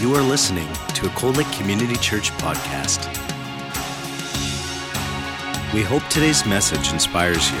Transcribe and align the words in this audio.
You 0.00 0.14
are 0.14 0.22
listening 0.22 0.66
to 0.94 1.08
a 1.08 1.10
Cold 1.10 1.36
Lake 1.36 1.52
Community 1.52 1.94
Church 1.96 2.30
podcast. 2.38 3.04
We 5.74 5.82
hope 5.82 6.02
today's 6.08 6.46
message 6.46 6.90
inspires 6.90 7.50
you. 7.50 7.58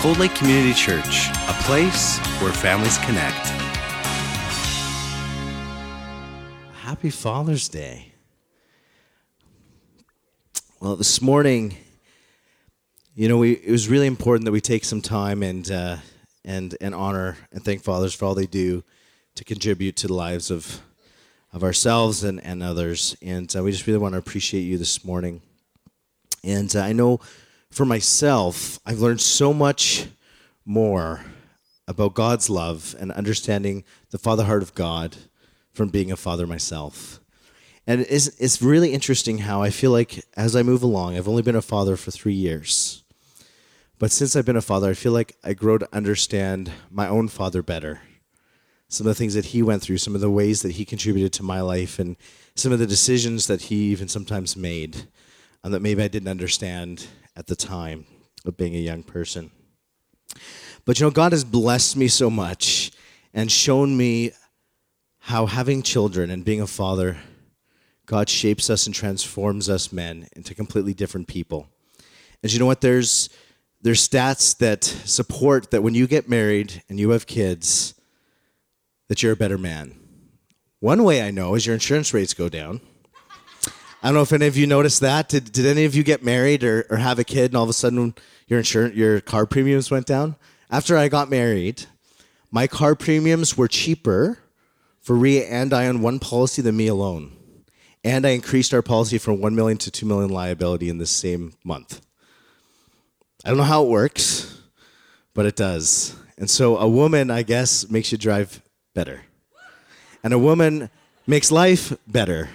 Cold 0.00 0.18
Lake 0.18 0.32
Community 0.36 0.72
Church, 0.72 1.30
a 1.48 1.54
place 1.64 2.18
where 2.40 2.52
families 2.52 2.98
connect. 2.98 3.48
Happy 6.82 7.10
Father's 7.10 7.68
Day. 7.68 8.12
Well, 10.78 10.94
this 10.94 11.20
morning, 11.20 11.76
you 13.20 13.28
know, 13.28 13.36
we, 13.36 13.52
it 13.52 13.70
was 13.70 13.86
really 13.86 14.06
important 14.06 14.46
that 14.46 14.52
we 14.52 14.62
take 14.62 14.82
some 14.82 15.02
time 15.02 15.42
and 15.42 15.70
uh, 15.70 15.98
and 16.42 16.74
and 16.80 16.94
honor 16.94 17.36
and 17.52 17.62
thank 17.62 17.82
fathers 17.82 18.14
for 18.14 18.24
all 18.24 18.34
they 18.34 18.46
do 18.46 18.82
to 19.34 19.44
contribute 19.44 19.94
to 19.96 20.06
the 20.06 20.14
lives 20.14 20.50
of 20.50 20.80
of 21.52 21.62
ourselves 21.62 22.24
and, 22.24 22.42
and 22.42 22.62
others. 22.62 23.14
And 23.20 23.54
uh, 23.54 23.62
we 23.62 23.72
just 23.72 23.86
really 23.86 23.98
want 23.98 24.14
to 24.14 24.18
appreciate 24.18 24.62
you 24.62 24.78
this 24.78 25.04
morning. 25.04 25.42
And 26.42 26.74
uh, 26.74 26.80
I 26.80 26.94
know 26.94 27.20
for 27.70 27.84
myself, 27.84 28.78
I've 28.86 29.00
learned 29.00 29.20
so 29.20 29.52
much 29.52 30.06
more 30.64 31.22
about 31.86 32.14
God's 32.14 32.48
love 32.48 32.96
and 32.98 33.12
understanding 33.12 33.84
the 34.12 34.18
father 34.18 34.44
heart 34.44 34.62
of 34.62 34.74
God 34.74 35.14
from 35.74 35.90
being 35.90 36.10
a 36.10 36.16
father 36.16 36.46
myself. 36.46 37.20
And 37.86 38.00
it's, 38.08 38.28
it's 38.38 38.62
really 38.62 38.94
interesting 38.94 39.38
how 39.38 39.60
I 39.60 39.68
feel 39.68 39.90
like 39.90 40.24
as 40.38 40.56
I 40.56 40.62
move 40.62 40.82
along, 40.82 41.18
I've 41.18 41.28
only 41.28 41.42
been 41.42 41.54
a 41.54 41.60
father 41.60 41.96
for 41.96 42.10
three 42.10 42.32
years. 42.32 42.99
But 44.00 44.10
since 44.10 44.34
I've 44.34 44.46
been 44.46 44.56
a 44.56 44.62
father, 44.62 44.88
I 44.88 44.94
feel 44.94 45.12
like 45.12 45.36
I 45.44 45.52
grow 45.52 45.76
to 45.76 45.86
understand 45.92 46.72
my 46.90 47.06
own 47.06 47.28
father 47.28 47.62
better. 47.62 48.00
Some 48.88 49.06
of 49.06 49.10
the 49.10 49.14
things 49.14 49.34
that 49.34 49.44
he 49.44 49.62
went 49.62 49.82
through, 49.82 49.98
some 49.98 50.14
of 50.14 50.22
the 50.22 50.30
ways 50.30 50.62
that 50.62 50.72
he 50.72 50.86
contributed 50.86 51.34
to 51.34 51.42
my 51.42 51.60
life, 51.60 51.98
and 51.98 52.16
some 52.54 52.72
of 52.72 52.78
the 52.78 52.86
decisions 52.86 53.46
that 53.46 53.60
he 53.60 53.90
even 53.90 54.08
sometimes 54.08 54.56
made 54.56 55.06
and 55.62 55.74
that 55.74 55.82
maybe 55.82 56.02
I 56.02 56.08
didn't 56.08 56.30
understand 56.30 57.08
at 57.36 57.46
the 57.46 57.54
time 57.54 58.06
of 58.46 58.56
being 58.56 58.74
a 58.74 58.78
young 58.78 59.02
person. 59.02 59.50
But 60.86 60.98
you 60.98 61.04
know, 61.04 61.10
God 61.10 61.32
has 61.32 61.44
blessed 61.44 61.94
me 61.94 62.08
so 62.08 62.30
much 62.30 62.92
and 63.34 63.52
shown 63.52 63.98
me 63.98 64.32
how 65.18 65.44
having 65.44 65.82
children 65.82 66.30
and 66.30 66.42
being 66.42 66.62
a 66.62 66.66
father, 66.66 67.18
God 68.06 68.30
shapes 68.30 68.70
us 68.70 68.86
and 68.86 68.94
transforms 68.94 69.68
us 69.68 69.92
men 69.92 70.26
into 70.34 70.54
completely 70.54 70.94
different 70.94 71.28
people. 71.28 71.68
And 72.42 72.50
you 72.50 72.58
know 72.58 72.64
what? 72.64 72.80
There's 72.80 73.28
there's 73.82 74.06
stats 74.06 74.56
that 74.58 74.84
support 74.84 75.70
that 75.70 75.82
when 75.82 75.94
you 75.94 76.06
get 76.06 76.28
married 76.28 76.82
and 76.88 77.00
you 77.00 77.10
have 77.10 77.26
kids, 77.26 77.94
that 79.08 79.22
you're 79.22 79.32
a 79.32 79.36
better 79.36 79.58
man. 79.58 79.94
One 80.80 81.02
way 81.02 81.22
I 81.22 81.30
know 81.30 81.54
is 81.54 81.66
your 81.66 81.74
insurance 81.74 82.14
rates 82.14 82.34
go 82.34 82.48
down. 82.48 82.80
I 84.02 84.08
don't 84.08 84.14
know 84.14 84.22
if 84.22 84.32
any 84.32 84.46
of 84.46 84.56
you 84.56 84.66
noticed 84.66 85.00
that. 85.00 85.28
Did, 85.28 85.52
did 85.52 85.66
any 85.66 85.84
of 85.84 85.94
you 85.94 86.02
get 86.02 86.24
married 86.24 86.64
or, 86.64 86.86
or 86.88 86.96
have 86.96 87.18
a 87.18 87.24
kid 87.24 87.50
and 87.50 87.56
all 87.56 87.64
of 87.64 87.68
a 87.68 87.74
sudden 87.74 88.14
your 88.46 88.58
insurance, 88.58 88.94
your 88.94 89.20
car 89.20 89.46
premiums 89.46 89.90
went 89.90 90.06
down? 90.06 90.36
After 90.70 90.96
I 90.96 91.08
got 91.08 91.28
married, 91.28 91.84
my 92.50 92.66
car 92.66 92.94
premiums 92.94 93.56
were 93.56 93.68
cheaper 93.68 94.38
for 95.00 95.16
Ria 95.16 95.44
and 95.46 95.72
I 95.74 95.86
on 95.86 96.02
one 96.02 96.18
policy 96.18 96.62
than 96.62 96.76
me 96.76 96.86
alone. 96.86 97.36
And 98.02 98.26
I 98.26 98.30
increased 98.30 98.72
our 98.72 98.80
policy 98.80 99.18
from 99.18 99.40
1 99.40 99.54
million 99.54 99.76
to 99.78 99.90
2 99.90 100.06
million 100.06 100.30
liability 100.30 100.88
in 100.88 100.98
the 100.98 101.06
same 101.06 101.52
month. 101.62 102.00
I 103.44 103.48
don't 103.48 103.56
know 103.56 103.64
how 103.64 103.84
it 103.84 103.88
works, 103.88 104.60
but 105.32 105.46
it 105.46 105.56
does. 105.56 106.14
And 106.36 106.48
so 106.48 106.76
a 106.76 106.88
woman, 106.88 107.30
I 107.30 107.42
guess, 107.42 107.88
makes 107.88 108.12
you 108.12 108.18
drive 108.18 108.62
better. 108.94 109.22
And 110.22 110.34
a 110.34 110.38
woman 110.38 110.90
makes 111.26 111.50
life 111.50 111.96
better. 112.06 112.50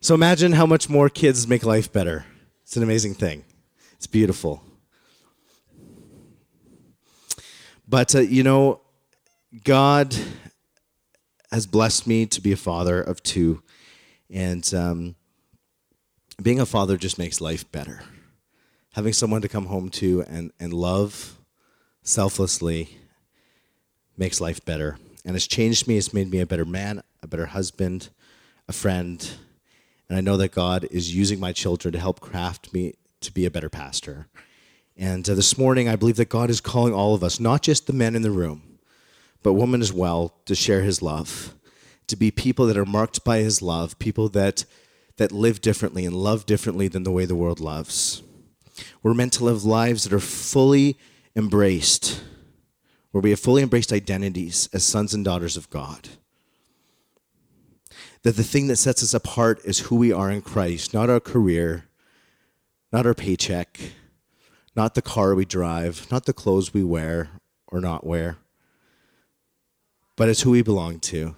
So 0.00 0.14
imagine 0.14 0.52
how 0.52 0.64
much 0.64 0.88
more 0.88 1.08
kids 1.10 1.46
make 1.46 1.64
life 1.64 1.92
better. 1.92 2.24
It's 2.62 2.76
an 2.76 2.82
amazing 2.82 3.14
thing. 3.14 3.44
It's 3.92 4.06
beautiful. 4.06 4.62
But, 7.86 8.14
uh, 8.14 8.20
you 8.20 8.42
know, 8.42 8.80
God 9.64 10.16
has 11.52 11.66
blessed 11.66 12.06
me 12.06 12.24
to 12.26 12.40
be 12.40 12.52
a 12.52 12.56
father 12.56 13.02
of 13.02 13.22
two. 13.22 13.62
And 14.30 14.72
um, 14.72 15.14
being 16.42 16.58
a 16.58 16.66
father 16.66 16.96
just 16.96 17.18
makes 17.18 17.40
life 17.40 17.70
better. 17.70 18.02
Having 18.94 19.12
someone 19.12 19.42
to 19.42 19.48
come 19.48 19.66
home 19.66 19.88
to 19.90 20.22
and, 20.28 20.52
and 20.58 20.72
love 20.72 21.38
selflessly 22.02 22.98
makes 24.16 24.40
life 24.40 24.64
better. 24.64 24.98
And 25.24 25.36
it's 25.36 25.46
changed 25.46 25.88
me. 25.88 25.96
It's 25.96 26.14
made 26.14 26.30
me 26.30 26.40
a 26.40 26.46
better 26.46 26.64
man, 26.64 27.02
a 27.22 27.26
better 27.26 27.46
husband, 27.46 28.10
a 28.68 28.72
friend, 28.72 29.36
and 30.08 30.18
I 30.18 30.20
know 30.20 30.36
that 30.36 30.52
God 30.52 30.86
is 30.90 31.14
using 31.14 31.40
my 31.40 31.52
children 31.52 31.92
to 31.92 31.98
help 31.98 32.20
craft 32.20 32.72
me 32.72 32.94
to 33.20 33.32
be 33.32 33.46
a 33.46 33.50
better 33.50 33.70
pastor. 33.70 34.28
And 34.96 35.28
uh, 35.28 35.34
this 35.34 35.58
morning, 35.58 35.88
I 35.88 35.96
believe 35.96 36.16
that 36.16 36.28
God 36.28 36.50
is 36.50 36.60
calling 36.60 36.94
all 36.94 37.14
of 37.14 37.24
us, 37.24 37.40
not 37.40 37.62
just 37.62 37.86
the 37.86 37.92
men 37.92 38.14
in 38.14 38.22
the 38.22 38.30
room, 38.30 38.78
but 39.42 39.54
women 39.54 39.80
as 39.80 39.92
well, 39.92 40.34
to 40.44 40.54
share 40.54 40.82
his 40.82 41.02
love, 41.02 41.54
to 42.06 42.16
be 42.16 42.30
people 42.30 42.66
that 42.66 42.76
are 42.76 42.84
marked 42.84 43.24
by 43.24 43.38
his 43.38 43.60
love, 43.60 43.98
people 43.98 44.28
that, 44.30 44.64
that 45.16 45.32
live 45.32 45.60
differently 45.60 46.04
and 46.04 46.14
love 46.14 46.46
differently 46.46 46.86
than 46.86 47.02
the 47.02 47.10
way 47.10 47.24
the 47.24 47.34
world 47.34 47.60
loves. 47.60 48.22
We're 49.02 49.14
meant 49.14 49.32
to 49.34 49.44
live 49.44 49.64
lives 49.64 50.04
that 50.04 50.12
are 50.12 50.20
fully 50.20 50.98
embraced, 51.36 52.22
where 53.10 53.20
we 53.20 53.30
have 53.30 53.40
fully 53.40 53.62
embraced 53.62 53.92
identities 53.92 54.68
as 54.72 54.84
sons 54.84 55.14
and 55.14 55.24
daughters 55.24 55.56
of 55.56 55.70
God 55.70 56.08
that 58.24 58.36
the 58.36 58.42
thing 58.42 58.66
that 58.68 58.76
sets 58.76 59.02
us 59.02 59.14
apart 59.14 59.60
is 59.64 59.80
who 59.80 59.96
we 59.96 60.10
are 60.10 60.30
in 60.30 60.40
Christ, 60.40 60.94
not 60.94 61.10
our 61.10 61.20
career, 61.20 61.84
not 62.90 63.06
our 63.06 63.14
paycheck, 63.14 63.78
not 64.74 64.94
the 64.94 65.02
car 65.02 65.34
we 65.34 65.44
drive, 65.44 66.06
not 66.10 66.24
the 66.24 66.32
clothes 66.32 66.72
we 66.72 66.82
wear 66.82 67.28
or 67.68 67.80
not 67.80 68.06
wear, 68.06 68.38
but 70.16 70.28
it's 70.30 70.40
who 70.40 70.50
we 70.50 70.62
belong 70.62 71.00
to. 71.00 71.36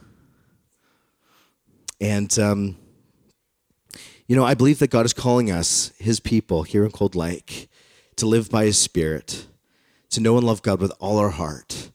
And, 2.01 2.39
um, 2.39 2.77
you 4.27 4.37
know, 4.37 4.45
I 4.45 4.55
believe 4.55 4.79
that 4.81 4.91
God 4.91 5.07
is 5.07 5.13
calling 5.13 5.51
us, 5.51 5.93
His 5.99 6.21
people 6.21 6.63
here 6.63 6.85
in 6.85 6.91
Cold 6.91 7.15
Lake, 7.15 7.69
to 8.17 8.27
live 8.27 8.51
by 8.51 8.65
His 8.65 8.79
Spirit, 8.79 9.47
to 10.11 10.21
know 10.21 10.37
and 10.37 10.47
love 10.47 10.63
God 10.63 10.81
with 10.81 10.93
all 10.99 11.19
our 11.19 11.31
heart, 11.31 11.91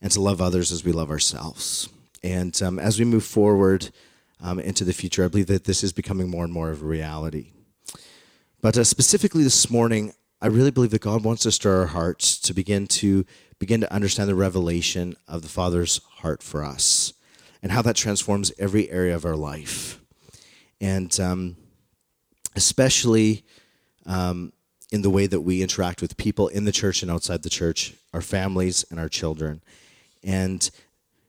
and 0.00 0.10
to 0.12 0.20
love 0.20 0.40
others 0.40 0.72
as 0.72 0.84
we 0.84 0.92
love 0.92 1.10
ourselves. 1.10 1.88
And 2.22 2.60
um, 2.62 2.78
as 2.78 2.98
we 2.98 3.04
move 3.04 3.24
forward, 3.24 3.90
um, 4.44 4.60
into 4.60 4.84
the 4.84 4.92
future. 4.92 5.24
I 5.24 5.28
believe 5.28 5.46
that 5.46 5.64
this 5.64 5.82
is 5.82 5.92
becoming 5.92 6.28
more 6.28 6.44
and 6.44 6.52
more 6.52 6.70
of 6.70 6.82
a 6.82 6.86
reality. 6.86 7.52
But 8.60 8.76
uh, 8.76 8.84
specifically 8.84 9.42
this 9.42 9.70
morning, 9.70 10.12
I 10.40 10.46
really 10.48 10.70
believe 10.70 10.90
that 10.90 11.00
God 11.00 11.24
wants 11.24 11.42
to 11.42 11.52
stir 11.52 11.80
our 11.80 11.86
hearts 11.86 12.38
to 12.40 12.54
begin 12.54 12.86
to 12.88 13.24
begin 13.58 13.80
to 13.80 13.92
understand 13.92 14.28
the 14.28 14.34
revelation 14.34 15.16
of 15.26 15.42
the 15.42 15.48
Father's 15.48 16.00
heart 16.16 16.42
for 16.42 16.62
us 16.62 17.14
and 17.62 17.72
how 17.72 17.80
that 17.82 17.96
transforms 17.96 18.52
every 18.58 18.90
area 18.90 19.14
of 19.14 19.24
our 19.24 19.36
life. 19.36 20.00
And 20.80 21.18
um, 21.18 21.56
especially 22.54 23.44
um, 24.06 24.52
in 24.90 25.02
the 25.02 25.10
way 25.10 25.26
that 25.26 25.40
we 25.40 25.62
interact 25.62 26.00
with 26.00 26.16
people 26.16 26.48
in 26.48 26.64
the 26.64 26.72
church 26.72 27.02
and 27.02 27.10
outside 27.10 27.42
the 27.42 27.50
church, 27.50 27.94
our 28.12 28.20
families 28.20 28.84
and 28.90 29.00
our 29.00 29.08
children. 29.08 29.62
And 30.22 30.70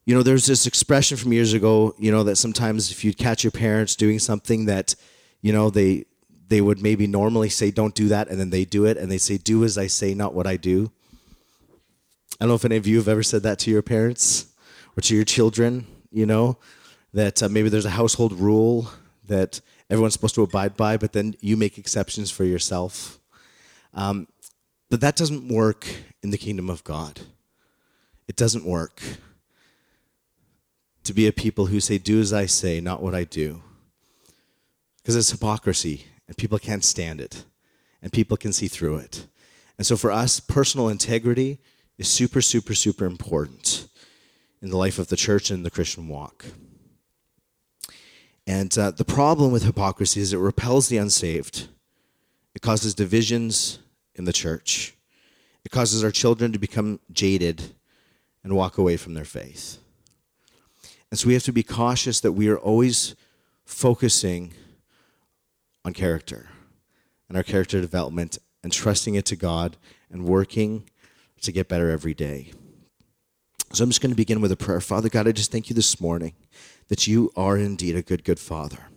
you 0.06 0.14
know, 0.14 0.22
there's 0.22 0.46
this 0.46 0.68
expression 0.68 1.18
from 1.18 1.34
years 1.34 1.54
ago, 1.54 1.96
you 1.98 2.12
know, 2.12 2.24
that 2.24 2.36
sometimes 2.36 2.92
if 2.92 3.04
you 3.04 3.14
catch 3.14 3.44
your 3.44 3.52
parents 3.52 3.96
doing 3.96 4.20
something 4.20 4.66
that, 4.66 4.96
you 5.42 5.52
know, 5.52 5.70
they 5.70 6.06
they 6.48 6.62
would 6.62 6.80
maybe 6.80 7.08
normally 7.08 7.50
say 7.50 7.72
don't 7.72 7.96
do 7.96 8.08
that 8.10 8.28
and 8.28 8.40
then 8.40 8.52
they 8.52 8.66
do 8.66 8.86
it 8.86 8.98
and 8.98 9.12
they 9.12 9.18
say 9.18 9.38
do 9.38 9.64
as 9.64 9.80
I 9.80 9.88
say, 9.88 10.14
not 10.14 10.36
what 10.36 10.46
I 10.46 10.58
do. 10.58 10.92
I 12.40 12.44
don't 12.44 12.50
know 12.50 12.56
if 12.56 12.66
any 12.66 12.76
of 12.76 12.86
you 12.86 12.98
have 12.98 13.08
ever 13.08 13.24
said 13.24 13.42
that 13.44 13.58
to 13.60 13.72
your 13.72 13.82
parents 13.82 14.46
or 14.96 15.02
to 15.02 15.16
your 15.16 15.26
children, 15.26 15.88
you 16.12 16.28
know, 16.28 16.60
that 17.14 17.42
uh, 17.42 17.50
maybe 17.50 17.70
there's 17.70 17.86
a 17.86 17.90
household 17.92 18.34
rule 18.34 18.92
that 19.26 19.60
everyone's 19.90 20.14
supposed 20.14 20.36
to 20.36 20.44
abide 20.44 20.76
by, 20.76 20.98
but 20.98 21.14
then 21.14 21.36
you 21.42 21.58
make 21.58 21.78
exceptions 21.78 22.32
for 22.32 22.44
yourself. 22.44 23.20
Um, 23.94 24.28
but 24.90 25.02
that 25.02 25.16
doesn't 25.16 25.48
work 25.48 25.88
in 26.22 26.32
the 26.32 26.38
kingdom 26.38 26.70
of 26.70 26.84
God. 26.84 27.22
It 28.28 28.36
doesn't 28.36 28.66
work 28.66 29.02
to 31.04 31.14
be 31.14 31.28
a 31.28 31.32
people 31.32 31.68
who 31.68 31.80
say, 31.80 31.98
Do 31.98 32.20
as 32.20 32.34
I 32.34 32.46
say, 32.46 32.82
not 32.82 33.02
what 33.02 33.16
I 33.16 33.24
do. 33.24 33.62
Because 34.98 35.16
it's 35.16 35.32
hypocrisy, 35.32 36.06
and 36.28 36.36
people 36.36 36.58
can't 36.58 36.84
stand 36.84 37.22
it, 37.22 37.46
and 38.02 38.12
people 38.12 38.38
can 38.38 38.52
see 38.52 38.68
through 38.68 38.98
it. 38.98 39.28
And 39.78 39.86
so 39.86 39.98
for 39.98 40.12
us, 40.12 40.40
personal 40.40 40.90
integrity 40.90 41.60
is 41.98 42.08
super, 42.08 42.42
super, 42.42 42.74
super 42.74 43.06
important 43.06 43.88
in 44.62 44.70
the 44.70 44.78
life 44.78 44.98
of 44.98 45.10
the 45.10 45.16
church 45.16 45.52
and 45.52 45.64
the 45.64 45.70
Christian 45.70 46.08
walk. 46.08 46.46
And 48.48 48.76
uh, 48.78 48.92
the 48.92 49.06
problem 49.06 49.52
with 49.52 49.64
hypocrisy 49.64 50.22
is 50.22 50.34
it 50.34 50.38
repels 50.38 50.88
the 50.88 50.98
unsaved, 50.98 51.68
it 52.54 52.62
causes 52.62 52.94
divisions 52.94 53.80
in 54.14 54.26
the 54.26 54.34
church. 54.34 54.94
It 55.66 55.72
causes 55.72 56.04
our 56.04 56.12
children 56.12 56.52
to 56.52 56.60
become 56.60 57.00
jaded 57.12 57.74
and 58.44 58.56
walk 58.56 58.78
away 58.78 58.98
from 58.98 59.16
their 59.16 59.26
faith. 59.26 59.80
And 61.10 61.20
so 61.20 61.28
we 61.28 61.34
have 61.34 61.44
to 61.44 61.52
be 61.52 61.64
cautious 61.64 62.20
that 62.20 62.34
we 62.34 62.48
are 62.50 62.58
always 62.58 63.16
focusing 63.66 64.54
on 65.84 65.94
character 65.94 66.50
and 67.28 67.38
our 67.38 67.44
character 67.44 67.82
development 67.82 68.38
and 68.64 68.72
trusting 68.72 69.16
it 69.16 69.26
to 69.26 69.36
God 69.36 69.78
and 70.12 70.26
working 70.26 70.88
to 71.42 71.52
get 71.52 71.68
better 71.68 71.90
every 71.90 72.14
day. 72.14 72.52
So 73.76 73.84
I'm 73.84 73.90
just 73.90 74.00
going 74.00 74.12
to 74.12 74.16
begin 74.16 74.40
with 74.40 74.54
a 74.54 74.56
prayer. 74.56 74.80
Father 74.80 75.10
God, 75.10 75.28
I 75.28 75.34
just 75.34 75.52
thank 75.52 75.70
you 75.70 75.76
this 75.76 76.00
morning 76.00 76.34
that 76.88 77.08
you 77.08 77.30
are 77.36 77.58
indeed 77.58 77.98
a 77.98 78.02
good, 78.02 78.24
good 78.24 78.40
Father. 78.40 78.88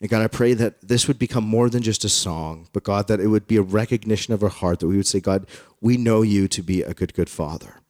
And 0.00 0.08
God, 0.08 0.22
I 0.22 0.28
pray 0.28 0.54
that 0.54 0.80
this 0.86 1.08
would 1.08 1.18
become 1.18 1.42
more 1.42 1.68
than 1.68 1.82
just 1.82 2.04
a 2.04 2.08
song, 2.08 2.68
but 2.72 2.84
God, 2.84 3.08
that 3.08 3.18
it 3.18 3.26
would 3.26 3.48
be 3.48 3.56
a 3.56 3.62
recognition 3.62 4.32
of 4.32 4.44
our 4.44 4.50
heart 4.50 4.78
that 4.78 4.86
we 4.86 4.96
would 4.96 5.08
say, 5.08 5.18
God, 5.18 5.48
we 5.80 5.96
know 5.96 6.22
you 6.22 6.46
to 6.46 6.62
be 6.62 6.80
a 6.82 6.94
good, 6.94 7.12
good 7.12 7.28
Father. 7.28 7.80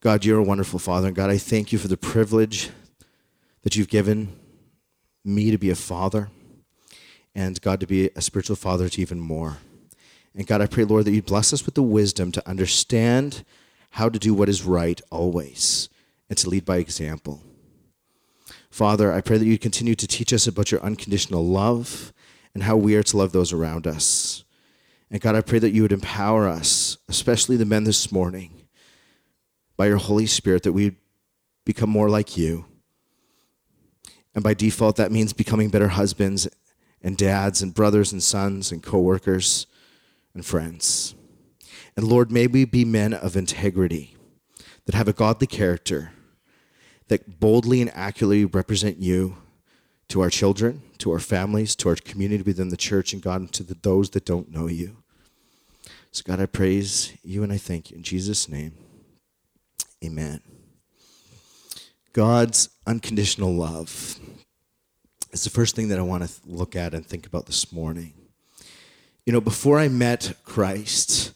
God, 0.00 0.24
you're 0.24 0.40
a 0.40 0.42
wonderful 0.42 0.80
Father. 0.80 1.06
And 1.06 1.14
God, 1.14 1.30
I 1.30 1.38
thank 1.38 1.70
you 1.70 1.78
for 1.78 1.86
the 1.86 1.96
privilege 1.96 2.70
that 3.62 3.76
you've 3.76 3.86
given 3.86 4.36
me 5.24 5.52
to 5.52 5.58
be 5.58 5.70
a 5.70 5.76
father, 5.76 6.28
and 7.36 7.60
God, 7.60 7.78
to 7.78 7.86
be 7.86 8.10
a 8.16 8.20
spiritual 8.20 8.56
father 8.56 8.88
to 8.88 9.00
even 9.00 9.20
more. 9.20 9.58
And 10.34 10.44
God, 10.44 10.60
I 10.60 10.66
pray, 10.66 10.82
Lord, 10.82 11.04
that 11.04 11.12
you 11.12 11.22
bless 11.22 11.52
us 11.52 11.64
with 11.64 11.76
the 11.76 11.84
wisdom 11.84 12.32
to 12.32 12.48
understand 12.48 13.44
how 13.90 14.08
to 14.08 14.18
do 14.18 14.34
what 14.34 14.48
is 14.48 14.64
right 14.64 15.00
always 15.10 15.88
and 16.28 16.38
to 16.38 16.48
lead 16.48 16.64
by 16.64 16.76
example. 16.76 17.42
Father, 18.70 19.12
I 19.12 19.20
pray 19.20 19.38
that 19.38 19.46
you 19.46 19.58
continue 19.58 19.94
to 19.94 20.06
teach 20.06 20.32
us 20.32 20.46
about 20.46 20.70
your 20.70 20.82
unconditional 20.82 21.44
love 21.44 22.12
and 22.54 22.62
how 22.62 22.76
we 22.76 22.94
are 22.96 23.02
to 23.02 23.16
love 23.16 23.32
those 23.32 23.52
around 23.52 23.86
us. 23.86 24.44
And 25.10 25.20
God, 25.20 25.34
I 25.34 25.40
pray 25.40 25.58
that 25.58 25.70
you 25.70 25.82
would 25.82 25.92
empower 25.92 26.46
us, 26.48 26.98
especially 27.08 27.56
the 27.56 27.64
men 27.64 27.84
this 27.84 28.12
morning, 28.12 28.68
by 29.76 29.86
your 29.86 29.96
Holy 29.96 30.26
Spirit, 30.26 30.64
that 30.64 30.72
we 30.72 30.96
become 31.64 31.90
more 31.90 32.10
like 32.10 32.36
you. 32.36 32.66
And 34.34 34.44
by 34.44 34.54
default, 34.54 34.96
that 34.96 35.12
means 35.12 35.32
becoming 35.32 35.70
better 35.70 35.88
husbands 35.88 36.46
and 37.02 37.16
dads 37.16 37.62
and 37.62 37.74
brothers 37.74 38.12
and 38.12 38.22
sons 38.22 38.70
and 38.70 38.82
coworkers 38.82 39.66
and 40.34 40.44
friends. 40.44 41.14
And 41.98 42.06
Lord, 42.06 42.30
may 42.30 42.46
we 42.46 42.64
be 42.64 42.84
men 42.84 43.12
of 43.12 43.36
integrity 43.36 44.14
that 44.86 44.94
have 44.94 45.08
a 45.08 45.12
godly 45.12 45.48
character 45.48 46.12
that 47.08 47.40
boldly 47.40 47.80
and 47.80 47.90
accurately 47.92 48.44
represent 48.44 48.98
you 48.98 49.38
to 50.06 50.20
our 50.20 50.30
children, 50.30 50.82
to 50.98 51.10
our 51.10 51.18
families, 51.18 51.74
to 51.74 51.88
our 51.88 51.96
community 51.96 52.44
within 52.44 52.68
the 52.68 52.76
church, 52.76 53.12
and 53.12 53.20
God, 53.20 53.40
and 53.40 53.52
to 53.52 53.64
the, 53.64 53.74
those 53.82 54.10
that 54.10 54.24
don't 54.24 54.52
know 54.52 54.68
you. 54.68 54.98
So, 56.12 56.22
God, 56.24 56.38
I 56.38 56.46
praise 56.46 57.14
you 57.24 57.42
and 57.42 57.52
I 57.52 57.56
thank 57.56 57.90
you. 57.90 57.96
In 57.96 58.04
Jesus' 58.04 58.48
name, 58.48 58.74
amen. 60.04 60.40
God's 62.12 62.68
unconditional 62.86 63.52
love 63.52 64.20
is 65.32 65.42
the 65.42 65.50
first 65.50 65.74
thing 65.74 65.88
that 65.88 65.98
I 65.98 66.02
want 66.02 66.22
to 66.22 66.32
look 66.46 66.76
at 66.76 66.94
and 66.94 67.04
think 67.04 67.26
about 67.26 67.46
this 67.46 67.72
morning. 67.72 68.14
You 69.26 69.32
know, 69.32 69.40
before 69.40 69.80
I 69.80 69.88
met 69.88 70.34
Christ, 70.44 71.34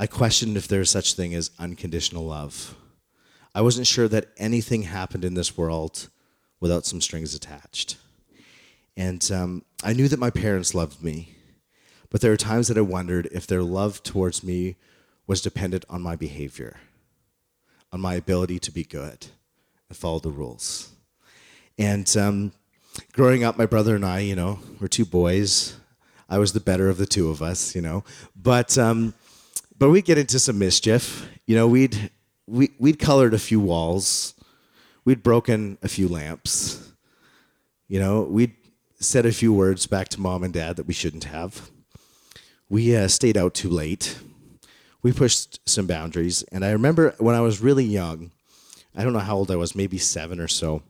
I 0.00 0.06
questioned 0.06 0.56
if 0.56 0.68
there's 0.68 0.92
such 0.92 1.14
thing 1.14 1.34
as 1.34 1.50
unconditional 1.58 2.24
love. 2.24 2.76
I 3.52 3.62
wasn't 3.62 3.88
sure 3.88 4.06
that 4.06 4.28
anything 4.36 4.82
happened 4.82 5.24
in 5.24 5.34
this 5.34 5.58
world 5.58 6.08
without 6.60 6.86
some 6.86 7.00
strings 7.00 7.34
attached. 7.34 7.96
And 8.96 9.28
um, 9.32 9.64
I 9.82 9.94
knew 9.94 10.06
that 10.06 10.20
my 10.20 10.30
parents 10.30 10.72
loved 10.72 11.02
me, 11.02 11.34
but 12.10 12.20
there 12.20 12.32
are 12.32 12.36
times 12.36 12.68
that 12.68 12.78
I 12.78 12.82
wondered 12.82 13.28
if 13.32 13.48
their 13.48 13.64
love 13.64 14.04
towards 14.04 14.44
me 14.44 14.76
was 15.26 15.42
dependent 15.42 15.84
on 15.90 16.00
my 16.00 16.14
behavior, 16.14 16.76
on 17.92 18.00
my 18.00 18.14
ability 18.14 18.60
to 18.60 18.70
be 18.70 18.84
good 18.84 19.26
and 19.88 19.98
follow 19.98 20.20
the 20.20 20.30
rules. 20.30 20.92
And 21.76 22.16
um, 22.16 22.52
growing 23.14 23.42
up, 23.42 23.58
my 23.58 23.66
brother 23.66 23.96
and 23.96 24.04
I, 24.04 24.20
you 24.20 24.36
know, 24.36 24.60
we're 24.80 24.86
two 24.86 25.04
boys. 25.04 25.76
I 26.28 26.38
was 26.38 26.52
the 26.52 26.60
better 26.60 26.88
of 26.88 26.98
the 26.98 27.06
two 27.06 27.30
of 27.30 27.42
us, 27.42 27.74
you 27.74 27.80
know. 27.80 28.04
But 28.36 28.78
um, 28.78 29.14
but 29.78 29.90
we'd 29.90 30.04
get 30.04 30.18
into 30.18 30.38
some 30.38 30.58
mischief. 30.58 31.28
You 31.46 31.56
know, 31.56 31.68
we'd 31.68 32.10
we, 32.46 32.70
we'd 32.78 32.98
colored 32.98 33.34
a 33.34 33.38
few 33.38 33.60
walls. 33.60 34.34
We'd 35.04 35.22
broken 35.22 35.78
a 35.82 35.88
few 35.88 36.08
lamps. 36.08 36.92
You 37.86 38.00
know, 38.00 38.22
we'd 38.22 38.54
said 39.00 39.26
a 39.26 39.32
few 39.32 39.52
words 39.52 39.86
back 39.86 40.08
to 40.08 40.20
mom 40.20 40.42
and 40.42 40.52
dad 40.52 40.76
that 40.76 40.86
we 40.86 40.94
shouldn't 40.94 41.24
have. 41.24 41.70
We 42.68 42.96
uh, 42.96 43.08
stayed 43.08 43.36
out 43.36 43.54
too 43.54 43.70
late. 43.70 44.18
We 45.02 45.12
pushed 45.12 45.60
some 45.68 45.86
boundaries. 45.86 46.42
And 46.52 46.64
I 46.64 46.72
remember 46.72 47.14
when 47.18 47.34
I 47.34 47.40
was 47.40 47.60
really 47.60 47.84
young, 47.84 48.32
I 48.94 49.04
don't 49.04 49.12
know 49.12 49.20
how 49.20 49.36
old 49.36 49.50
I 49.50 49.56
was, 49.56 49.74
maybe 49.74 49.98
seven 49.98 50.40
or 50.40 50.48
so. 50.48 50.82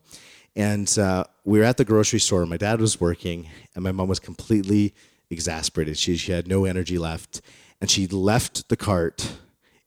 And 0.56 0.98
uh, 0.98 1.24
we 1.44 1.58
were 1.58 1.64
at 1.64 1.76
the 1.76 1.84
grocery 1.84 2.18
store. 2.18 2.44
My 2.46 2.56
dad 2.56 2.80
was 2.80 3.00
working, 3.00 3.48
and 3.74 3.84
my 3.84 3.92
mom 3.92 4.08
was 4.08 4.18
completely 4.18 4.94
exasperated. 5.30 5.98
She, 5.98 6.16
she 6.16 6.32
had 6.32 6.48
no 6.48 6.64
energy 6.64 6.98
left. 6.98 7.42
And 7.80 7.90
she 7.90 8.06
left 8.06 8.68
the 8.68 8.76
cart 8.76 9.38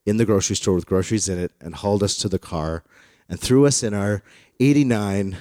in 0.05 0.17
the 0.17 0.25
grocery 0.25 0.55
store 0.55 0.75
with 0.75 0.85
groceries 0.85 1.29
in 1.29 1.37
it 1.37 1.51
and 1.59 1.75
hauled 1.75 2.03
us 2.03 2.17
to 2.17 2.29
the 2.29 2.39
car 2.39 2.83
and 3.29 3.39
threw 3.39 3.65
us 3.65 3.83
in 3.83 3.93
our 3.93 4.23
89 4.59 5.37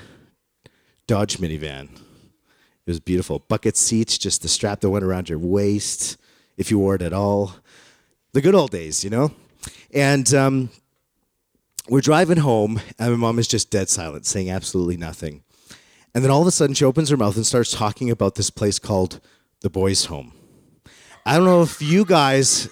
Dodge 1.07 1.39
minivan. 1.39 1.89
It 1.95 2.87
was 2.87 3.01
beautiful. 3.01 3.41
Bucket 3.41 3.77
seats, 3.77 4.17
just 4.17 4.43
the 4.43 4.49
strap 4.49 4.81
that 4.81 4.91
went 4.91 5.05
around 5.05 5.29
your 5.29 5.39
waist, 5.39 6.17
if 6.57 6.71
you 6.71 6.79
wore 6.79 6.95
it 6.95 7.03
at 7.03 7.13
all. 7.13 7.57
The 8.33 8.41
good 8.41 8.55
old 8.55 8.71
days, 8.71 9.03
you 9.03 9.11
know? 9.11 9.33
And 9.93 10.33
um, 10.35 10.71
we're 11.89 12.01
driving 12.01 12.39
home, 12.39 12.81
and 12.99 13.11
my 13.11 13.17
mom 13.17 13.39
is 13.39 13.49
just 13.49 13.71
dead 13.71 13.89
silent, 13.89 14.25
saying 14.25 14.51
absolutely 14.51 14.97
nothing. 14.97 15.43
And 16.15 16.25
then 16.25 16.31
all 16.31 16.41
of 16.41 16.47
a 16.47 16.53
sudden, 16.53 16.75
she 16.75 16.85
opens 16.85 17.09
her 17.11 17.17
mouth 17.17 17.37
and 17.37 17.47
starts 17.47 17.73
talking 17.73 18.11
about 18.11 18.37
this 18.37 18.51
place 18.51 18.79
called 18.79 19.21
the 19.61 19.71
Boys' 19.71 20.07
Home. 20.07 20.33
I 21.27 21.37
don't 21.37 21.45
know 21.45 21.63
if 21.63 21.83
you 21.83 22.05
guys 22.05 22.69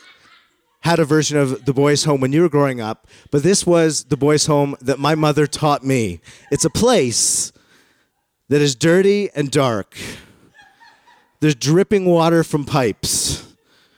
had 0.80 0.98
a 0.98 1.04
version 1.04 1.36
of 1.36 1.64
the 1.64 1.74
boys' 1.74 2.04
home 2.04 2.20
when 2.20 2.32
you 2.32 2.42
were 2.42 2.48
growing 2.48 2.80
up, 2.80 3.06
but 3.30 3.42
this 3.42 3.66
was 3.66 4.04
the 4.04 4.16
boys' 4.16 4.46
home 4.46 4.76
that 4.80 4.98
my 4.98 5.14
mother 5.14 5.46
taught 5.46 5.84
me. 5.84 6.20
It's 6.50 6.64
a 6.64 6.70
place 6.70 7.52
that 8.48 8.62
is 8.62 8.74
dirty 8.74 9.28
and 9.34 9.50
dark. 9.50 9.96
There's 11.40 11.54
dripping 11.54 12.06
water 12.06 12.42
from 12.42 12.64
pipes, 12.64 13.54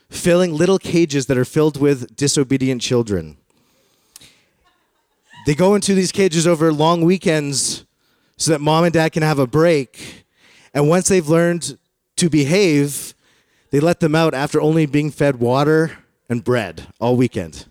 filling 0.08 0.52
little 0.52 0.78
cages 0.78 1.26
that 1.26 1.38
are 1.38 1.44
filled 1.44 1.80
with 1.80 2.16
disobedient 2.16 2.82
children. 2.82 3.36
They 5.46 5.54
go 5.54 5.74
into 5.74 5.94
these 5.94 6.12
cages 6.12 6.46
over 6.46 6.72
long 6.72 7.02
weekends 7.02 7.84
so 8.36 8.50
that 8.50 8.60
mom 8.60 8.84
and 8.84 8.92
dad 8.92 9.12
can 9.12 9.22
have 9.22 9.38
a 9.38 9.46
break. 9.46 10.24
And 10.74 10.88
once 10.88 11.08
they've 11.08 11.28
learned 11.28 11.78
to 12.16 12.28
behave, 12.28 13.14
they 13.70 13.80
let 13.80 14.00
them 14.00 14.14
out 14.14 14.34
after 14.34 14.60
only 14.60 14.86
being 14.86 15.10
fed 15.10 15.36
water 15.36 15.98
and 16.28 16.44
bread 16.44 16.86
all 17.00 17.16
weekend. 17.16 17.66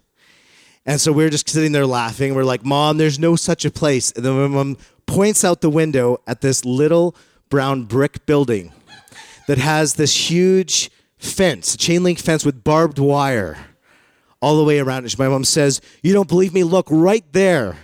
And 0.85 0.99
so 0.99 1.11
we 1.11 1.23
are 1.25 1.29
just 1.29 1.47
sitting 1.49 1.71
there 1.71 1.85
laughing. 1.85 2.33
We're 2.33 2.43
like, 2.43 2.65
Mom, 2.65 2.97
there's 2.97 3.19
no 3.19 3.35
such 3.35 3.65
a 3.65 3.71
place. 3.71 4.11
And 4.11 4.25
then 4.25 4.33
my 4.33 4.47
mom 4.47 4.77
points 5.05 5.43
out 5.43 5.61
the 5.61 5.69
window 5.69 6.21
at 6.25 6.41
this 6.41 6.65
little 6.65 7.15
brown 7.49 7.83
brick 7.83 8.25
building 8.25 8.71
that 9.47 9.57
has 9.57 9.95
this 9.95 10.29
huge 10.29 10.89
fence, 11.17 11.75
chain 11.75 12.03
link 12.03 12.19
fence 12.19 12.45
with 12.45 12.63
barbed 12.63 12.99
wire 12.99 13.57
all 14.41 14.57
the 14.57 14.63
way 14.63 14.79
around 14.79 15.05
it. 15.05 15.19
My 15.19 15.27
mom 15.27 15.43
says, 15.43 15.81
You 16.01 16.13
don't 16.13 16.27
believe 16.27 16.53
me? 16.53 16.63
Look, 16.63 16.87
right 16.89 17.25
there 17.33 17.77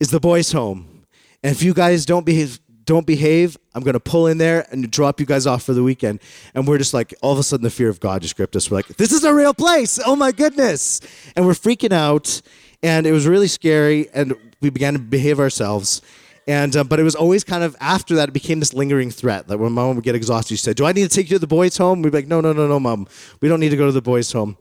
is 0.00 0.10
the 0.10 0.20
boys' 0.20 0.52
home. 0.52 1.04
And 1.42 1.54
if 1.54 1.62
you 1.62 1.74
guys 1.74 2.06
don't 2.06 2.24
behave, 2.24 2.60
don't 2.84 3.06
behave, 3.06 3.56
I'm 3.74 3.82
going 3.82 3.94
to 3.94 4.00
pull 4.00 4.26
in 4.26 4.38
there 4.38 4.66
and 4.70 4.90
drop 4.90 5.20
you 5.20 5.26
guys 5.26 5.46
off 5.46 5.62
for 5.62 5.72
the 5.72 5.82
weekend. 5.82 6.20
And 6.54 6.66
we're 6.66 6.78
just 6.78 6.94
like, 6.94 7.14
all 7.22 7.32
of 7.32 7.38
a 7.38 7.42
sudden, 7.42 7.64
the 7.64 7.70
fear 7.70 7.88
of 7.88 8.00
God 8.00 8.22
just 8.22 8.36
gripped 8.36 8.56
us. 8.56 8.70
We're 8.70 8.78
like, 8.78 8.88
this 8.88 9.12
is 9.12 9.24
a 9.24 9.32
real 9.32 9.54
place. 9.54 9.98
Oh 10.04 10.16
my 10.16 10.32
goodness. 10.32 11.00
And 11.36 11.46
we're 11.46 11.52
freaking 11.52 11.92
out. 11.92 12.42
And 12.82 13.06
it 13.06 13.12
was 13.12 13.26
really 13.26 13.48
scary. 13.48 14.08
And 14.12 14.34
we 14.60 14.70
began 14.70 14.94
to 14.94 14.98
behave 14.98 15.38
ourselves. 15.38 16.02
And 16.46 16.76
uh, 16.76 16.82
but 16.82 16.98
it 16.98 17.04
was 17.04 17.14
always 17.14 17.44
kind 17.44 17.62
of 17.62 17.76
after 17.80 18.16
that 18.16 18.30
it 18.30 18.32
became 18.32 18.58
this 18.58 18.74
lingering 18.74 19.12
threat 19.12 19.46
that 19.46 19.58
when 19.58 19.72
mom 19.72 19.94
would 19.94 20.04
get 20.04 20.16
exhausted, 20.16 20.56
she 20.56 20.62
said, 20.64 20.74
"Do 20.74 20.84
I 20.84 20.92
need 20.92 21.08
to 21.08 21.08
take 21.08 21.30
you 21.30 21.36
to 21.36 21.38
the 21.38 21.46
boys' 21.46 21.76
home?" 21.76 22.02
We'd 22.02 22.10
be 22.10 22.18
like, 22.18 22.26
"No, 22.26 22.40
no, 22.40 22.52
no, 22.52 22.66
no, 22.66 22.80
mom. 22.80 23.06
We 23.40 23.48
don't 23.48 23.60
need 23.60 23.68
to 23.68 23.76
go 23.76 23.86
to 23.86 23.92
the 23.92 24.02
boys' 24.02 24.32
home." 24.32 24.56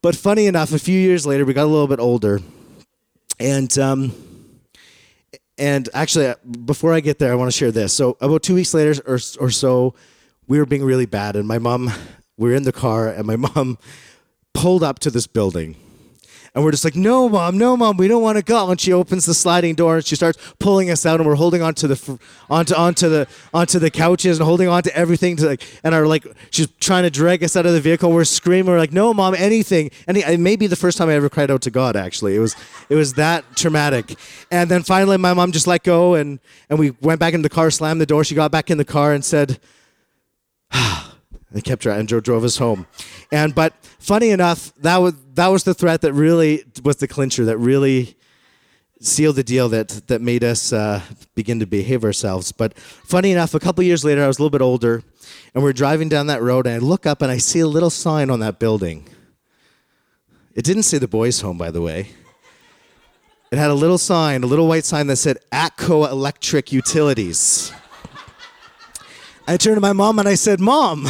But 0.00 0.16
funny 0.16 0.46
enough, 0.46 0.72
a 0.72 0.78
few 0.78 0.98
years 0.98 1.26
later, 1.26 1.44
we 1.44 1.52
got 1.52 1.64
a 1.64 1.66
little 1.66 1.88
bit 1.88 2.00
older, 2.00 2.40
and 3.38 3.78
um, 3.78 4.29
and 5.60 5.90
actually, 5.92 6.28
uh, 6.28 6.36
before 6.64 6.94
I 6.94 7.00
get 7.00 7.18
there, 7.18 7.30
I 7.30 7.34
want 7.34 7.52
to 7.52 7.56
share 7.56 7.70
this. 7.70 7.92
So 7.92 8.16
about 8.22 8.42
two 8.42 8.54
weeks 8.54 8.72
later 8.72 9.00
or, 9.06 9.18
or 9.38 9.50
so, 9.50 9.94
we 10.48 10.58
were 10.58 10.64
being 10.64 10.82
really 10.82 11.04
bad, 11.04 11.36
and 11.36 11.46
my 11.46 11.58
mom, 11.58 11.92
we 12.38 12.48
were 12.48 12.56
in 12.56 12.62
the 12.62 12.72
car, 12.72 13.08
and 13.08 13.26
my 13.26 13.36
mom 13.54 13.78
pulled 14.54 14.82
up 14.82 14.98
to 15.00 15.10
this 15.10 15.26
building. 15.26 15.76
And 16.54 16.64
we're 16.64 16.72
just 16.72 16.84
like, 16.84 16.96
no, 16.96 17.28
mom, 17.28 17.58
no, 17.58 17.76
mom, 17.76 17.96
we 17.96 18.08
don't 18.08 18.22
want 18.22 18.36
to 18.36 18.42
go. 18.42 18.70
And 18.70 18.80
she 18.80 18.92
opens 18.92 19.24
the 19.24 19.34
sliding 19.34 19.76
door 19.76 19.96
and 19.96 20.04
she 20.04 20.16
starts 20.16 20.38
pulling 20.58 20.90
us 20.90 21.06
out, 21.06 21.20
and 21.20 21.28
we're 21.28 21.36
holding 21.36 21.62
onto 21.62 21.86
the 21.86 22.18
onto 22.48 22.74
onto 22.74 23.08
the 23.08 23.28
onto 23.54 23.78
the 23.78 23.90
couches 23.90 24.38
and 24.38 24.46
holding 24.46 24.66
onto 24.66 24.90
everything 24.90 25.36
to 25.36 25.46
like, 25.46 25.62
and 25.84 25.94
are 25.94 26.06
like, 26.06 26.26
she's 26.50 26.68
trying 26.80 27.04
to 27.04 27.10
drag 27.10 27.44
us 27.44 27.56
out 27.56 27.66
of 27.66 27.72
the 27.72 27.80
vehicle. 27.80 28.10
We're 28.10 28.24
screaming, 28.24 28.72
we're 28.72 28.78
like, 28.78 28.92
no, 28.92 29.14
mom, 29.14 29.34
anything. 29.34 29.90
And 30.08 30.16
it 30.16 30.40
may 30.40 30.56
be 30.56 30.66
the 30.66 30.76
first 30.76 30.98
time 30.98 31.08
I 31.08 31.14
ever 31.14 31.28
cried 31.28 31.50
out 31.50 31.62
to 31.62 31.70
God. 31.70 31.94
Actually, 31.94 32.34
it 32.34 32.40
was 32.40 32.56
it 32.88 32.96
was 32.96 33.14
that 33.14 33.44
traumatic. 33.56 34.16
And 34.50 34.68
then 34.70 34.82
finally, 34.82 35.18
my 35.18 35.34
mom 35.34 35.52
just 35.52 35.68
let 35.68 35.84
go, 35.84 36.14
and 36.14 36.40
and 36.68 36.78
we 36.78 36.90
went 37.00 37.20
back 37.20 37.32
into 37.34 37.48
the 37.48 37.54
car, 37.54 37.70
slammed 37.70 38.00
the 38.00 38.06
door. 38.06 38.24
She 38.24 38.34
got 38.34 38.50
back 38.50 38.70
in 38.70 38.78
the 38.78 38.84
car 38.84 39.12
and 39.12 39.24
said. 39.24 39.60
Ah, 40.72 41.09
They 41.52 41.60
kept 41.60 41.82
driving, 41.82 42.06
drove, 42.06 42.22
drove 42.22 42.44
us 42.44 42.58
home, 42.58 42.86
and 43.32 43.54
but 43.54 43.74
funny 43.98 44.30
enough, 44.30 44.72
that 44.76 44.98
was 44.98 45.14
that 45.34 45.48
was 45.48 45.64
the 45.64 45.74
threat 45.74 46.00
that 46.02 46.12
really 46.12 46.64
was 46.84 46.96
the 46.98 47.08
clincher 47.08 47.44
that 47.46 47.58
really 47.58 48.16
sealed 49.00 49.34
the 49.34 49.42
deal 49.42 49.68
that 49.70 49.88
that 50.06 50.20
made 50.20 50.44
us 50.44 50.72
uh, 50.72 51.02
begin 51.34 51.58
to 51.58 51.66
behave 51.66 52.04
ourselves. 52.04 52.52
But 52.52 52.78
funny 52.78 53.32
enough, 53.32 53.54
a 53.54 53.60
couple 53.60 53.82
years 53.82 54.04
later, 54.04 54.22
I 54.22 54.28
was 54.28 54.38
a 54.38 54.42
little 54.42 54.50
bit 54.50 54.62
older, 54.62 55.02
and 55.54 55.64
we're 55.64 55.72
driving 55.72 56.08
down 56.08 56.28
that 56.28 56.40
road, 56.40 56.66
and 56.66 56.76
I 56.76 56.78
look 56.78 57.04
up 57.04 57.20
and 57.20 57.32
I 57.32 57.38
see 57.38 57.60
a 57.60 57.66
little 57.66 57.90
sign 57.90 58.30
on 58.30 58.38
that 58.40 58.60
building. 58.60 59.08
It 60.54 60.64
didn't 60.64 60.84
say 60.84 60.98
the 60.98 61.08
boys' 61.08 61.40
home, 61.40 61.58
by 61.58 61.70
the 61.70 61.80
way. 61.80 62.10
It 63.50 63.58
had 63.58 63.70
a 63.70 63.74
little 63.74 63.98
sign, 63.98 64.44
a 64.44 64.46
little 64.46 64.68
white 64.68 64.84
sign 64.84 65.08
that 65.08 65.16
said 65.16 65.38
Atco 65.50 66.08
Electric 66.08 66.70
Utilities. 66.70 67.72
I 69.48 69.56
turned 69.56 69.76
to 69.76 69.80
my 69.80 69.92
mom 69.92 70.20
and 70.20 70.28
I 70.28 70.36
said, 70.36 70.60
Mom, 70.60 71.08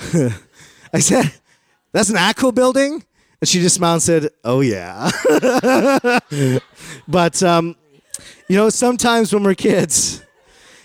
I 0.92 0.98
said, 1.00 1.32
That's 1.92 2.10
an 2.10 2.16
ATCO 2.16 2.54
building? 2.54 3.04
And 3.40 3.48
she 3.48 3.60
just 3.60 3.76
smiled 3.76 3.94
and 3.94 4.02
said, 4.02 4.30
Oh, 4.44 4.60
yeah. 4.60 5.10
but, 7.08 7.42
um, 7.42 7.76
you 8.48 8.56
know, 8.56 8.68
sometimes 8.68 9.32
when 9.32 9.44
we're 9.44 9.54
kids, 9.54 10.22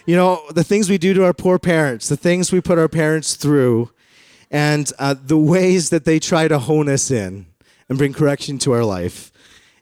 you 0.05 0.15
know, 0.15 0.43
the 0.51 0.63
things 0.63 0.89
we 0.89 0.97
do 0.97 1.13
to 1.13 1.25
our 1.25 1.33
poor 1.33 1.57
parents, 1.57 2.09
the 2.09 2.17
things 2.17 2.51
we 2.51 2.61
put 2.61 2.77
our 2.77 2.87
parents 2.87 3.35
through, 3.35 3.91
and 4.51 4.91
uh, 4.99 5.15
the 5.19 5.37
ways 5.37 5.89
that 5.89 6.05
they 6.05 6.19
try 6.19 6.47
to 6.47 6.59
hone 6.59 6.87
us 6.87 7.09
in 7.09 7.47
and 7.89 7.97
bring 7.97 8.13
correction 8.13 8.59
to 8.59 8.71
our 8.71 8.83
life. 8.83 9.31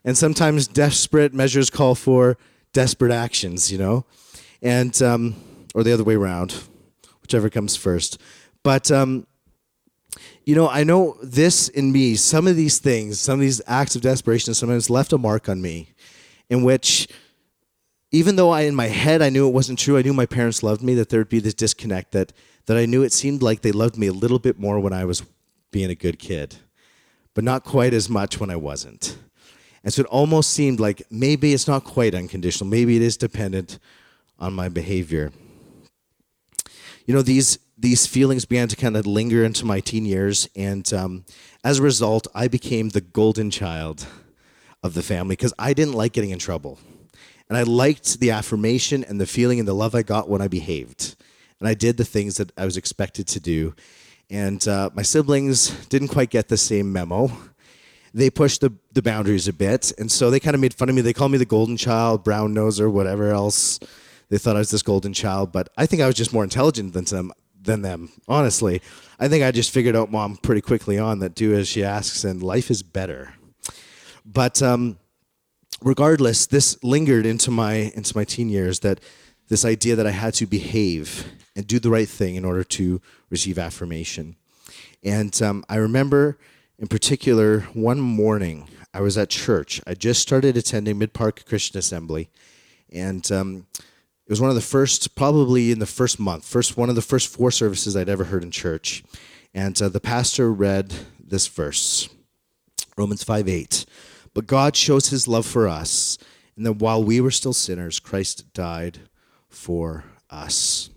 And 0.04 0.16
sometimes 0.16 0.66
desperate 0.66 1.34
measures 1.34 1.70
call 1.70 1.94
for 1.94 2.36
desperate 2.72 3.12
actions, 3.12 3.70
you 3.70 3.78
know, 3.78 4.04
and, 4.62 5.00
um, 5.02 5.36
or 5.74 5.82
the 5.82 5.92
other 5.92 6.04
way 6.04 6.14
around, 6.14 6.64
whichever 7.22 7.48
comes 7.48 7.76
first. 7.76 8.20
But, 8.64 8.90
um, 8.90 9.26
you 10.44 10.54
know, 10.56 10.68
I 10.68 10.82
know 10.82 11.16
this 11.22 11.68
in 11.68 11.92
me, 11.92 12.16
some 12.16 12.48
of 12.48 12.56
these 12.56 12.78
things, 12.78 13.20
some 13.20 13.34
of 13.34 13.40
these 13.40 13.60
acts 13.66 13.94
of 13.94 14.02
desperation 14.02 14.54
sometimes 14.54 14.90
left 14.90 15.12
a 15.12 15.18
mark 15.18 15.48
on 15.48 15.62
me 15.62 15.90
in 16.48 16.64
which, 16.64 17.06
even 18.10 18.36
though 18.36 18.50
I, 18.50 18.62
in 18.62 18.74
my 18.74 18.86
head, 18.86 19.22
I 19.22 19.28
knew 19.28 19.46
it 19.46 19.52
wasn't 19.52 19.78
true, 19.78 19.98
I 19.98 20.02
knew 20.02 20.14
my 20.14 20.26
parents 20.26 20.62
loved 20.62 20.82
me, 20.82 20.94
that 20.94 21.10
there 21.10 21.20
would 21.20 21.28
be 21.28 21.40
this 21.40 21.54
disconnect, 21.54 22.12
that, 22.12 22.32
that 22.66 22.76
I 22.76 22.86
knew 22.86 23.02
it 23.02 23.12
seemed 23.12 23.42
like 23.42 23.60
they 23.60 23.72
loved 23.72 23.98
me 23.98 24.06
a 24.06 24.12
little 24.12 24.38
bit 24.38 24.58
more 24.58 24.80
when 24.80 24.92
I 24.92 25.04
was 25.04 25.22
being 25.70 25.90
a 25.90 25.94
good 25.94 26.18
kid, 26.18 26.56
but 27.34 27.44
not 27.44 27.64
quite 27.64 27.92
as 27.92 28.08
much 28.08 28.40
when 28.40 28.50
I 28.50 28.56
wasn't. 28.56 29.18
And 29.82 29.92
so 29.92 30.02
it 30.02 30.06
almost 30.06 30.50
seemed 30.50 30.80
like 30.80 31.02
maybe 31.10 31.52
it's 31.52 31.68
not 31.68 31.84
quite 31.84 32.14
unconditional, 32.14 32.70
maybe 32.70 32.96
it 32.96 33.02
is 33.02 33.18
dependent 33.18 33.78
on 34.38 34.54
my 34.54 34.70
behavior. 34.70 35.32
You 37.06 37.14
know, 37.14 37.20
these 37.22 37.58
these 37.84 38.06
feelings 38.06 38.46
began 38.46 38.66
to 38.66 38.76
kind 38.76 38.96
of 38.96 39.06
linger 39.06 39.44
into 39.44 39.66
my 39.66 39.78
teen 39.78 40.06
years. 40.06 40.48
And 40.56 40.90
um, 40.94 41.26
as 41.62 41.78
a 41.78 41.82
result, 41.82 42.26
I 42.34 42.48
became 42.48 42.88
the 42.88 43.02
golden 43.02 43.50
child 43.50 44.06
of 44.82 44.94
the 44.94 45.02
family 45.02 45.36
because 45.36 45.52
I 45.58 45.74
didn't 45.74 45.92
like 45.92 46.14
getting 46.14 46.30
in 46.30 46.38
trouble. 46.38 46.78
And 47.46 47.58
I 47.58 47.62
liked 47.62 48.20
the 48.20 48.30
affirmation 48.30 49.04
and 49.04 49.20
the 49.20 49.26
feeling 49.26 49.58
and 49.58 49.68
the 49.68 49.74
love 49.74 49.94
I 49.94 50.00
got 50.00 50.30
when 50.30 50.40
I 50.40 50.48
behaved. 50.48 51.14
And 51.60 51.68
I 51.68 51.74
did 51.74 51.98
the 51.98 52.06
things 52.06 52.38
that 52.38 52.52
I 52.56 52.64
was 52.64 52.78
expected 52.78 53.26
to 53.28 53.38
do. 53.38 53.74
And 54.30 54.66
uh, 54.66 54.88
my 54.94 55.02
siblings 55.02 55.68
didn't 55.88 56.08
quite 56.08 56.30
get 56.30 56.48
the 56.48 56.56
same 56.56 56.90
memo. 56.90 57.30
They 58.14 58.30
pushed 58.30 58.62
the, 58.62 58.72
the 58.94 59.02
boundaries 59.02 59.46
a 59.46 59.52
bit. 59.52 59.92
And 59.98 60.10
so 60.10 60.30
they 60.30 60.40
kind 60.40 60.54
of 60.54 60.60
made 60.62 60.72
fun 60.72 60.88
of 60.88 60.94
me. 60.94 61.02
They 61.02 61.12
called 61.12 61.32
me 61.32 61.38
the 61.38 61.44
golden 61.44 61.76
child, 61.76 62.24
brown 62.24 62.54
noser, 62.54 62.90
whatever 62.90 63.30
else. 63.30 63.78
They 64.30 64.38
thought 64.38 64.56
I 64.56 64.60
was 64.60 64.70
this 64.70 64.82
golden 64.82 65.12
child. 65.12 65.52
But 65.52 65.68
I 65.76 65.84
think 65.84 66.00
I 66.00 66.06
was 66.06 66.14
just 66.14 66.32
more 66.32 66.44
intelligent 66.44 66.94
than 66.94 67.04
them 67.04 67.30
than 67.64 67.82
them. 67.82 68.10
Honestly, 68.28 68.80
I 69.18 69.28
think 69.28 69.44
I 69.44 69.50
just 69.50 69.70
figured 69.70 69.96
out 69.96 70.10
mom 70.10 70.36
pretty 70.36 70.60
quickly 70.60 70.98
on 70.98 71.18
that 71.20 71.34
do 71.34 71.54
as 71.54 71.68
she 71.68 71.84
asks, 71.84 72.24
and 72.24 72.42
life 72.42 72.70
is 72.70 72.82
better. 72.82 73.34
But 74.24 74.62
um, 74.62 74.98
regardless, 75.82 76.46
this 76.46 76.82
lingered 76.82 77.26
into 77.26 77.50
my 77.50 77.92
into 77.94 78.16
my 78.16 78.24
teen 78.24 78.48
years. 78.48 78.80
That 78.80 79.00
this 79.48 79.64
idea 79.64 79.94
that 79.96 80.06
I 80.06 80.10
had 80.10 80.34
to 80.34 80.46
behave 80.46 81.26
and 81.54 81.66
do 81.66 81.78
the 81.78 81.90
right 81.90 82.08
thing 82.08 82.34
in 82.34 82.44
order 82.44 82.64
to 82.64 83.00
receive 83.30 83.58
affirmation. 83.58 84.36
And 85.02 85.40
um, 85.42 85.64
I 85.68 85.76
remember, 85.76 86.38
in 86.78 86.88
particular, 86.88 87.60
one 87.74 88.00
morning 88.00 88.68
I 88.94 89.00
was 89.00 89.18
at 89.18 89.28
church. 89.28 89.80
I 89.86 89.94
just 89.94 90.22
started 90.22 90.56
attending 90.56 90.98
Mid 90.98 91.12
Park 91.12 91.44
Christian 91.46 91.78
Assembly, 91.78 92.30
and 92.90 93.30
um, 93.30 93.66
it 94.26 94.32
was 94.32 94.40
one 94.40 94.48
of 94.48 94.56
the 94.56 94.62
first, 94.62 95.14
probably 95.16 95.70
in 95.70 95.80
the 95.80 95.86
first 95.86 96.18
month, 96.18 96.46
first 96.46 96.78
one 96.78 96.88
of 96.88 96.94
the 96.94 97.02
first 97.02 97.28
four 97.28 97.50
services 97.50 97.94
I'd 97.94 98.08
ever 98.08 98.24
heard 98.24 98.42
in 98.42 98.50
church. 98.50 99.04
And 99.52 99.80
uh, 99.80 99.90
the 99.90 100.00
pastor 100.00 100.50
read 100.50 100.94
this 101.22 101.46
verse, 101.46 102.08
Romans 102.96 103.22
5 103.22 103.48
8. 103.48 103.84
But 104.32 104.46
God 104.46 104.76
shows 104.76 105.10
his 105.10 105.28
love 105.28 105.44
for 105.44 105.68
us, 105.68 106.16
and 106.56 106.64
that 106.64 106.76
while 106.76 107.04
we 107.04 107.20
were 107.20 107.30
still 107.30 107.52
sinners, 107.52 108.00
Christ 108.00 108.52
died 108.54 109.00
for 109.48 110.04
us. 110.30 110.88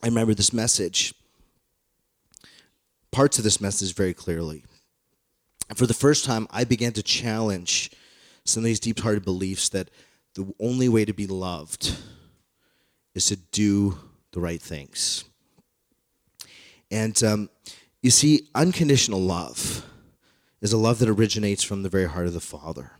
I 0.00 0.06
remember 0.06 0.34
this 0.34 0.52
message, 0.52 1.12
parts 3.10 3.38
of 3.38 3.44
this 3.44 3.60
message 3.60 3.92
very 3.92 4.14
clearly. 4.14 4.64
And 5.68 5.76
for 5.76 5.86
the 5.86 5.94
first 5.94 6.24
time, 6.24 6.46
I 6.52 6.62
began 6.62 6.92
to 6.92 7.02
challenge 7.02 7.90
some 8.48 8.62
of 8.62 8.64
these 8.64 8.80
deep 8.80 9.00
hearted 9.00 9.24
beliefs 9.24 9.68
that 9.70 9.90
the 10.34 10.52
only 10.60 10.88
way 10.88 11.04
to 11.04 11.12
be 11.12 11.26
loved 11.26 11.96
is 13.14 13.26
to 13.26 13.36
do 13.36 13.98
the 14.32 14.40
right 14.40 14.60
things. 14.62 15.24
And 16.90 17.22
um, 17.22 17.50
you 18.02 18.10
see, 18.10 18.48
unconditional 18.54 19.20
love 19.20 19.84
is 20.60 20.72
a 20.72 20.78
love 20.78 20.98
that 20.98 21.08
originates 21.08 21.62
from 21.62 21.82
the 21.82 21.88
very 21.88 22.06
heart 22.06 22.26
of 22.26 22.32
the 22.32 22.40
Father. 22.40 22.92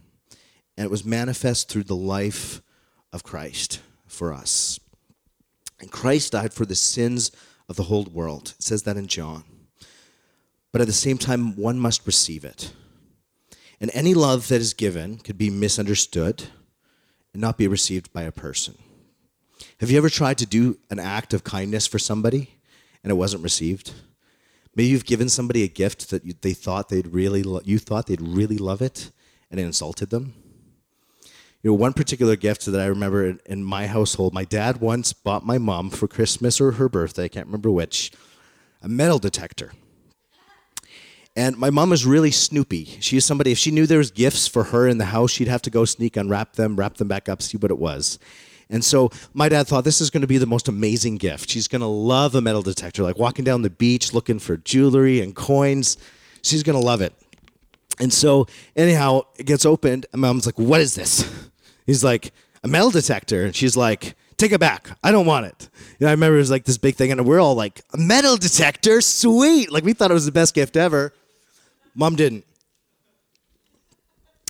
And 0.77 0.85
it 0.85 0.91
was 0.91 1.05
manifest 1.05 1.69
through 1.69 1.85
the 1.85 1.97
life 1.97 2.61
of 3.13 3.23
Christ 3.23 3.81
for 4.07 4.33
us. 4.33 4.79
And 5.81 5.91
Christ 5.91 6.33
died 6.33 6.53
for 6.53 6.67
the 6.67 6.75
sins 6.75 7.31
of 7.69 7.77
the 7.77 7.85
whole 7.85 8.05
world. 8.05 8.55
It 8.59 8.63
says 8.63 8.83
that 8.85 8.97
in 8.97 9.07
John. 9.07 9.45
But 10.73 10.81
at 10.81 10.87
the 10.87 10.93
same 10.93 11.19
time, 11.19 11.57
one 11.57 11.79
must 11.79 12.07
receive 12.07 12.45
it. 12.45 12.73
And 13.81 13.91
any 13.95 14.15
love 14.15 14.49
that 14.49 14.61
is 14.61 14.75
given 14.75 15.19
could 15.19 15.39
be 15.39 15.51
misunderstood 15.51 16.45
and 17.33 17.41
not 17.41 17.59
be 17.59 17.69
received 17.69 18.13
by 18.13 18.23
a 18.23 18.33
person. 18.33 18.77
Have 19.81 19.91
you 19.91 19.99
ever 19.99 20.11
tried 20.11 20.39
to 20.39 20.47
do 20.47 20.79
an 20.91 20.99
act 20.99 21.33
of 21.33 21.45
kindness 21.45 21.87
for 21.87 21.99
somebody 21.99 22.51
and 23.03 23.11
it 23.11 23.17
wasn't 23.17 23.43
received? 23.43 23.93
Maybe 24.75 24.89
you've 24.89 25.05
given 25.05 25.29
somebody 25.29 25.63
a 25.63 25.69
gift 25.69 26.11
that 26.11 26.25
you, 26.25 26.35
they 26.41 26.53
thought 26.53 26.89
they'd 26.89 27.09
really 27.09 27.43
lo- 27.43 27.61
you 27.65 27.79
thought 27.79 28.07
they'd 28.07 28.21
really 28.21 28.59
love 28.59 28.83
it 28.83 29.11
and 29.51 29.59
it 29.59 29.65
insulted 29.65 30.11
them. 30.11 30.35
You 31.63 31.71
know, 31.71 31.75
one 31.75 31.93
particular 31.93 32.37
gift 32.37 32.67
that 32.67 32.81
I 32.81 32.87
remember 32.87 33.27
in, 33.27 33.41
in 33.47 33.65
my 33.65 33.89
household, 33.89 34.33
my 34.33 34.45
dad 34.45 34.81
once 34.81 35.13
bought 35.13 35.45
my 35.45 35.59
mom 35.59 35.91
for 35.91 36.07
Christmas 36.07 36.61
or 36.61 36.73
her 36.73 36.89
birthday, 36.89 37.25
I 37.25 37.29
can't 37.29 37.47
remember 37.47 37.71
which, 37.71 38.13
a 38.81 38.89
metal 38.89 39.19
detector. 39.19 39.73
And 41.39 41.57
my 41.57 41.71
mom 41.71 41.91
was 41.91 42.05
really 42.05 42.33
snoopy. 42.33 42.99
She 42.99 43.17
is 43.17 43.25
somebody, 43.25 43.53
if 43.53 43.59
she 43.59 43.71
knew 43.71 43.87
there 43.87 43.99
was 43.99 44.11
gifts 44.11 44.49
for 44.49 44.65
her 44.65 44.89
in 44.89 44.99
the 44.99 45.05
house, 45.05 45.31
she'd 45.31 45.47
have 45.47 45.63
to 45.63 45.71
go 45.71 45.85
sneak, 45.85 46.17
unwrap 46.17 46.55
them, 46.55 46.75
wrap 46.75 46.97
them 46.97 47.07
back 47.07 47.29
up, 47.29 47.43
see 47.43 47.57
what 47.57 47.71
it 47.71 47.79
was. 47.79 48.19
And 48.69 48.85
so 48.85 49.11
my 49.35 49.49
dad 49.49 49.69
thought 49.69 49.85
this 49.85 50.01
is 50.01 50.11
going 50.11 50.23
to 50.23 50.27
be 50.27 50.39
the 50.39 50.47
most 50.47 50.67
amazing 50.67 51.15
gift. 51.17 51.49
She's 51.49 51.69
going 51.69 51.81
to 51.81 51.87
love 51.87 52.35
a 52.35 52.41
metal 52.41 52.63
detector, 52.63 53.05
like 53.05 53.21
walking 53.21 53.45
down 53.45 53.63
the 53.63 53.71
beach 53.71 54.13
looking 54.13 54.41
for 54.41 54.57
jewelry 54.57 55.21
and 55.21 55.33
coins. 55.33 55.97
She's 56.43 56.65
going 56.65 56.77
to 56.77 56.85
love 56.85 57.03
it. 57.03 57.15
And 58.01 58.13
so, 58.13 58.49
anyhow, 58.75 59.23
it 59.37 59.47
gets 59.47 59.65
opened, 59.65 60.07
and 60.13 60.21
mom's 60.21 60.45
like, 60.45 60.59
What 60.59 60.81
is 60.81 60.97
this? 60.97 61.25
He's 61.87 62.03
like, 62.03 62.33
A 62.65 62.69
metal 62.69 62.91
detector. 62.91 63.45
And 63.45 63.55
she's 63.55 63.77
like, 63.77 64.17
Take 64.39 64.51
it 64.51 64.59
back. 64.59 64.91
I 65.05 65.13
don't 65.13 65.27
want 65.27 65.47
it. 65.47 65.69
You 66.01 66.07
know, 66.07 66.09
I 66.09 66.11
remember 66.11 66.35
it 66.35 66.41
was 66.41 66.51
like 66.51 66.65
this 66.65 66.79
big 66.79 66.97
thing, 66.97 67.13
and 67.13 67.25
we're 67.25 67.41
all 67.41 67.55
like, 67.55 67.83
A 67.93 67.97
metal 67.97 68.37
detector? 68.37 69.01
Sweet. 69.01 69.71
Like, 69.71 69.85
we 69.85 69.93
thought 69.93 70.11
it 70.11 70.15
was 70.15 70.27
the 70.27 70.33
best 70.33 70.53
gift 70.53 70.77
ever. 70.77 71.13
Mom 71.99 72.15
didn't. 72.15 72.45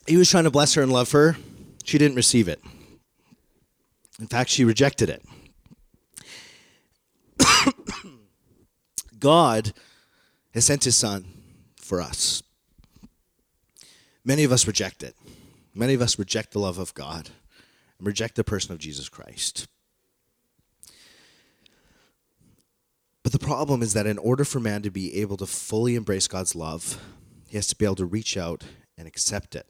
He 0.07 0.19
was 0.19 0.28
trying 0.28 0.45
to 0.45 0.50
bless 0.50 0.75
her 0.75 0.83
and 0.83 0.93
love 0.93 1.11
her. 1.12 1.38
She 1.83 1.97
didn't 1.97 2.17
receive 2.17 2.47
it. 2.47 2.61
In 4.21 4.26
fact, 4.26 4.50
she 4.50 4.67
rejected 4.67 5.09
it. 5.09 5.25
God 9.19 9.73
has 10.52 10.67
sent 10.67 10.85
his 10.85 10.99
son 10.99 11.25
for 11.81 12.02
us. 12.02 12.43
Many 14.26 14.45
of 14.45 14.52
us 14.52 14.67
reject 14.67 15.02
it. 15.02 15.17
Many 15.75 15.95
of 15.95 16.02
us 16.02 16.19
reject 16.19 16.52
the 16.52 16.59
love 16.59 16.76
of 16.76 16.93
God 16.93 17.31
and 17.97 18.07
reject 18.07 18.35
the 18.35 18.45
person 18.45 18.73
of 18.73 18.78
Jesus 18.78 19.09
Christ. 19.09 19.67
But 23.23 23.33
the 23.33 23.38
problem 23.38 23.81
is 23.81 23.95
that 23.95 24.07
in 24.07 24.19
order 24.19 24.45
for 24.45 24.61
man 24.61 24.83
to 24.83 24.90
be 24.90 25.19
able 25.23 25.38
to 25.38 25.47
fully 25.47 25.95
embrace 25.95 26.28
God's 26.28 26.55
love, 26.55 27.00
he 27.49 27.57
has 27.57 27.67
to 27.69 27.76
be 27.76 27.85
able 27.85 27.97
to 27.97 28.05
reach 28.05 28.37
out 28.37 28.64
and 28.97 29.09
accept 29.09 29.57
it. 29.57 29.67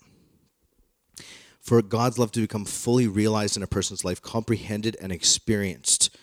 For 1.60 1.82
God's 1.82 2.18
love 2.18 2.32
to 2.32 2.40
become 2.40 2.64
fully 2.64 3.06
realized 3.06 3.56
in 3.56 3.62
a 3.62 3.66
person's 3.66 4.04
life, 4.04 4.22
comprehended 4.22 4.96
and 5.00 5.12
experienced 5.12 6.16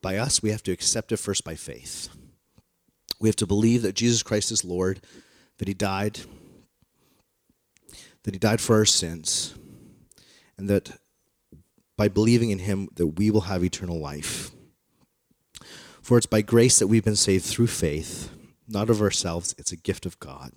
by 0.00 0.16
us, 0.16 0.42
we 0.42 0.50
have 0.50 0.62
to 0.64 0.72
accept 0.72 1.12
it 1.12 1.18
first 1.18 1.44
by 1.44 1.54
faith. 1.54 2.08
We 3.20 3.28
have 3.28 3.36
to 3.36 3.46
believe 3.46 3.82
that 3.82 3.94
Jesus 3.94 4.22
Christ 4.22 4.50
is 4.50 4.64
Lord, 4.64 5.00
that 5.58 5.68
he 5.68 5.74
died, 5.74 6.20
that 8.22 8.34
he 8.34 8.38
died 8.38 8.60
for 8.60 8.76
our 8.76 8.84
sins, 8.84 9.54
and 10.56 10.68
that 10.68 10.98
by 11.96 12.08
believing 12.08 12.50
in 12.50 12.60
him 12.60 12.88
that 12.96 13.06
we 13.06 13.30
will 13.30 13.42
have 13.42 13.64
eternal 13.64 13.98
life. 13.98 14.50
For 16.02 16.16
it's 16.16 16.26
by 16.26 16.42
grace 16.42 16.78
that 16.78 16.86
we've 16.86 17.04
been 17.04 17.16
saved 17.16 17.44
through 17.44 17.66
faith, 17.66 18.30
not 18.68 18.90
of 18.90 19.00
ourselves, 19.00 19.54
it's 19.58 19.72
a 19.72 19.76
gift 19.76 20.06
of 20.06 20.18
God. 20.20 20.52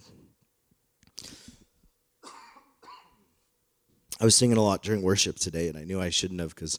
I 4.21 4.25
was 4.25 4.35
singing 4.35 4.57
a 4.57 4.61
lot 4.61 4.83
during 4.83 5.01
worship 5.01 5.37
today, 5.37 5.69
and 5.69 5.77
I 5.77 5.85
knew 5.85 6.01
I 6.01 6.09
shouldn't 6.09 6.41
have 6.41 6.53
because 6.53 6.77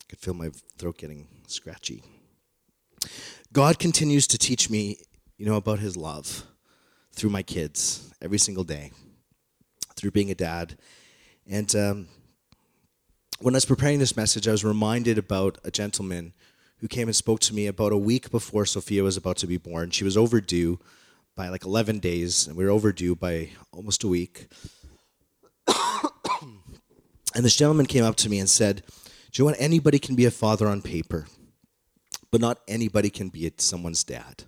I 0.00 0.04
could 0.08 0.18
feel 0.18 0.34
my 0.34 0.50
throat 0.78 0.98
getting 0.98 1.28
scratchy. 1.46 2.02
God 3.52 3.78
continues 3.78 4.26
to 4.26 4.38
teach 4.38 4.68
me, 4.68 4.98
you 5.36 5.46
know, 5.46 5.54
about 5.54 5.78
His 5.78 5.96
love 5.96 6.44
through 7.12 7.30
my 7.30 7.42
kids 7.44 8.12
every 8.20 8.38
single 8.38 8.64
day, 8.64 8.90
through 9.94 10.10
being 10.10 10.32
a 10.32 10.34
dad. 10.34 10.76
And 11.48 11.72
um, 11.76 12.08
when 13.38 13.54
I 13.54 13.58
was 13.58 13.64
preparing 13.64 14.00
this 14.00 14.16
message, 14.16 14.48
I 14.48 14.52
was 14.52 14.64
reminded 14.64 15.18
about 15.18 15.58
a 15.62 15.70
gentleman 15.70 16.32
who 16.78 16.88
came 16.88 17.06
and 17.06 17.14
spoke 17.14 17.38
to 17.40 17.54
me 17.54 17.68
about 17.68 17.92
a 17.92 17.96
week 17.96 18.32
before 18.32 18.66
Sophia 18.66 19.04
was 19.04 19.16
about 19.16 19.36
to 19.36 19.46
be 19.46 19.56
born. 19.56 19.90
She 19.90 20.02
was 20.02 20.16
overdue 20.16 20.80
by 21.36 21.48
like 21.48 21.64
11 21.64 22.00
days, 22.00 22.48
and 22.48 22.56
we 22.56 22.64
were 22.64 22.70
overdue 22.70 23.14
by 23.14 23.50
almost 23.72 24.02
a 24.02 24.08
week. 24.08 24.48
And 27.34 27.44
this 27.44 27.56
gentleman 27.56 27.86
came 27.86 28.04
up 28.04 28.16
to 28.16 28.28
me 28.28 28.38
and 28.38 28.48
said, 28.48 28.82
Do 29.30 29.42
you 29.42 29.44
know 29.44 29.52
what? 29.52 29.60
Anybody 29.60 29.98
can 29.98 30.14
be 30.14 30.24
a 30.24 30.30
father 30.30 30.68
on 30.68 30.82
paper, 30.82 31.26
but 32.30 32.40
not 32.40 32.60
anybody 32.68 33.10
can 33.10 33.28
be 33.28 33.50
someone's 33.56 34.04
dad. 34.04 34.44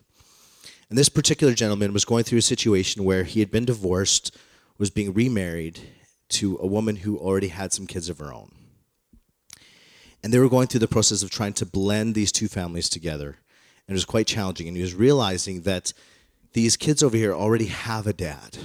And 0.89 0.99
this 0.99 1.09
particular 1.09 1.55
gentleman 1.55 1.93
was 1.93 2.05
going 2.05 2.25
through 2.25 2.39
a 2.39 2.43
situation 2.43 3.05
where 3.05 3.25
he 3.25 3.41
had 3.41 3.51
been 3.51 3.65
divorced, 3.65 4.37
was 4.79 4.91
being 4.91 5.13
remarried 5.13 5.81
to 6.31 6.59
a 6.61 6.67
woman 6.67 6.97
who 6.97 7.19
already 7.19 7.49
had 7.49 7.73
some 7.73 7.87
kids 7.87 8.09
of 8.09 8.19
her 8.19 8.33
own. 8.33 8.53
And 10.23 10.33
they 10.33 10.39
were 10.39 10.49
going 10.49 10.69
through 10.69 10.81
the 10.81 10.89
process 10.89 11.23
of 11.23 11.31
trying 11.31 11.53
to 11.55 11.67
blend 11.67 12.15
these 12.15 12.33
two 12.33 12.49
families 12.49 12.89
together. 12.89 13.39
And 13.87 13.95
it 13.95 13.95
was 13.95 14.05
quite 14.05 14.27
challenging. 14.27 14.69
And 14.69 14.77
he 14.77 14.83
was 14.83 14.95
realizing 14.95 15.63
that 15.63 15.93
these 16.55 16.77
kids 16.77 17.03
over 17.03 17.17
here 17.17 17.35
already 17.35 17.67
have 17.67 18.07
a 18.07 18.13
dad. 18.13 18.59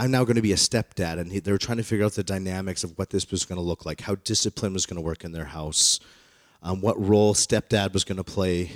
I'm 0.00 0.10
now 0.10 0.24
going 0.24 0.36
to 0.36 0.42
be 0.42 0.52
a 0.52 0.56
stepdad. 0.56 1.18
And 1.18 1.30
he, 1.30 1.40
they 1.40 1.52
were 1.52 1.58
trying 1.58 1.76
to 1.76 1.84
figure 1.84 2.06
out 2.06 2.12
the 2.12 2.24
dynamics 2.24 2.84
of 2.84 2.96
what 2.96 3.10
this 3.10 3.30
was 3.30 3.44
going 3.44 3.58
to 3.58 3.62
look 3.62 3.84
like, 3.84 4.00
how 4.00 4.14
discipline 4.14 4.72
was 4.72 4.86
going 4.86 4.96
to 4.96 5.02
work 5.02 5.24
in 5.24 5.32
their 5.32 5.44
house, 5.44 6.00
um, 6.62 6.80
what 6.80 6.98
role 6.98 7.34
stepdad 7.34 7.92
was 7.92 8.02
going 8.02 8.16
to 8.16 8.24
play 8.24 8.72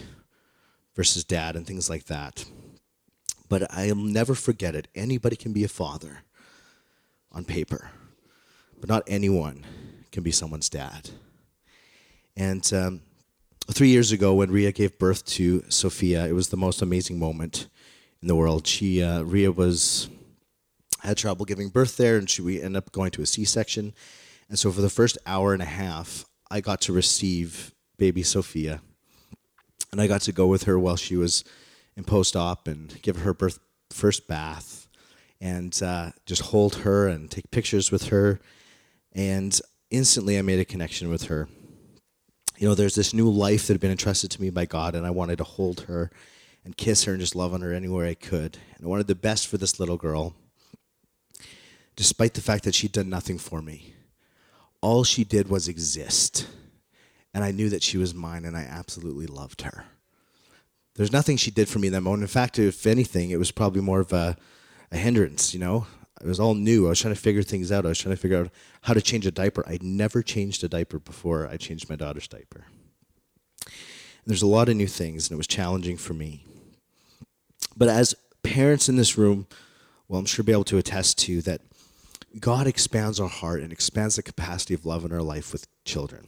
versus 0.94 1.24
dad, 1.24 1.56
and 1.56 1.66
things 1.66 1.88
like 1.88 2.04
that. 2.04 2.44
But 3.48 3.72
I'll 3.72 3.94
never 3.94 4.34
forget 4.34 4.74
it. 4.74 4.88
Anybody 4.94 5.34
can 5.34 5.54
be 5.54 5.64
a 5.64 5.68
father 5.68 6.24
on 7.32 7.46
paper, 7.46 7.90
but 8.78 8.90
not 8.90 9.02
anyone 9.06 9.64
can 10.12 10.22
be 10.22 10.30
someone's 10.30 10.68
dad. 10.68 11.08
And 12.36 12.70
um, 12.74 13.00
three 13.70 13.88
years 13.88 14.12
ago, 14.12 14.34
when 14.34 14.50
Ria 14.50 14.72
gave 14.72 14.98
birth 14.98 15.24
to 15.26 15.64
Sophia, 15.70 16.26
it 16.26 16.32
was 16.32 16.50
the 16.50 16.58
most 16.58 16.82
amazing 16.82 17.18
moment 17.18 17.68
in 18.20 18.28
the 18.28 18.36
world. 18.36 18.66
She, 18.66 19.02
uh, 19.02 19.22
Ria, 19.22 19.50
was 19.50 20.10
had 21.08 21.16
trouble 21.16 21.44
giving 21.44 21.68
birth 21.68 21.96
there, 21.96 22.16
and 22.16 22.28
she 22.28 22.42
we 22.42 22.60
ended 22.60 22.76
up 22.76 22.92
going 22.92 23.10
to 23.12 23.22
a 23.22 23.26
C-section. 23.26 23.92
And 24.48 24.58
so, 24.58 24.70
for 24.70 24.80
the 24.80 24.90
first 24.90 25.18
hour 25.26 25.52
and 25.52 25.62
a 25.62 25.66
half, 25.66 26.24
I 26.50 26.60
got 26.60 26.80
to 26.82 26.92
receive 26.92 27.72
baby 27.96 28.22
Sophia, 28.22 28.80
and 29.92 30.00
I 30.00 30.06
got 30.06 30.22
to 30.22 30.32
go 30.32 30.46
with 30.46 30.64
her 30.64 30.78
while 30.78 30.96
she 30.96 31.16
was 31.16 31.44
in 31.96 32.04
post-op 32.04 32.66
and 32.68 33.00
give 33.02 33.18
her 33.18 33.32
birth 33.32 33.58
first 33.90 34.26
bath, 34.26 34.88
and 35.40 35.80
uh, 35.82 36.10
just 36.26 36.42
hold 36.42 36.76
her 36.76 37.08
and 37.08 37.30
take 37.30 37.50
pictures 37.50 37.90
with 37.90 38.08
her. 38.08 38.40
And 39.12 39.58
instantly 39.90 40.38
I 40.38 40.42
made 40.42 40.58
a 40.58 40.64
connection 40.64 41.08
with 41.08 41.24
her. 41.24 41.48
You 42.58 42.68
know, 42.68 42.74
there's 42.74 42.94
this 42.94 43.14
new 43.14 43.30
life 43.30 43.66
that 43.66 43.74
had 43.74 43.80
been 43.80 43.90
entrusted 43.90 44.30
to 44.32 44.40
me 44.40 44.50
by 44.50 44.66
God, 44.66 44.94
and 44.94 45.06
I 45.06 45.10
wanted 45.10 45.38
to 45.38 45.44
hold 45.44 45.82
her 45.82 46.10
and 46.64 46.76
kiss 46.76 47.04
her 47.04 47.12
and 47.12 47.20
just 47.20 47.36
love 47.36 47.52
on 47.52 47.60
her 47.60 47.72
anywhere 47.72 48.06
I 48.06 48.14
could. 48.14 48.58
And 48.76 48.86
I 48.86 48.88
wanted 48.88 49.06
the 49.06 49.14
best 49.14 49.46
for 49.48 49.58
this 49.58 49.78
little 49.78 49.96
girl, 49.96 50.34
despite 51.96 52.34
the 52.34 52.40
fact 52.40 52.64
that 52.64 52.74
she'd 52.74 52.92
done 52.92 53.08
nothing 53.08 53.38
for 53.38 53.62
me. 53.62 53.94
All 54.80 55.04
she 55.04 55.24
did 55.24 55.48
was 55.48 55.68
exist. 55.68 56.46
And 57.32 57.42
I 57.42 57.50
knew 57.50 57.68
that 57.70 57.82
she 57.82 57.98
was 57.98 58.14
mine, 58.14 58.44
and 58.44 58.56
I 58.56 58.62
absolutely 58.62 59.26
loved 59.26 59.62
her. 59.62 59.86
There's 60.94 61.12
nothing 61.12 61.36
she 61.36 61.50
did 61.50 61.68
for 61.68 61.78
me 61.80 61.88
in 61.88 61.92
that 61.92 62.02
moment. 62.02 62.22
In 62.22 62.28
fact, 62.28 62.58
if 62.58 62.86
anything, 62.86 63.30
it 63.30 63.38
was 63.38 63.50
probably 63.50 63.80
more 63.80 64.00
of 64.00 64.12
a, 64.12 64.36
a 64.92 64.96
hindrance, 64.96 65.52
you 65.52 65.58
know? 65.58 65.86
It 66.20 66.28
was 66.28 66.38
all 66.38 66.54
new. 66.54 66.86
I 66.86 66.90
was 66.90 67.00
trying 67.00 67.14
to 67.14 67.20
figure 67.20 67.42
things 67.42 67.72
out. 67.72 67.84
I 67.84 67.88
was 67.88 67.98
trying 67.98 68.14
to 68.14 68.20
figure 68.20 68.38
out 68.38 68.50
how 68.82 68.94
to 68.94 69.02
change 69.02 69.26
a 69.26 69.32
diaper. 69.32 69.64
I'd 69.66 69.82
never 69.82 70.22
changed 70.22 70.62
a 70.62 70.68
diaper 70.68 71.00
before 71.00 71.48
I 71.48 71.56
changed 71.56 71.90
my 71.90 71.96
daughter's 71.96 72.28
diaper. 72.28 72.64
And 73.66 74.30
there's 74.30 74.42
a 74.42 74.46
lot 74.46 74.68
of 74.68 74.76
new 74.76 74.86
things, 74.86 75.28
and 75.28 75.34
it 75.34 75.36
was 75.36 75.48
challenging 75.48 75.96
for 75.96 76.14
me. 76.14 76.46
But 77.76 77.88
as 77.88 78.14
parents 78.42 78.88
in 78.88 78.96
this 78.96 79.18
room, 79.18 79.48
well, 80.06 80.20
I'm 80.20 80.26
sure 80.26 80.44
be 80.44 80.52
able 80.52 80.64
to 80.64 80.78
attest 80.78 81.18
to 81.20 81.42
that 81.42 81.60
God 82.40 82.66
expands 82.66 83.20
our 83.20 83.28
heart 83.28 83.60
and 83.60 83.72
expands 83.72 84.16
the 84.16 84.22
capacity 84.22 84.74
of 84.74 84.84
love 84.84 85.04
in 85.04 85.12
our 85.12 85.22
life 85.22 85.52
with 85.52 85.68
children. 85.84 86.26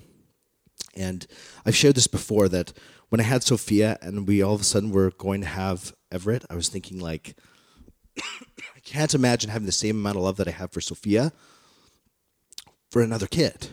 And 0.95 1.27
I've 1.65 1.77
shared 1.77 1.97
this 1.97 2.07
before 2.07 2.49
that 2.49 2.73
when 3.09 3.21
I 3.21 3.25
had 3.25 3.43
Sophia 3.43 3.99
and 4.01 4.27
we 4.27 4.43
all 4.43 4.55
of 4.55 4.61
a 4.61 4.65
sudden 4.65 4.91
were 4.91 5.11
going 5.11 5.41
to 5.43 5.47
have 5.47 5.95
Everett, 6.11 6.45
I 6.49 6.55
was 6.55 6.69
thinking 6.69 7.01
like, 7.01 7.37
I 8.19 8.81
can't 8.85 9.15
imagine 9.15 9.51
having 9.51 9.67
the 9.67 9.73
same 9.73 9.97
amount 9.97 10.17
of 10.17 10.23
love 10.23 10.37
that 10.37 10.49
I 10.49 10.53
have 10.53 10.73
for 10.73 10.81
Sophia 10.81 11.33
for 12.91 13.03
another 13.03 13.27
kid. 13.27 13.69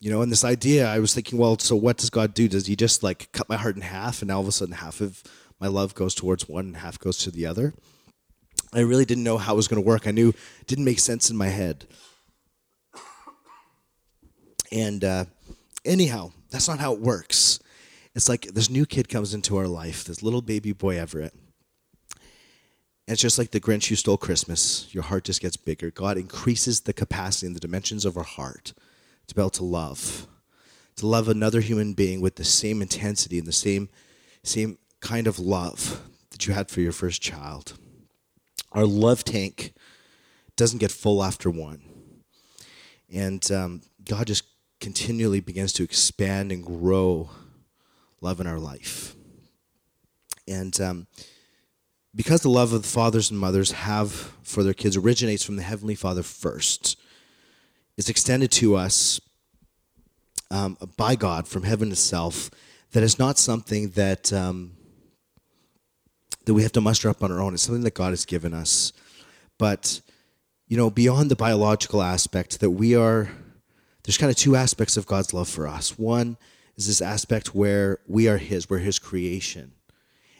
You 0.00 0.10
know, 0.10 0.20
and 0.20 0.30
this 0.30 0.44
idea, 0.44 0.86
I 0.86 0.98
was 0.98 1.14
thinking, 1.14 1.38
well, 1.38 1.58
so 1.58 1.74
what 1.74 1.96
does 1.96 2.10
God 2.10 2.34
do? 2.34 2.48
Does 2.48 2.66
He 2.66 2.76
just 2.76 3.02
like 3.02 3.32
cut 3.32 3.48
my 3.48 3.56
heart 3.56 3.76
in 3.76 3.82
half, 3.82 4.20
and 4.20 4.28
now 4.28 4.36
all 4.36 4.42
of 4.42 4.48
a 4.48 4.52
sudden 4.52 4.74
half 4.74 5.00
of 5.00 5.22
my 5.58 5.68
love 5.68 5.94
goes 5.94 6.14
towards 6.14 6.48
one 6.48 6.66
and 6.66 6.76
half 6.76 6.98
goes 6.98 7.16
to 7.18 7.30
the 7.30 7.46
other? 7.46 7.72
I 8.76 8.82
really 8.82 9.04
didn't 9.04 9.24
know 9.24 9.38
how 9.38 9.54
it 9.54 9.56
was 9.56 9.68
going 9.68 9.82
to 9.82 9.86
work. 9.86 10.06
I 10.06 10.10
knew 10.10 10.30
it 10.30 10.66
didn't 10.66 10.84
make 10.84 10.98
sense 10.98 11.30
in 11.30 11.36
my 11.36 11.48
head. 11.48 11.86
And 14.72 15.04
uh, 15.04 15.24
anyhow, 15.84 16.32
that's 16.50 16.68
not 16.68 16.78
how 16.78 16.92
it 16.92 17.00
works. 17.00 17.60
It's 18.14 18.28
like 18.28 18.42
this 18.42 18.70
new 18.70 18.86
kid 18.86 19.08
comes 19.08 19.34
into 19.34 19.56
our 19.56 19.68
life, 19.68 20.04
this 20.04 20.22
little 20.22 20.42
baby 20.42 20.72
boy 20.72 20.98
Everett 20.98 21.34
and 23.06 23.12
it's 23.12 23.22
just 23.22 23.38
like 23.38 23.52
the 23.52 23.60
Grinch 23.60 23.88
who 23.88 23.94
stole 23.94 24.16
Christmas. 24.16 24.92
Your 24.92 25.04
heart 25.04 25.24
just 25.24 25.40
gets 25.40 25.56
bigger. 25.56 25.92
God 25.92 26.18
increases 26.18 26.80
the 26.80 26.92
capacity 26.92 27.46
and 27.46 27.54
the 27.54 27.60
dimensions 27.60 28.04
of 28.04 28.16
our 28.16 28.24
heart 28.24 28.72
to 29.28 29.34
be 29.34 29.40
able 29.40 29.50
to 29.50 29.64
love, 29.64 30.26
to 30.96 31.06
love 31.06 31.28
another 31.28 31.60
human 31.60 31.92
being 31.92 32.20
with 32.20 32.34
the 32.34 32.44
same 32.44 32.82
intensity 32.82 33.38
and 33.38 33.46
the 33.46 33.52
same, 33.52 33.88
same 34.42 34.78
kind 35.00 35.28
of 35.28 35.38
love 35.38 36.02
that 36.30 36.48
you 36.48 36.54
had 36.54 36.68
for 36.68 36.80
your 36.80 36.90
first 36.90 37.22
child. 37.22 37.78
Our 38.72 38.86
love 38.86 39.24
tank 39.24 39.72
doesn't 40.56 40.78
get 40.78 40.90
full 40.90 41.22
after 41.22 41.50
one. 41.50 41.82
And 43.12 43.50
um, 43.52 43.82
God 44.04 44.26
just 44.26 44.44
continually 44.80 45.40
begins 45.40 45.72
to 45.74 45.82
expand 45.82 46.52
and 46.52 46.64
grow 46.64 47.30
love 48.20 48.40
in 48.40 48.46
our 48.46 48.58
life. 48.58 49.14
And 50.48 50.78
um, 50.80 51.06
because 52.14 52.40
the 52.40 52.48
love 52.48 52.72
of 52.72 52.82
the 52.82 52.88
fathers 52.88 53.30
and 53.30 53.38
mothers 53.38 53.72
have 53.72 54.10
for 54.42 54.62
their 54.62 54.74
kids 54.74 54.96
originates 54.96 55.44
from 55.44 55.56
the 55.56 55.62
Heavenly 55.62 55.94
Father 55.94 56.22
first, 56.22 56.98
is 57.96 58.08
extended 58.08 58.50
to 58.52 58.76
us 58.76 59.20
um, 60.50 60.76
by 60.96 61.16
God 61.16 61.48
from 61.48 61.64
heaven 61.64 61.90
itself, 61.90 62.50
that 62.92 63.02
is 63.02 63.18
not 63.18 63.38
something 63.38 63.90
that 63.90 64.32
um, 64.32 64.75
that 66.46 66.54
we 66.54 66.62
have 66.62 66.72
to 66.72 66.80
muster 66.80 67.10
up 67.10 67.22
on 67.22 67.30
our 67.30 67.40
own. 67.40 67.54
It's 67.54 67.62
something 67.62 67.84
that 67.84 67.94
God 67.94 68.10
has 68.10 68.24
given 68.24 68.54
us. 68.54 68.92
But 69.58 70.00
you 70.66 70.76
know, 70.76 70.90
beyond 70.90 71.30
the 71.30 71.36
biological 71.36 72.02
aspect, 72.02 72.60
that 72.60 72.70
we 72.70 72.96
are 72.96 73.28
there's 74.06 74.18
kind 74.18 74.30
of 74.30 74.36
two 74.36 74.54
aspects 74.56 74.96
of 74.96 75.06
God's 75.06 75.34
love 75.34 75.48
for 75.48 75.66
us. 75.66 75.98
One 75.98 76.36
is 76.76 76.86
this 76.86 77.00
aspect 77.00 77.54
where 77.54 77.98
we 78.06 78.28
are 78.28 78.38
His, 78.38 78.70
we're 78.70 78.78
His 78.78 79.00
creation 79.00 79.72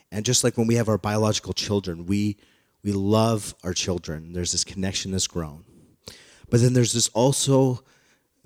And 0.09 0.25
just 0.25 0.43
like 0.43 0.57
when 0.57 0.67
we 0.67 0.75
have 0.75 0.87
our 0.87 0.97
biological 0.97 1.53
children, 1.53 2.05
we, 2.05 2.37
we 2.81 2.93
love 2.93 3.55
our 3.63 3.73
children. 3.73 4.31
There's 4.31 4.53
this 4.53 4.63
connection 4.63 5.11
that's 5.11 5.27
grown. 5.27 5.65
But 6.49 6.61
then 6.61 6.73
there's 6.73 6.93
this 6.93 7.09
also 7.09 7.83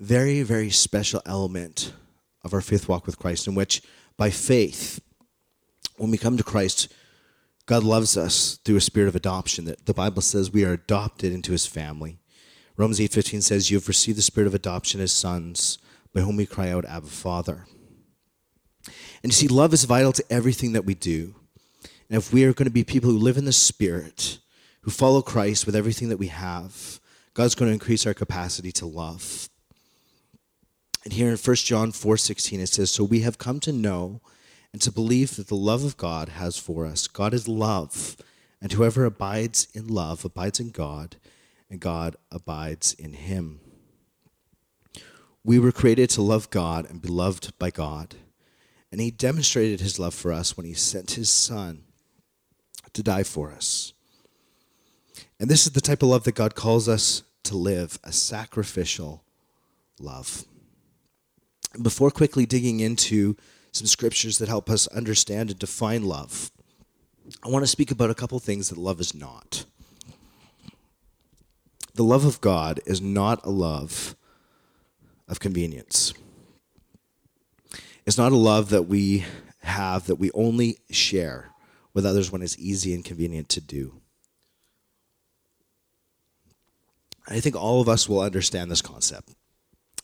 very, 0.00 0.42
very 0.42 0.70
special 0.70 1.22
element 1.24 1.92
of 2.42 2.52
our 2.52 2.60
faith 2.60 2.88
walk 2.88 3.06
with 3.06 3.18
Christ 3.18 3.46
in 3.46 3.54
which, 3.54 3.80
by 4.16 4.30
faith, 4.30 5.00
when 5.98 6.10
we 6.10 6.18
come 6.18 6.36
to 6.36 6.42
Christ, 6.42 6.92
God 7.66 7.84
loves 7.84 8.16
us 8.16 8.58
through 8.64 8.76
a 8.76 8.80
spirit 8.80 9.08
of 9.08 9.16
adoption. 9.16 9.64
That 9.66 9.86
the 9.86 9.94
Bible 9.94 10.22
says 10.22 10.50
we 10.50 10.64
are 10.64 10.72
adopted 10.72 11.32
into 11.32 11.52
his 11.52 11.66
family. 11.66 12.18
Romans 12.76 13.00
8:15 13.00 13.42
says 13.42 13.70
you 13.70 13.76
have 13.78 13.88
received 13.88 14.18
the 14.18 14.22
spirit 14.22 14.46
of 14.46 14.54
adoption 14.54 15.00
as 15.00 15.12
sons 15.12 15.78
by 16.12 16.20
whom 16.20 16.36
we 16.36 16.46
cry 16.46 16.70
out 16.70 16.84
Abba 16.84 17.06
Father. 17.06 17.66
And 19.22 19.30
you 19.30 19.32
see 19.32 19.48
love 19.48 19.72
is 19.72 19.84
vital 19.84 20.12
to 20.12 20.24
everything 20.30 20.72
that 20.72 20.84
we 20.84 20.94
do. 20.94 21.34
And 22.08 22.18
if 22.18 22.32
we 22.32 22.44
are 22.44 22.52
going 22.52 22.66
to 22.66 22.70
be 22.70 22.84
people 22.84 23.10
who 23.10 23.18
live 23.18 23.36
in 23.36 23.44
the 23.44 23.52
spirit, 23.52 24.38
who 24.82 24.90
follow 24.90 25.22
Christ 25.22 25.64
with 25.64 25.76
everything 25.76 26.08
that 26.08 26.18
we 26.18 26.26
have, 26.26 27.00
God's 27.34 27.54
going 27.54 27.68
to 27.68 27.72
increase 27.72 28.06
our 28.06 28.14
capacity 28.14 28.72
to 28.72 28.86
love. 28.86 29.48
And 31.04 31.12
here 31.12 31.30
in 31.30 31.36
1 31.36 31.56
John 31.56 31.92
4:16 31.92 32.60
it 32.60 32.68
says 32.68 32.90
so 32.90 33.04
we 33.04 33.20
have 33.20 33.38
come 33.38 33.60
to 33.60 33.72
know 33.72 34.20
and 34.72 34.80
to 34.82 34.92
believe 34.92 35.36
that 35.36 35.48
the 35.48 35.54
love 35.54 35.84
of 35.84 35.96
God 35.96 36.30
has 36.30 36.56
for 36.56 36.86
us. 36.86 37.06
God 37.06 37.34
is 37.34 37.46
love, 37.48 38.16
and 38.60 38.72
whoever 38.72 39.04
abides 39.04 39.68
in 39.74 39.88
love 39.88 40.24
abides 40.24 40.60
in 40.60 40.70
God, 40.70 41.16
and 41.68 41.80
God 41.80 42.16
abides 42.30 42.94
in 42.94 43.12
him. 43.12 43.60
We 45.44 45.58
were 45.58 45.72
created 45.72 46.10
to 46.10 46.22
love 46.22 46.50
God 46.50 46.88
and 46.88 47.02
be 47.02 47.08
loved 47.08 47.58
by 47.58 47.70
God. 47.70 48.14
And 48.92 49.00
he 49.00 49.10
demonstrated 49.10 49.80
his 49.80 49.98
love 49.98 50.14
for 50.14 50.32
us 50.32 50.56
when 50.56 50.66
he 50.66 50.74
sent 50.74 51.12
his 51.12 51.30
son 51.30 51.84
to 52.92 53.02
die 53.02 53.22
for 53.22 53.50
us. 53.50 53.92
And 55.40 55.50
this 55.50 55.66
is 55.66 55.72
the 55.72 55.80
type 55.80 56.02
of 56.02 56.10
love 56.10 56.24
that 56.24 56.34
God 56.34 56.54
calls 56.54 56.88
us 56.88 57.22
to 57.44 57.56
live 57.56 57.98
a 58.04 58.12
sacrificial 58.12 59.24
love. 59.98 60.44
Before 61.80 62.10
quickly 62.10 62.46
digging 62.46 62.80
into 62.80 63.36
some 63.72 63.86
scriptures 63.86 64.38
that 64.38 64.48
help 64.48 64.70
us 64.70 64.86
understand 64.88 65.50
and 65.50 65.58
define 65.58 66.04
love, 66.04 66.50
I 67.42 67.48
want 67.48 67.62
to 67.62 67.68
speak 67.68 67.90
about 67.90 68.10
a 68.10 68.14
couple 68.14 68.38
things 68.38 68.68
that 68.68 68.78
love 68.78 69.00
is 69.00 69.14
not. 69.14 69.64
The 71.94 72.04
love 72.04 72.24
of 72.24 72.40
God 72.40 72.80
is 72.86 73.00
not 73.00 73.44
a 73.44 73.50
love 73.50 74.14
of 75.28 75.40
convenience. 75.40 76.14
It's 78.06 78.18
not 78.18 78.32
a 78.32 78.36
love 78.36 78.70
that 78.70 78.84
we 78.84 79.24
have 79.62 80.06
that 80.06 80.16
we 80.16 80.30
only 80.32 80.78
share 80.90 81.50
with 81.94 82.04
others 82.04 82.30
when 82.30 82.42
it's 82.42 82.58
easy 82.58 82.94
and 82.94 83.04
convenient 83.04 83.48
to 83.50 83.60
do. 83.60 84.00
I 87.28 87.40
think 87.40 87.54
all 87.54 87.80
of 87.80 87.88
us 87.88 88.08
will 88.08 88.20
understand 88.20 88.70
this 88.70 88.82
concept 88.82 89.30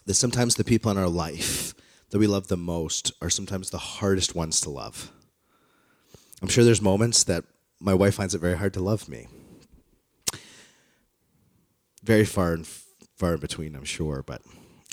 that 0.07 0.14
sometimes 0.14 0.54
the 0.54 0.64
people 0.64 0.90
in 0.90 0.96
our 0.98 1.09
life 1.09 1.74
that 2.10 2.18
we 2.18 2.26
love 2.26 2.48
the 2.48 2.56
most 2.56 3.12
are 3.20 3.30
sometimes 3.30 3.70
the 3.70 3.78
hardest 3.78 4.34
ones 4.34 4.60
to 4.62 4.70
love. 4.70 5.12
I'm 6.40 6.48
sure 6.48 6.64
there's 6.64 6.82
moments 6.82 7.24
that 7.24 7.44
my 7.80 7.94
wife 7.94 8.14
finds 8.14 8.34
it 8.34 8.40
very 8.40 8.56
hard 8.56 8.74
to 8.74 8.80
love 8.80 9.08
me. 9.08 9.26
Very 12.02 12.24
far 12.24 12.52
and 12.52 12.66
far 13.16 13.34
in 13.34 13.40
between, 13.40 13.74
I'm 13.74 13.84
sure, 13.84 14.22
but 14.22 14.42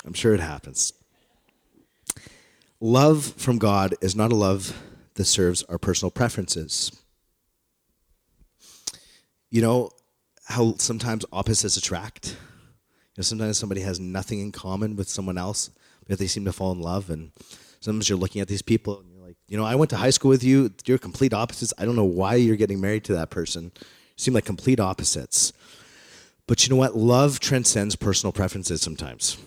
I'm 0.06 0.13
sure 0.13 0.34
it 0.34 0.39
happens. 0.39 0.93
Love 2.80 3.34
from 3.38 3.58
God 3.58 3.95
is 4.01 4.15
not 4.15 4.32
a 4.32 4.36
love 4.36 4.82
that 5.13 5.25
serves 5.25 5.63
our 5.63 5.78
personal 5.78 6.12
preferences. 6.12 6.91
You 9.49 9.62
know 9.62 9.91
how 10.45 10.75
sometimes 10.78 11.25
opposites 11.32 11.78
attract? 11.78 12.28
You 12.28 13.19
know, 13.19 13.23
sometimes 13.23 13.58
somebody 13.58 13.82
has 13.82 13.99
nothing 13.99 14.41
in 14.41 14.51
common 14.51 14.95
with 14.95 15.08
someone 15.08 15.38
else, 15.38 15.69
but 16.08 16.20
they 16.20 16.28
seem 16.28 16.46
to 16.46 16.54
fall 16.54 16.72
in 16.72 16.82
love. 16.82 17.10
And 17.10 17.32
sometimes 17.80 18.10
you're 18.10 18.18
looking 18.18 18.41
at 18.41 18.48
these 18.48 18.62
people 18.62 19.00
and 19.00 19.12
you're 19.12 19.26
like, 19.26 19.38
you 19.48 19.58
know, 19.58 19.65
I 19.65 19.76
went 19.76 19.89
to 19.91 19.98
high 19.98 20.10
school 20.10 20.30
with 20.30 20.44
you. 20.44 20.72
You're 20.86 20.98
complete 20.98 21.34
opposites. 21.34 21.74
I 21.78 21.86
don't 21.86 21.96
know 21.96 22.04
why 22.04 22.36
you're 22.36 22.56
getting 22.56 22.82
married 22.82 23.04
to 23.06 23.13
that 23.13 23.30
person. 23.30 23.72
You 23.76 23.82
seem 24.18 24.34
like 24.34 24.46
complete 24.46 24.80
opposites. 24.80 25.54
But 26.48 26.65
you 26.65 26.70
know 26.70 26.78
what? 26.78 26.96
Love 26.96 27.39
transcends 27.39 27.96
personal 27.96 28.32
preferences 28.32 28.82
sometimes. 28.82 29.38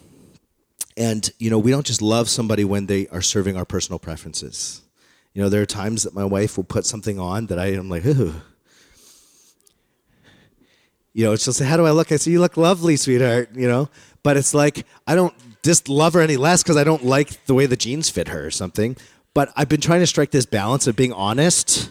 And, 0.96 1.30
you 1.38 1.48
know, 1.48 1.58
we 1.58 1.70
don't 1.70 1.86
just 1.86 2.02
love 2.02 2.28
somebody 2.28 2.64
when 2.64 2.86
they 2.86 3.06
are 3.08 3.22
serving 3.22 3.56
our 3.56 3.64
personal 3.64 4.00
preferences. 4.00 4.82
You 5.32 5.42
know, 5.42 5.48
there 5.48 5.62
are 5.62 5.66
times 5.66 6.02
that 6.02 6.14
my 6.14 6.24
wife 6.24 6.56
will 6.56 6.64
put 6.64 6.84
something 6.84 7.20
on 7.20 7.46
that 7.46 7.58
I 7.58 7.66
am 7.66 7.88
like, 7.88 8.04
ooh. 8.04 8.34
You 11.12 11.24
know, 11.24 11.36
she'll 11.36 11.52
say, 11.52 11.64
How 11.64 11.76
do 11.76 11.86
I 11.86 11.90
look? 11.92 12.10
I 12.10 12.16
say, 12.16 12.32
You 12.32 12.40
look 12.40 12.56
lovely, 12.56 12.96
sweetheart, 12.96 13.50
you 13.54 13.68
know? 13.68 13.88
But 14.22 14.36
it's 14.36 14.54
like, 14.54 14.86
I 15.06 15.14
don't 15.14 15.34
just 15.62 15.88
love 15.88 16.14
her 16.14 16.20
any 16.20 16.36
less 16.36 16.62
because 16.62 16.76
I 16.76 16.84
don't 16.84 17.04
like 17.04 17.44
the 17.46 17.54
way 17.54 17.66
the 17.66 17.76
jeans 17.76 18.08
fit 18.08 18.28
her 18.28 18.46
or 18.46 18.50
something. 18.50 18.96
But 19.34 19.52
I've 19.56 19.68
been 19.68 19.80
trying 19.80 20.00
to 20.00 20.06
strike 20.06 20.30
this 20.30 20.46
balance 20.46 20.86
of 20.86 20.96
being 20.96 21.12
honest 21.12 21.90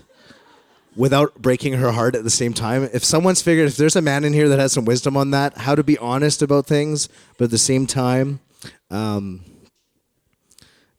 without 0.96 1.36
breaking 1.42 1.74
her 1.74 1.92
heart 1.92 2.16
at 2.16 2.24
the 2.24 2.30
same 2.30 2.54
time. 2.54 2.90
If 2.92 3.06
someone's 3.06 3.42
figured, 3.42 3.68
if 3.68 3.78
there's 3.78 3.96
a 3.96 4.02
man 4.02 4.24
in 4.24 4.34
here 4.34 4.50
that 4.50 4.60
has 4.60 4.74
some 4.74 4.84
wisdom 4.84 5.16
on 5.16 5.32
that, 5.32 5.58
how 5.60 5.76
to 5.76 5.84
be 5.84 5.98
honest 6.00 6.42
about 6.42 6.66
things, 6.66 7.08
but 7.38 7.46
at 7.46 7.52
the 7.52 7.58
same 7.58 7.86
time, 7.86 8.40
um, 8.90 9.42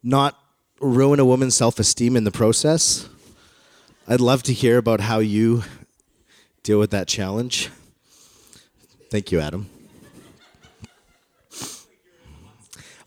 not 0.02 0.38
ruin 0.81 1.18
a 1.18 1.24
woman's 1.24 1.57
self 1.57 1.78
esteem 1.78 2.16
in 2.16 2.24
the 2.24 2.31
process. 2.31 3.09
I'd 4.07 4.20
love 4.20 4.42
to 4.44 4.52
hear 4.52 4.78
about 4.78 5.00
how 5.00 5.18
you 5.18 5.64
deal 6.62 6.78
with 6.78 6.92
that 6.92 7.09
challenge. 7.09 7.68
Thank 9.11 9.33
you, 9.33 9.40
Adam. 9.40 9.68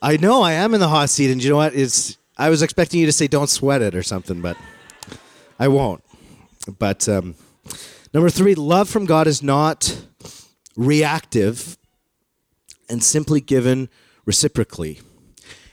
I 0.02 0.18
know 0.18 0.42
I 0.42 0.54
am 0.54 0.74
in 0.74 0.80
the 0.80 0.88
hot 0.88 1.10
seat, 1.10 1.32
and 1.32 1.44
you 1.44 1.52
know 1.52 1.58
what? 1.58 1.76
It's 1.76 2.18
I 2.38 2.50
was 2.50 2.62
expecting 2.62 3.00
you 3.00 3.06
to 3.06 3.12
say 3.12 3.28
"Don't 3.28 3.50
sweat 3.50 3.82
it" 3.82 3.94
or 3.94 4.02
something, 4.02 4.42
but 4.42 4.58
I 5.60 5.68
won't. 5.68 6.04
But 6.80 7.08
um, 7.08 7.36
number 8.14 8.30
three, 8.30 8.56
love 8.56 8.90
from 8.90 9.06
God 9.06 9.28
is 9.28 9.44
not 9.44 10.06
reactive 10.76 11.78
and 12.90 13.04
simply 13.04 13.42
given 13.42 13.90
reciprocally. 14.26 15.02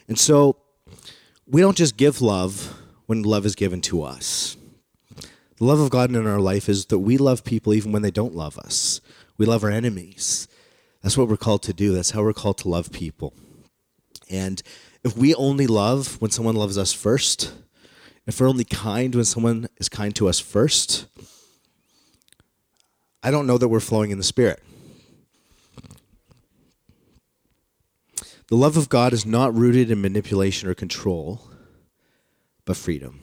And 0.09 0.19
so 0.19 0.57
we 1.47 1.61
don't 1.61 1.77
just 1.77 1.97
give 1.97 2.21
love 2.21 2.79
when 3.07 3.23
love 3.23 3.47
is 3.47 3.55
given 3.55 3.81
to 3.83 4.03
us. 4.03 4.57
The 5.57 5.64
love 5.64 5.81
of 5.81 5.91
God 5.91 6.11
in 6.11 6.27
our 6.27 6.38
life 6.38 6.69
is 6.69 6.87
that 6.87 6.99
we 6.99 7.17
love 7.17 7.45
people 7.45 7.75
even 7.75 7.93
when 7.93 8.03
they 8.03 8.11
don't 8.11 8.35
love 8.35 8.59
us. 8.59 9.01
We 9.38 9.47
love 9.47 9.64
our 9.64 9.71
enemies. 9.71 10.47
That's 11.03 11.17
what 11.17 11.29
we're 11.29 11.37
called 11.37 11.62
to 11.64 11.73
do. 11.73 11.93
That's 11.93 12.11
how 12.11 12.23
we're 12.23 12.33
called 12.33 12.59
to 12.59 12.69
love 12.69 12.93
people. 12.93 13.33
And 14.31 14.62
if 15.05 15.17
we 15.17 15.35
only 15.35 15.67
love 15.67 16.21
when 16.21 16.31
someone 16.31 16.57
loves 16.57 16.77
us 16.77 16.93
first, 16.93 17.53
if 18.27 18.41
we're 18.41 18.49
only 18.49 18.64
kind 18.64 19.14
when 19.14 19.25
someone 19.25 19.69
is 19.79 19.88
kind 19.88 20.14
to 20.17 20.29
us 20.29 20.38
first, 20.38 21.07
I 23.23 23.31
don't 23.31 23.47
know 23.47 23.59
that 23.59 23.69
we're 23.69 23.81
flowing 23.81 24.11
in 24.11 24.19
the 24.19 24.25
Spirit. 24.25 24.62
The 28.49 28.57
love 28.57 28.77
of 28.77 28.88
God 28.88 29.12
is 29.12 29.27
not 29.27 29.55
rooted 29.55 29.91
in 29.91 30.01
manipulation 30.01 30.69
or 30.69 30.75
control, 30.75 31.43
but 32.64 32.77
freedom. 32.77 33.23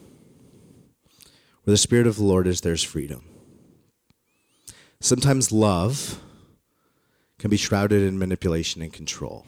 Where 1.63 1.72
the 1.74 1.78
Spirit 1.78 2.06
of 2.06 2.18
the 2.18 2.24
Lord 2.24 2.46
is, 2.46 2.62
there's 2.62 2.84
freedom. 2.84 3.24
Sometimes 5.00 5.52
love 5.52 6.22
can 7.39 7.50
be 7.50 7.58
shrouded 7.58 8.04
in 8.04 8.20
manipulation 8.20 8.82
and 8.82 8.94
control. 8.94 9.46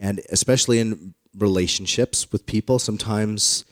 And 0.00 0.20
especially 0.30 0.78
in 0.78 1.14
relationships 1.36 2.30
with 2.30 2.46
people, 2.46 2.78
sometimes 2.78 3.64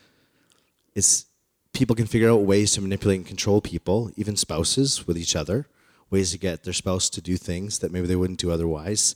it's 0.94 1.26
people 1.72 1.94
can 1.94 2.06
figure 2.06 2.30
out 2.30 2.42
ways 2.42 2.72
to 2.72 2.80
manipulate 2.80 3.18
and 3.18 3.26
control 3.26 3.60
people, 3.60 4.10
even 4.16 4.34
spouses 4.34 5.06
with 5.06 5.18
each 5.18 5.36
other, 5.36 5.66
ways 6.10 6.32
to 6.32 6.38
get 6.38 6.64
their 6.64 6.72
spouse 6.72 7.10
to 7.10 7.20
do 7.20 7.36
things 7.36 7.80
that 7.80 7.92
maybe 7.92 8.06
they 8.06 8.16
wouldn't 8.16 8.38
do 8.38 8.50
otherwise. 8.50 9.14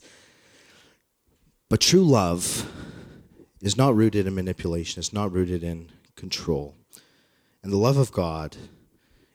But 1.69 1.81
true 1.81 2.03
love 2.03 2.69
is 3.61 3.77
not 3.77 3.95
rooted 3.95 4.27
in 4.27 4.35
manipulation, 4.35 4.99
it's 4.99 5.13
not 5.13 5.31
rooted 5.31 5.63
in 5.63 5.89
control. 6.15 6.75
And 7.63 7.71
the 7.71 7.77
love 7.77 7.97
of 7.97 8.11
God 8.11 8.57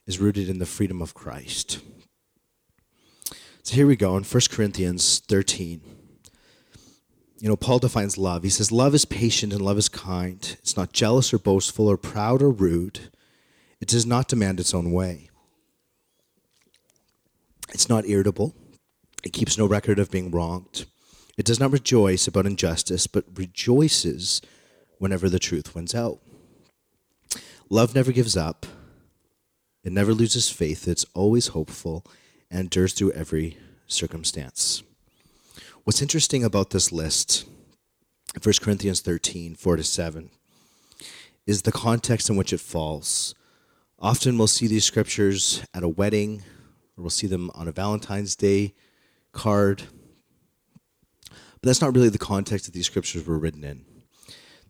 is 0.07 0.21
rooted 0.21 0.49
in 0.49 0.59
the 0.59 0.67
freedom 0.67 1.03
of 1.03 1.15
Christ. 1.15 1.81
So 3.63 3.75
here 3.75 3.87
we 3.87 3.97
go 3.97 4.17
in 4.17 4.23
1 4.23 4.41
Corinthians 4.51 5.19
13. 5.27 5.96
You 7.39 7.49
know, 7.49 7.57
Paul 7.57 7.79
defines 7.79 8.17
love. 8.17 8.43
He 8.43 8.51
says, 8.51 8.73
Love 8.73 8.95
is 8.95 9.05
patient 9.05 9.53
and 9.53 9.61
love 9.61 9.79
is 9.79 9.89
kind. 9.89 10.57
It's 10.61 10.77
not 10.77 10.93
jealous 10.93 11.35
or 11.35 11.39
boastful 11.39 11.87
or 11.89 11.97
proud 11.99 12.43
or 12.43 12.51
rude. 12.51 13.11
It 13.81 13.89
does 13.89 14.07
not 14.07 14.29
demand 14.29 14.59
its 14.59 14.73
own 14.73 14.91
way. 14.91 15.29
It's 17.75 17.89
not 17.89 18.07
irritable. 18.07 18.55
It 19.23 19.33
keeps 19.33 19.59
no 19.59 19.67
record 19.67 19.99
of 19.99 20.11
being 20.11 20.31
wronged. 20.31 20.87
It 21.37 21.45
does 21.45 21.61
not 21.61 21.73
rejoice 21.73 22.27
about 22.27 22.47
injustice, 22.47 23.07
but 23.07 23.25
rejoices 23.35 24.41
whenever 24.99 25.29
the 25.29 25.39
truth 25.39 25.75
wins 25.75 25.95
out. 25.95 26.21
Love 27.69 27.95
never 27.95 28.13
gives 28.13 28.37
up, 28.37 28.65
It 29.85 29.93
never 29.93 30.15
loses 30.15 30.51
faith. 30.51 30.89
It's 30.89 31.05
always 31.15 31.49
hopeful 31.49 32.05
and 32.51 32.61
endures 32.63 32.93
through 32.93 33.13
every 33.13 33.59
circumstance. 33.87 34.83
What's 35.87 36.03
interesting 36.03 36.43
about 36.43 36.71
this 36.71 36.91
list, 36.91 37.45
1 38.43 38.55
Corinthians 38.61 39.01
13, 39.03 39.55
4 39.55 39.77
to 39.77 39.85
7, 39.85 40.31
is 41.47 41.63
the 41.63 41.71
context 41.71 42.29
in 42.29 42.35
which 42.35 42.53
it 42.53 42.59
falls. 42.59 43.37
Often 44.01 44.37
we'll 44.37 44.49
see 44.49 44.67
these 44.67 44.85
scriptures 44.85 45.65
at 45.73 45.85
a 45.85 45.89
wedding, 45.89 46.43
or 46.97 47.03
we'll 47.03 47.11
see 47.11 47.29
them 47.29 47.53
on 47.55 47.69
a 47.69 47.73
Valentine's 47.73 48.35
Day 48.35 48.75
card. 49.31 49.85
But 51.31 51.63
that's 51.63 51.81
not 51.81 51.95
really 51.95 52.09
the 52.09 52.19
context 52.19 52.67
that 52.67 52.75
these 52.75 52.87
scriptures 52.87 53.25
were 53.25 53.39
written 53.39 53.63
in. 53.63 53.85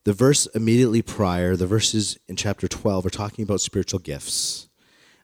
The 0.05 0.13
verse 0.13 0.45
immediately 0.55 1.01
prior, 1.01 1.57
the 1.57 1.67
verses 1.67 2.19
in 2.29 2.37
chapter 2.37 2.69
12, 2.69 3.07
are 3.07 3.11
talking 3.11 3.43
about 3.43 3.63
spiritual 3.63 4.01
gifts. 4.01 4.69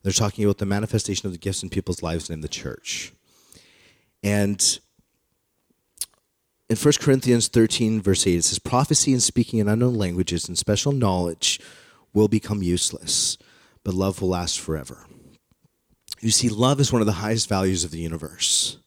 They're 0.03 0.13
talking 0.15 0.43
about 0.43 0.57
the 0.57 0.65
manifestation 0.65 1.27
of 1.27 1.33
the 1.33 1.39
gifts 1.39 1.63
in 1.63 1.69
people's 1.69 2.03
lives 2.03 2.31
and 2.31 2.37
in 2.37 2.41
the 2.41 2.49
church. 2.49 3.13
And 4.23 4.81
in 6.73 6.79
1 6.79 6.95
Corinthians 7.01 7.49
13, 7.49 8.01
verse 8.01 8.27
8, 8.27 8.35
it 8.35 8.45
says, 8.45 8.59
Prophecy 8.59 9.13
and 9.13 9.23
speaking 9.23 9.59
in 9.59 9.69
unknown 9.69 9.95
languages 9.95 10.49
and 10.49 10.57
special 10.57 10.91
knowledge 10.91 11.61
will 12.15 12.29
become 12.29 12.63
useless, 12.63 13.37
but 13.85 13.93
love 13.93 14.23
will 14.23 14.31
last 14.31 14.59
forever. 14.59 15.07
You 16.23 16.31
see, 16.31 16.49
love 16.49 16.81
is 16.81 16.91
one 16.91 17.03
of 17.03 17.07
the 17.07 17.13
highest 17.13 17.47
values 17.47 17.85
of 17.85 17.91
the 17.91 17.99
universe, 17.99 18.79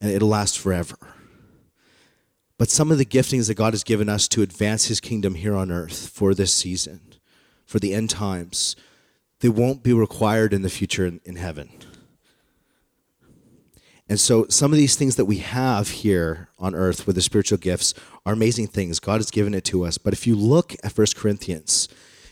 and 0.00 0.10
it'll 0.10 0.30
last 0.30 0.58
forever. 0.58 0.96
But 2.56 2.70
some 2.70 2.90
of 2.90 2.96
the 2.96 3.04
giftings 3.04 3.48
that 3.48 3.58
God 3.58 3.74
has 3.74 3.84
given 3.84 4.08
us 4.08 4.26
to 4.28 4.40
advance 4.40 4.86
his 4.86 4.98
kingdom 4.98 5.34
here 5.34 5.54
on 5.54 5.70
earth 5.70 6.08
for 6.08 6.32
this 6.32 6.54
season, 6.54 7.16
for 7.66 7.80
the 7.80 7.92
end 7.92 8.08
times, 8.08 8.76
they 9.40 9.50
won't 9.50 9.82
be 9.82 9.92
required 9.92 10.54
in 10.54 10.62
the 10.62 10.70
future 10.70 11.04
in, 11.04 11.20
in 11.26 11.36
heaven. 11.36 11.68
And 14.08 14.20
so, 14.20 14.46
some 14.48 14.72
of 14.72 14.78
these 14.78 14.94
things 14.94 15.16
that 15.16 15.24
we 15.24 15.38
have 15.38 15.88
here 15.88 16.48
on 16.58 16.76
earth 16.76 17.06
with 17.06 17.16
the 17.16 17.22
spiritual 17.22 17.58
gifts 17.58 17.92
are 18.24 18.34
amazing 18.34 18.68
things. 18.68 19.00
God 19.00 19.16
has 19.16 19.32
given 19.32 19.52
it 19.52 19.64
to 19.64 19.84
us. 19.84 19.98
But 19.98 20.12
if 20.12 20.26
you 20.26 20.36
look 20.36 20.74
at 20.84 20.96
1 20.96 21.06
Corinthians, 21.16 21.88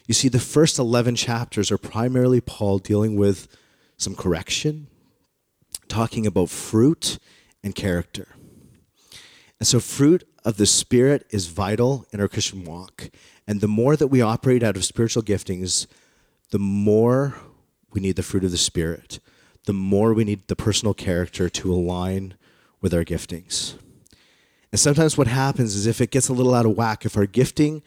you 0.07 0.15
see 0.15 0.29
the 0.29 0.39
first 0.39 0.79
11 0.79 1.17
chapters 1.17 1.73
are 1.73 1.79
primarily 1.79 2.41
Paul 2.41 2.79
dealing 2.79 3.17
with 3.17 3.49
some 3.97 4.15
correction, 4.15 4.87
talking 5.89 6.27
about 6.27 6.51
fruit 6.51 7.19
and 7.65 7.75
character. 7.75 8.29
And 9.59 9.67
so, 9.67 9.81
fruit 9.81 10.23
of 10.45 10.59
the 10.59 10.67
Spirit 10.67 11.27
is 11.31 11.49
vital 11.49 12.07
in 12.13 12.21
our 12.21 12.29
Christian 12.29 12.65
walk. 12.65 13.11
And 13.49 13.61
the 13.61 13.69
more 13.69 13.97
that 13.97 14.09
we 14.09 14.21
operate 14.21 14.63
out 14.63 14.77
of 14.77 14.85
spiritual 14.85 15.25
giftings, 15.25 15.89
the 16.51 16.59
more 16.61 17.35
we 17.93 18.01
need 18.01 18.15
the 18.15 18.23
fruit 18.23 18.45
of 18.45 18.53
the 18.53 18.59
Spirit 18.59 19.19
the 19.65 19.73
more 19.73 20.13
we 20.13 20.25
need 20.25 20.47
the 20.49 20.57
personal 20.57 20.95
character 20.95 21.49
to 21.49 21.73
align 21.73 22.35
with 22.81 22.93
our 22.93 23.05
giftings. 23.05 23.75
And 24.71 24.81
sometimes 24.81 25.17
what 25.17 25.27
happens 25.27 25.75
is 25.75 25.87
if 25.87 26.01
it 26.01 26.11
gets 26.11 26.29
a 26.29 26.33
little 26.33 26.55
out 26.55 26.67
of 26.67 26.77
whack, 26.77 27.05
if 27.05 27.17
our 27.17 27.27
gifting 27.27 27.83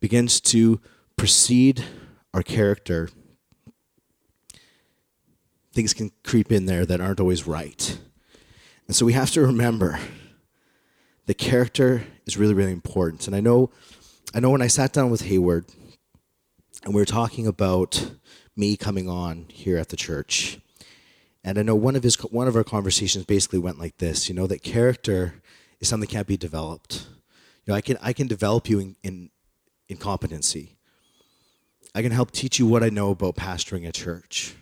begins 0.00 0.40
to 0.40 0.80
precede 1.16 1.84
our 2.34 2.42
character, 2.42 3.08
things 5.72 5.94
can 5.94 6.10
creep 6.24 6.50
in 6.52 6.66
there 6.66 6.84
that 6.84 7.00
aren't 7.00 7.20
always 7.20 7.46
right. 7.46 7.98
And 8.86 8.96
so 8.96 9.06
we 9.06 9.12
have 9.12 9.30
to 9.30 9.40
remember 9.40 9.98
the 11.26 11.34
character 11.34 12.04
is 12.26 12.36
really, 12.36 12.54
really 12.54 12.72
important. 12.72 13.26
And 13.26 13.36
I 13.36 13.40
know, 13.40 13.70
I 14.34 14.40
know 14.40 14.50
when 14.50 14.62
I 14.62 14.66
sat 14.66 14.92
down 14.92 15.10
with 15.10 15.22
Hayward 15.22 15.66
and 16.84 16.92
we 16.92 17.00
were 17.00 17.06
talking 17.06 17.46
about 17.46 18.12
me 18.56 18.76
coming 18.76 19.08
on 19.08 19.46
here 19.48 19.78
at 19.78 19.88
the 19.88 19.96
church, 19.96 20.58
and 21.44 21.58
I 21.58 21.62
know 21.62 21.74
one 21.74 21.96
of 21.96 22.02
his 22.02 22.14
one 22.14 22.48
of 22.48 22.56
our 22.56 22.64
conversations 22.64 23.24
basically 23.24 23.58
went 23.58 23.78
like 23.78 23.98
this, 23.98 24.28
you 24.28 24.34
know, 24.34 24.46
that 24.46 24.62
character 24.62 25.42
is 25.80 25.88
something 25.88 26.08
that 26.08 26.12
can't 26.12 26.26
be 26.26 26.36
developed. 26.36 27.06
You 27.64 27.72
know, 27.72 27.74
I 27.74 27.80
can 27.80 27.98
I 28.00 28.12
can 28.12 28.26
develop 28.26 28.68
you 28.68 28.78
in, 28.78 28.96
in, 29.02 29.30
in 29.88 29.96
competency. 29.96 30.76
I 31.94 32.02
can 32.02 32.12
help 32.12 32.30
teach 32.30 32.58
you 32.58 32.66
what 32.66 32.82
I 32.82 32.88
know 32.88 33.10
about 33.10 33.36
pastoring 33.36 33.86
a 33.86 33.92
church. 33.92 34.54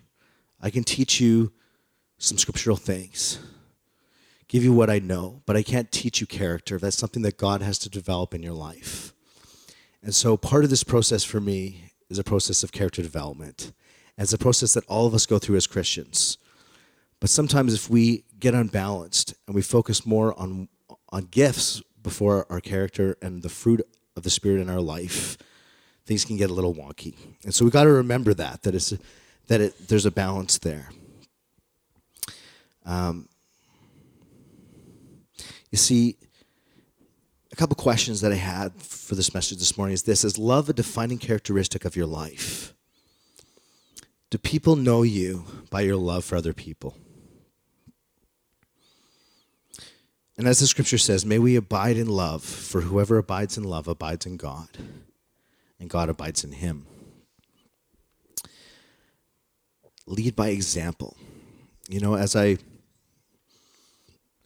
I 0.60 0.70
can 0.70 0.82
teach 0.82 1.20
you 1.20 1.52
some 2.18 2.38
scriptural 2.38 2.76
things. 2.76 3.38
Give 4.48 4.64
you 4.64 4.72
what 4.72 4.90
I 4.90 4.98
know, 4.98 5.42
but 5.46 5.56
I 5.56 5.62
can't 5.62 5.92
teach 5.92 6.20
you 6.20 6.26
character. 6.26 6.76
That's 6.76 6.98
something 6.98 7.22
that 7.22 7.36
God 7.38 7.62
has 7.62 7.78
to 7.80 7.88
develop 7.88 8.34
in 8.34 8.42
your 8.42 8.52
life. 8.52 9.12
And 10.02 10.14
so 10.14 10.36
part 10.36 10.64
of 10.64 10.70
this 10.70 10.82
process 10.82 11.22
for 11.22 11.40
me 11.40 11.92
is 12.08 12.18
a 12.18 12.24
process 12.24 12.64
of 12.64 12.72
character 12.72 13.00
development. 13.00 13.72
And 14.16 14.24
it's 14.24 14.32
a 14.32 14.38
process 14.38 14.74
that 14.74 14.86
all 14.86 15.06
of 15.06 15.14
us 15.14 15.24
go 15.24 15.38
through 15.38 15.56
as 15.56 15.68
Christians. 15.68 16.36
But 17.20 17.28
sometimes 17.28 17.74
if 17.74 17.90
we 17.90 18.24
get 18.38 18.54
unbalanced 18.54 19.34
and 19.46 19.54
we 19.54 19.62
focus 19.62 20.06
more 20.06 20.38
on 20.38 20.68
on 21.10 21.24
gifts 21.24 21.82
before 22.02 22.46
our 22.50 22.60
character 22.60 23.16
and 23.20 23.42
the 23.42 23.48
fruit 23.48 23.80
of 24.16 24.22
the 24.22 24.30
spirit 24.30 24.60
in 24.60 24.70
our 24.70 24.80
life, 24.80 25.36
things 26.06 26.24
can 26.24 26.36
get 26.36 26.50
a 26.50 26.54
little 26.54 26.74
wonky. 26.74 27.14
And 27.44 27.54
so 27.54 27.64
we 27.64 27.70
got 27.70 27.84
to 27.84 27.90
remember 27.90 28.32
that 28.34 28.62
that 28.62 28.74
it's 28.74 28.94
that 29.48 29.60
it, 29.60 29.88
there's 29.88 30.06
a 30.06 30.10
balance 30.10 30.58
there. 30.58 30.90
Um, 32.86 33.28
you 35.70 35.78
see, 35.78 36.16
a 37.52 37.56
couple 37.56 37.76
questions 37.76 38.20
that 38.22 38.32
I 38.32 38.36
had 38.36 38.72
for 38.80 39.14
this 39.14 39.34
message 39.34 39.58
this 39.58 39.76
morning 39.76 39.94
is 39.94 40.04
this: 40.04 40.24
Is 40.24 40.38
love 40.38 40.68
a 40.68 40.72
defining 40.72 41.18
characteristic 41.18 41.84
of 41.84 41.96
your 41.96 42.06
life? 42.06 42.72
Do 44.30 44.38
people 44.38 44.76
know 44.76 45.02
you 45.02 45.44
by 45.70 45.82
your 45.82 45.96
love 45.96 46.24
for 46.24 46.36
other 46.36 46.52
people? 46.52 46.96
And 50.40 50.48
as 50.48 50.58
the 50.58 50.66
scripture 50.66 50.96
says, 50.96 51.26
may 51.26 51.38
we 51.38 51.54
abide 51.54 51.98
in 51.98 52.08
love, 52.08 52.42
for 52.42 52.80
whoever 52.80 53.18
abides 53.18 53.58
in 53.58 53.64
love 53.64 53.86
abides 53.86 54.24
in 54.24 54.38
God, 54.38 54.70
and 55.78 55.90
God 55.90 56.08
abides 56.08 56.44
in 56.44 56.52
him. 56.52 56.86
Lead 60.06 60.34
by 60.34 60.48
example. 60.48 61.14
You 61.90 62.00
know, 62.00 62.14
as 62.14 62.34
I 62.34 62.56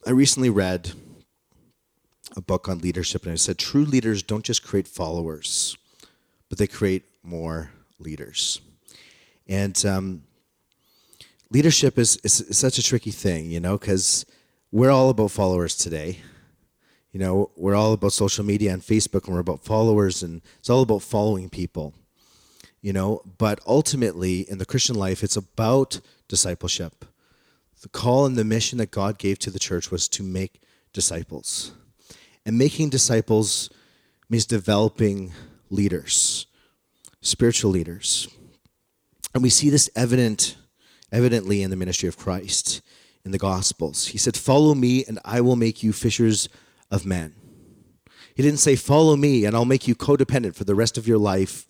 I 0.04 0.10
recently 0.10 0.50
read 0.50 0.90
a 2.36 2.40
book 2.40 2.68
on 2.68 2.78
leadership, 2.80 3.24
and 3.24 3.34
it 3.36 3.38
said 3.38 3.56
true 3.56 3.84
leaders 3.84 4.24
don't 4.24 4.44
just 4.44 4.64
create 4.64 4.88
followers, 4.88 5.76
but 6.48 6.58
they 6.58 6.66
create 6.66 7.04
more 7.22 7.70
leaders. 8.00 8.60
And 9.46 9.86
um, 9.86 10.24
leadership 11.52 12.00
is, 12.00 12.16
is, 12.24 12.40
is 12.40 12.58
such 12.58 12.78
a 12.78 12.82
tricky 12.82 13.12
thing, 13.12 13.48
you 13.48 13.60
know, 13.60 13.78
because 13.78 14.26
we're 14.74 14.90
all 14.90 15.08
about 15.08 15.30
followers 15.30 15.76
today. 15.76 16.18
You 17.12 17.20
know, 17.20 17.52
we're 17.54 17.76
all 17.76 17.92
about 17.92 18.12
social 18.12 18.44
media 18.44 18.72
and 18.72 18.82
Facebook, 18.82 19.26
and 19.26 19.34
we're 19.34 19.40
about 19.40 19.64
followers, 19.64 20.20
and 20.24 20.42
it's 20.58 20.68
all 20.68 20.82
about 20.82 21.02
following 21.02 21.48
people. 21.48 21.94
You 22.82 22.92
know, 22.92 23.22
but 23.38 23.60
ultimately 23.68 24.40
in 24.40 24.58
the 24.58 24.66
Christian 24.66 24.96
life, 24.96 25.22
it's 25.22 25.36
about 25.36 26.00
discipleship. 26.26 27.04
The 27.82 27.88
call 27.88 28.26
and 28.26 28.34
the 28.34 28.42
mission 28.42 28.78
that 28.78 28.90
God 28.90 29.16
gave 29.16 29.38
to 29.40 29.50
the 29.52 29.60
church 29.60 29.92
was 29.92 30.08
to 30.08 30.24
make 30.24 30.60
disciples. 30.92 31.70
And 32.44 32.58
making 32.58 32.90
disciples 32.90 33.70
means 34.28 34.44
developing 34.44 35.32
leaders, 35.70 36.46
spiritual 37.20 37.70
leaders. 37.70 38.26
And 39.34 39.42
we 39.44 39.50
see 39.50 39.70
this 39.70 39.88
evident 39.94 40.56
evidently 41.12 41.62
in 41.62 41.70
the 41.70 41.76
ministry 41.76 42.08
of 42.08 42.16
Christ 42.16 42.82
in 43.24 43.30
the 43.30 43.38
Gospels. 43.38 44.08
He 44.08 44.18
said, 44.18 44.36
Follow 44.36 44.74
me, 44.74 45.04
and 45.04 45.18
I 45.24 45.40
will 45.40 45.56
make 45.56 45.82
you 45.82 45.92
fishers 45.92 46.48
of 46.90 47.06
men. 47.06 47.34
He 48.34 48.42
didn't 48.42 48.60
say, 48.60 48.76
Follow 48.76 49.16
me, 49.16 49.44
and 49.44 49.56
I'll 49.56 49.64
make 49.64 49.88
you 49.88 49.94
codependent 49.94 50.54
for 50.54 50.64
the 50.64 50.74
rest 50.74 50.98
of 50.98 51.08
your 51.08 51.18
life 51.18 51.66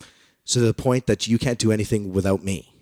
to 0.47 0.59
the 0.59 0.73
point 0.73 1.07
that 1.07 1.27
you 1.27 1.37
can't 1.37 1.59
do 1.59 1.71
anything 1.71 2.13
without 2.13 2.43
me. 2.43 2.73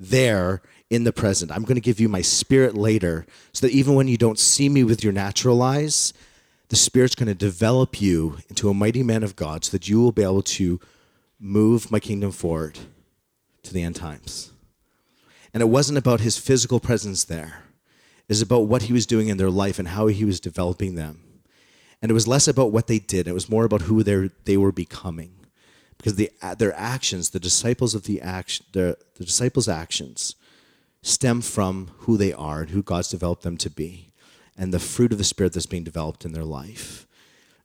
There, 0.00 0.62
in 0.90 1.04
the 1.04 1.12
present, 1.12 1.52
I'm 1.52 1.62
going 1.62 1.76
to 1.76 1.80
give 1.80 2.00
you 2.00 2.08
my 2.08 2.22
spirit 2.22 2.74
later 2.74 3.26
so 3.52 3.66
that 3.66 3.74
even 3.74 3.94
when 3.94 4.08
you 4.08 4.16
don't 4.16 4.38
see 4.38 4.68
me 4.68 4.84
with 4.84 5.04
your 5.04 5.12
natural 5.12 5.62
eyes, 5.62 6.12
the 6.68 6.76
Spirit's 6.76 7.14
going 7.14 7.28
to 7.28 7.34
develop 7.34 8.00
you 8.00 8.38
into 8.48 8.68
a 8.68 8.74
mighty 8.74 9.02
man 9.02 9.22
of 9.22 9.36
God 9.36 9.64
so 9.64 9.70
that 9.72 9.88
you 9.88 10.00
will 10.00 10.12
be 10.12 10.22
able 10.22 10.42
to 10.42 10.80
move 11.38 11.90
my 11.90 12.00
kingdom 12.00 12.32
forward 12.32 12.78
to 13.62 13.72
the 13.72 13.82
end 13.82 13.96
times. 13.96 14.50
And 15.52 15.62
it 15.62 15.66
wasn't 15.66 15.98
about 15.98 16.20
his 16.20 16.38
physical 16.38 16.80
presence 16.80 17.22
there 17.22 17.63
is 18.28 18.42
about 18.42 18.66
what 18.66 18.82
he 18.82 18.92
was 18.92 19.06
doing 19.06 19.28
in 19.28 19.36
their 19.36 19.50
life 19.50 19.78
and 19.78 19.88
how 19.88 20.06
he 20.06 20.24
was 20.24 20.40
developing 20.40 20.94
them. 20.94 21.20
And 22.00 22.10
it 22.10 22.14
was 22.14 22.28
less 22.28 22.48
about 22.48 22.72
what 22.72 22.86
they 22.86 22.98
did, 22.98 23.26
it 23.26 23.34
was 23.34 23.48
more 23.48 23.64
about 23.64 23.82
who 23.82 24.02
they 24.02 24.56
were 24.56 24.72
becoming. 24.72 25.32
Because 25.96 26.16
the, 26.16 26.30
their 26.58 26.74
actions, 26.74 27.30
the 27.30 27.40
disciples 27.40 27.94
of 27.94 28.02
the 28.02 28.20
action, 28.20 28.66
the, 28.72 28.98
the 29.16 29.24
disciples' 29.24 29.68
actions, 29.68 30.34
stem 31.02 31.40
from 31.40 31.90
who 32.00 32.16
they 32.16 32.32
are 32.32 32.62
and 32.62 32.70
who 32.70 32.82
God's 32.82 33.10
developed 33.10 33.42
them 33.42 33.56
to 33.58 33.70
be, 33.70 34.10
and 34.56 34.72
the 34.72 34.78
fruit 34.78 35.12
of 35.12 35.18
the 35.18 35.24
Spirit 35.24 35.52
that's 35.52 35.66
being 35.66 35.84
developed 35.84 36.24
in 36.24 36.32
their 36.32 36.44
life. 36.44 37.06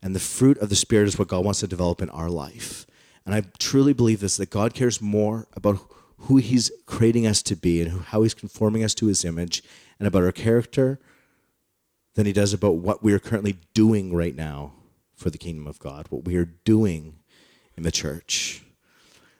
And 0.02 0.15
the 0.15 0.19
fruit 0.19 0.58
of 0.60 0.69
the 0.69 0.76
Spirit 0.76 1.08
is 1.08 1.19
what 1.19 1.28
God 1.28 1.43
wants 1.43 1.60
to 1.60 1.67
develop 1.67 2.02
in 2.02 2.10
our 2.10 2.30
life. 2.30 2.86
And 3.26 3.36
I 3.36 3.43
truly 3.60 3.93
believe 3.93 4.22
this 4.22 4.38
that 4.38 4.50
God 4.50 4.74
cares 4.74 5.02
more 5.02 5.48
about 5.54 5.80
who 6.19 6.38
He's 6.38 6.72
creating 6.86 7.28
us 7.28 7.41
to 7.43 7.56
be 7.56 7.82
and 7.82 8.02
how 8.04 8.24
He's 8.24 8.34
conforming 8.34 8.84
us 8.84 8.93
to 8.95 9.08
His 9.08 9.26
image 9.26 9.63
and 10.00 10.08
about 10.08 10.24
our 10.24 10.32
character 10.32 11.00
than 12.16 12.26
He 12.26 12.34
does 12.34 12.54
about 12.54 12.78
what 12.78 13.04
we 13.04 13.14
are 13.14 13.20
currently 13.20 13.58
doing 13.74 14.14
right 14.14 14.36
now 14.36 14.74
for 15.16 15.30
the 15.30 15.38
kingdom 15.38 15.68
of 15.68 15.80
God, 15.80 16.08
what 16.10 16.24
we 16.24 16.38
are 16.38 16.46
doing 16.46 17.20
in 17.76 17.84
the 17.84 17.92
church. 17.92 18.64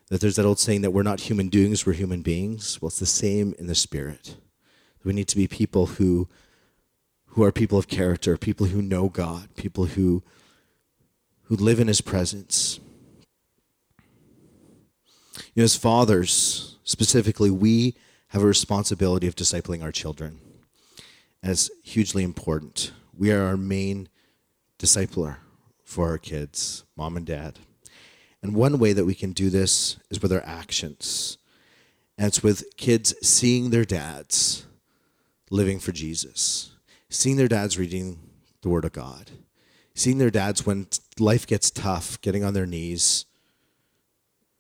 That 0.10 0.22
there's 0.22 0.36
that 0.36 0.45
old 0.45 0.60
saying 0.60 0.82
that 0.82 0.91
we're 0.91 1.04
not 1.04 1.22
human 1.22 1.50
doings, 1.50 1.86
we're 1.86 1.93
human 1.93 2.22
beings. 2.22 2.82
Well, 2.82 2.88
it's 2.88 3.00
the 3.00 3.06
same 3.06 3.54
in 3.58 3.67
the 3.67 3.76
spirit. 3.76 4.36
We 5.04 5.13
need 5.13 5.28
to 5.30 5.38
be 5.38 5.48
people 5.48 5.86
who 5.86 6.28
who 7.34 7.43
are 7.43 7.52
people 7.52 7.78
of 7.78 7.88
character, 7.88 8.36
people 8.38 8.67
who 8.67 8.82
know 8.82 9.08
God, 9.08 9.56
people 9.56 9.86
who 9.86 10.24
who 11.43 11.56
live 11.56 11.80
in 11.80 11.88
his 11.88 12.02
presence. 12.02 12.80
You 15.54 15.62
know, 15.62 15.63
as 15.63 15.76
fathers, 15.76 16.78
specifically, 16.84 17.50
we 17.50 17.95
have 18.30 18.43
a 18.43 18.48
responsibility 18.48 19.28
of 19.28 19.36
discipling 19.36 19.82
our 19.82 19.91
children. 19.91 20.39
As 21.41 21.71
hugely 21.84 22.23
important. 22.23 22.91
We 23.13 23.32
are 23.32 23.43
our 23.43 23.58
main 23.58 24.10
discipler 24.78 25.38
for 25.84 26.10
our 26.10 26.17
kids, 26.17 26.84
mom 26.95 27.17
and 27.17 27.25
dad. 27.25 27.60
And 28.41 28.56
one 28.56 28.80
way 28.80 28.93
that 28.93 29.06
we 29.06 29.15
can 29.15 29.32
do 29.32 29.49
this 29.49 29.97
is 30.10 30.21
with 30.21 30.32
our 30.32 30.43
actions. 30.45 31.38
And 32.17 32.28
it's 32.28 32.43
with 32.43 32.78
kids 32.78 33.13
seeing 33.25 33.69
their 33.69 33.86
dads 33.86 34.65
living 35.49 35.80
for 35.80 35.91
Jesus, 35.91 36.71
seeing 37.10 37.38
their 37.38 37.47
dads 37.47 37.78
reading 37.78 38.19
the 38.62 38.69
Word 38.69 38.86
of 38.86 38.91
God, 38.91 39.32
seeing 39.95 40.17
their 40.17 40.30
dads 40.30 40.65
when 40.65 40.88
life 41.17 41.47
gets 41.47 41.71
tough, 41.71 42.19
getting 42.21 42.43
on 42.43 42.54
their 42.54 42.65
knees, 42.65 43.25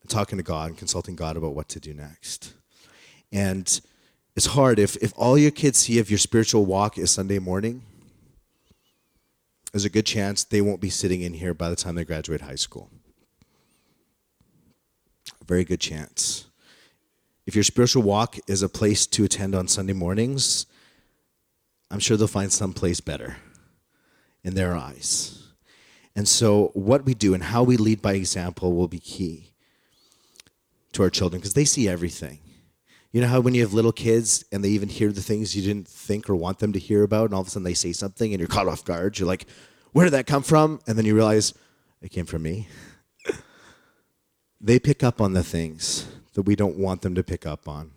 talking 0.07 0.37
to 0.37 0.43
God 0.43 0.69
and 0.69 0.77
consulting 0.77 1.15
God 1.15 1.37
about 1.37 1.53
what 1.53 1.69
to 1.69 1.79
do 1.79 1.93
next. 1.93 2.53
And 3.31 3.79
it's 4.39 4.45
hard 4.45 4.79
if, 4.79 4.95
if 5.01 5.11
all 5.17 5.37
your 5.37 5.51
kids 5.51 5.79
see 5.79 5.99
if 5.99 6.09
your 6.09 6.17
spiritual 6.17 6.65
walk 6.65 6.97
is 6.97 7.11
Sunday 7.11 7.39
morning, 7.39 7.81
there's 9.73 9.83
a 9.83 9.89
good 9.89 10.05
chance 10.05 10.45
they 10.45 10.61
won't 10.61 10.79
be 10.79 10.89
sitting 10.89 11.19
in 11.19 11.33
here 11.33 11.53
by 11.53 11.69
the 11.69 11.75
time 11.75 11.95
they 11.95 12.05
graduate 12.05 12.39
high 12.39 12.55
school. 12.55 12.89
A 15.41 15.43
very 15.43 15.65
good 15.65 15.81
chance. 15.81 16.45
If 17.45 17.53
your 17.53 17.65
spiritual 17.65 18.03
walk 18.03 18.37
is 18.47 18.61
a 18.61 18.69
place 18.69 19.05
to 19.07 19.25
attend 19.25 19.55
on 19.55 19.67
Sunday 19.67 19.91
mornings, 19.91 20.67
I'm 21.91 21.99
sure 21.99 22.15
they'll 22.15 22.27
find 22.27 22.49
some 22.49 22.71
place 22.71 23.01
better 23.01 23.35
in 24.45 24.55
their 24.55 24.73
eyes. 24.73 25.49
And 26.15 26.29
so, 26.29 26.71
what 26.75 27.03
we 27.03 27.13
do 27.13 27.33
and 27.33 27.43
how 27.43 27.63
we 27.63 27.75
lead 27.75 28.01
by 28.01 28.13
example 28.13 28.71
will 28.73 28.87
be 28.87 28.99
key 28.99 29.51
to 30.93 31.03
our 31.03 31.09
children 31.09 31.41
because 31.41 31.55
they 31.55 31.65
see 31.65 31.89
everything. 31.89 32.39
You 33.11 33.21
know 33.21 33.27
how 33.27 33.39
when 33.39 33.55
you 33.55 33.61
have 33.61 33.73
little 33.73 33.91
kids 33.91 34.45
and 34.51 34.63
they 34.63 34.69
even 34.69 34.87
hear 34.87 35.11
the 35.11 35.21
things 35.21 35.55
you 35.55 35.63
didn't 35.63 35.87
think 35.87 36.29
or 36.29 36.35
want 36.35 36.59
them 36.59 36.73
to 36.73 36.79
hear 36.79 37.03
about, 37.03 37.25
and 37.25 37.33
all 37.33 37.41
of 37.41 37.47
a 37.47 37.49
sudden 37.49 37.63
they 37.63 37.73
say 37.73 37.91
something 37.91 38.31
and 38.31 38.39
you're 38.39 38.47
caught 38.47 38.67
off 38.67 38.85
guard? 38.85 39.17
You're 39.17 39.27
like, 39.27 39.47
where 39.93 40.05
did 40.05 40.13
that 40.13 40.27
come 40.27 40.43
from? 40.43 40.79
And 40.85 40.97
then 40.97 41.05
you 41.05 41.15
realize 41.15 41.53
it 42.01 42.09
came 42.09 42.25
from 42.25 42.43
me. 42.43 42.67
they 44.61 44.77
pick 44.77 45.03
up 45.03 45.19
on 45.19 45.33
the 45.33 45.43
things 45.43 46.07
that 46.33 46.43
we 46.43 46.55
don't 46.55 46.77
want 46.77 47.01
them 47.01 47.15
to 47.15 47.23
pick 47.23 47.47
up 47.47 47.67
on. 47.67 47.91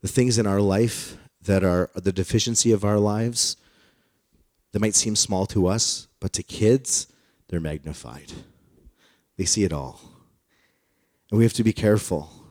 The 0.00 0.08
things 0.08 0.38
in 0.38 0.46
our 0.46 0.60
life 0.60 1.18
that 1.42 1.62
are 1.62 1.90
the 1.94 2.12
deficiency 2.12 2.72
of 2.72 2.84
our 2.84 2.98
lives 2.98 3.56
that 4.72 4.80
might 4.80 4.94
seem 4.94 5.14
small 5.14 5.44
to 5.46 5.66
us, 5.66 6.08
but 6.20 6.32
to 6.32 6.42
kids, 6.42 7.06
they're 7.48 7.60
magnified. 7.60 8.32
They 9.36 9.44
see 9.44 9.64
it 9.64 9.72
all. 9.72 10.00
And 11.30 11.38
we 11.38 11.44
have 11.44 11.52
to 11.54 11.64
be 11.64 11.72
careful. 11.72 12.41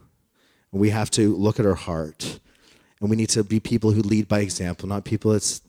We 0.71 0.89
have 0.89 1.11
to 1.11 1.35
look 1.35 1.59
at 1.59 1.65
our 1.65 1.75
heart. 1.75 2.39
And 2.99 3.09
we 3.09 3.15
need 3.15 3.29
to 3.29 3.43
be 3.43 3.59
people 3.59 3.91
who 3.91 4.01
lead 4.01 4.27
by 4.27 4.39
example, 4.39 4.87
not 4.87 5.05
people 5.05 5.31
that's, 5.31 5.61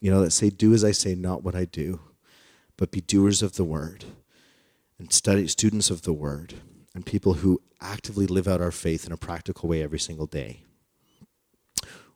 you 0.00 0.10
know, 0.10 0.22
that 0.22 0.30
say, 0.30 0.50
do 0.50 0.72
as 0.72 0.84
I 0.84 0.92
say, 0.92 1.14
not 1.14 1.44
what 1.44 1.54
I 1.54 1.66
do, 1.66 2.00
but 2.76 2.90
be 2.90 3.02
doers 3.02 3.42
of 3.42 3.56
the 3.56 3.64
word 3.64 4.06
and 4.98 5.12
study 5.12 5.46
students 5.48 5.90
of 5.90 6.02
the 6.02 6.12
word 6.12 6.54
and 6.94 7.04
people 7.04 7.34
who 7.34 7.60
actively 7.80 8.26
live 8.26 8.48
out 8.48 8.60
our 8.60 8.70
faith 8.70 9.06
in 9.06 9.12
a 9.12 9.16
practical 9.16 9.68
way 9.68 9.82
every 9.82 9.98
single 9.98 10.26
day. 10.26 10.62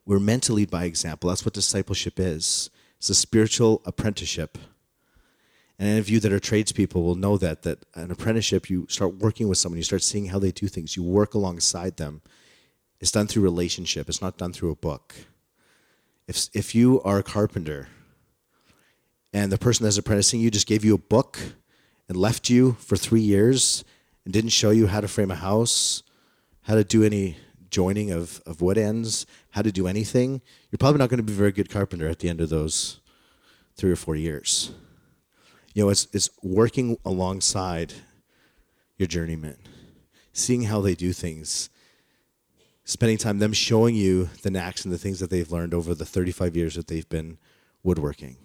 We're 0.04 0.20
meant 0.20 0.44
to 0.44 0.52
lead 0.52 0.70
by 0.70 0.84
example. 0.84 1.28
That's 1.28 1.44
what 1.44 1.54
discipleship 1.54 2.18
is. 2.18 2.70
It's 2.98 3.10
a 3.10 3.14
spiritual 3.14 3.82
apprenticeship. 3.84 4.56
And 5.78 5.88
any 5.88 5.98
of 5.98 6.08
you 6.08 6.20
that 6.20 6.32
are 6.32 6.40
tradespeople 6.40 7.02
will 7.02 7.16
know 7.16 7.36
that 7.38 7.62
that 7.62 7.84
an 7.94 8.10
apprenticeship, 8.10 8.70
you 8.70 8.86
start 8.88 9.16
working 9.16 9.48
with 9.48 9.58
someone, 9.58 9.76
you 9.76 9.84
start 9.84 10.02
seeing 10.02 10.26
how 10.26 10.38
they 10.38 10.52
do 10.52 10.68
things, 10.68 10.96
you 10.96 11.02
work 11.02 11.34
alongside 11.34 11.96
them. 11.96 12.22
It's 12.98 13.10
done 13.10 13.26
through 13.26 13.42
relationship. 13.42 14.08
It's 14.08 14.22
not 14.22 14.38
done 14.38 14.52
through 14.52 14.70
a 14.70 14.76
book. 14.76 15.14
If 16.26 16.48
if 16.54 16.74
you 16.74 17.02
are 17.02 17.18
a 17.18 17.22
carpenter 17.22 17.88
and 19.32 19.52
the 19.52 19.58
person 19.58 19.84
that's 19.84 19.98
apprenticing 19.98 20.40
you 20.40 20.50
just 20.50 20.66
gave 20.66 20.84
you 20.84 20.94
a 20.94 20.98
book 20.98 21.38
and 22.08 22.16
left 22.16 22.48
you 22.48 22.72
for 22.80 22.96
three 22.96 23.20
years 23.20 23.84
and 24.24 24.32
didn't 24.32 24.50
show 24.50 24.70
you 24.70 24.86
how 24.86 25.00
to 25.00 25.08
frame 25.08 25.30
a 25.30 25.36
house, 25.36 26.02
how 26.62 26.74
to 26.74 26.84
do 26.84 27.04
any 27.04 27.36
joining 27.70 28.10
of, 28.10 28.40
of 28.46 28.62
wood 28.62 28.78
ends, 28.78 29.26
how 29.50 29.60
to 29.60 29.70
do 29.70 29.86
anything, 29.86 30.40
you're 30.70 30.78
probably 30.78 30.98
not 30.98 31.10
going 31.10 31.18
to 31.18 31.22
be 31.22 31.32
a 31.32 31.36
very 31.36 31.52
good 31.52 31.68
carpenter 31.68 32.08
at 32.08 32.20
the 32.20 32.28
end 32.28 32.40
of 32.40 32.48
those 32.48 33.00
three 33.76 33.90
or 33.90 33.96
four 33.96 34.16
years. 34.16 34.72
You 35.76 35.82
know, 35.82 35.90
it's, 35.90 36.08
it's 36.14 36.30
working 36.42 36.96
alongside 37.04 37.92
your 38.96 39.06
journeyman, 39.06 39.58
seeing 40.32 40.62
how 40.62 40.80
they 40.80 40.94
do 40.94 41.12
things, 41.12 41.68
spending 42.84 43.18
time 43.18 43.40
them 43.40 43.52
showing 43.52 43.94
you 43.94 44.30
the 44.40 44.50
knacks 44.50 44.86
and 44.86 44.94
the 44.94 44.96
things 44.96 45.20
that 45.20 45.28
they've 45.28 45.52
learned 45.52 45.74
over 45.74 45.94
the 45.94 46.06
35 46.06 46.56
years 46.56 46.76
that 46.76 46.86
they've 46.86 47.10
been 47.10 47.36
woodworking 47.82 48.38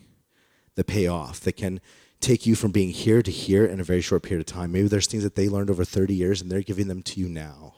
that 0.76 0.88
pay 0.88 1.08
off, 1.08 1.39
that 1.39 1.56
can 1.56 1.80
take 2.20 2.46
you 2.46 2.54
from 2.54 2.72
being 2.72 2.89
here 2.89 3.22
to 3.22 3.32
here 3.32 3.65
in 3.65 3.80
a 3.80 3.86
very 3.86 4.02
short 4.02 4.24
period 4.24 4.41
of 4.41 4.54
time. 4.54 4.74
Maybe 4.74 4.89
there's 4.89 5.08
things 5.08 5.24
that 5.24 5.36
they 5.36 5.48
learned 5.48 5.70
over 5.70 5.86
30 5.86 6.13
years 6.13 6.41
and 6.41 6.52
they're 6.52 6.62
giving 6.62 6.89
them 6.89 7.02
to 7.04 7.22
you 7.22 7.30
now 7.30 7.76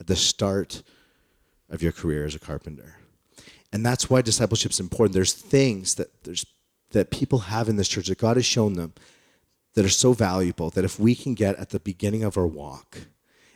at 0.00 0.06
the 0.06 0.16
start 0.16 0.82
of 1.68 1.82
your 1.82 1.92
career 1.92 2.24
as 2.24 2.34
a 2.34 2.38
carpenter. 2.40 2.96
And 3.74 3.84
that's 3.84 4.08
why 4.08 4.22
discipleship 4.22 4.70
is 4.70 4.80
important. 4.80 5.12
There's 5.12 5.34
things 5.34 5.96
that 5.96 6.24
there's 6.24 6.46
that 6.90 7.10
people 7.10 7.40
have 7.40 7.68
in 7.68 7.76
this 7.76 7.88
church 7.88 8.08
that 8.08 8.18
God 8.18 8.36
has 8.36 8.46
shown 8.46 8.74
them 8.74 8.94
that 9.74 9.84
are 9.84 9.90
so 9.90 10.12
valuable 10.12 10.70
that 10.70 10.84
if 10.84 10.98
we 10.98 11.14
can 11.14 11.34
get 11.34 11.56
at 11.56 11.70
the 11.70 11.80
beginning 11.80 12.24
of 12.24 12.36
our 12.38 12.46
walk, 12.46 12.98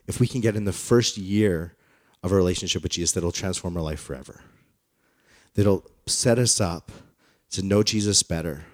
if 0.06 0.20
we 0.20 0.26
can 0.26 0.40
get 0.40 0.56
in 0.56 0.64
the 0.64 0.72
first 0.72 1.16
year 1.16 1.74
of 2.22 2.32
our 2.32 2.36
relationship 2.36 2.82
with 2.82 2.92
Jesus, 2.92 3.12
that'll 3.12 3.32
transform 3.32 3.76
our 3.76 3.82
life 3.82 4.00
forever. 4.00 4.42
That'll 5.54 5.84
set 6.06 6.38
us 6.38 6.60
up 6.60 6.92
to 7.52 7.62
know 7.62 7.82
Jesus 7.82 8.22
better, 8.22 8.64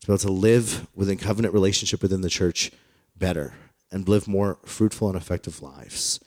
to 0.00 0.06
be 0.06 0.12
able 0.12 0.18
to 0.18 0.30
live 0.30 0.86
within 0.94 1.18
covenant 1.18 1.52
relationship 1.52 2.00
within 2.00 2.20
the 2.20 2.30
church 2.30 2.70
better, 3.16 3.54
and 3.90 4.08
live 4.08 4.28
more 4.28 4.58
fruitful 4.64 5.08
and 5.08 5.16
effective 5.16 5.62
lives. 5.62 6.20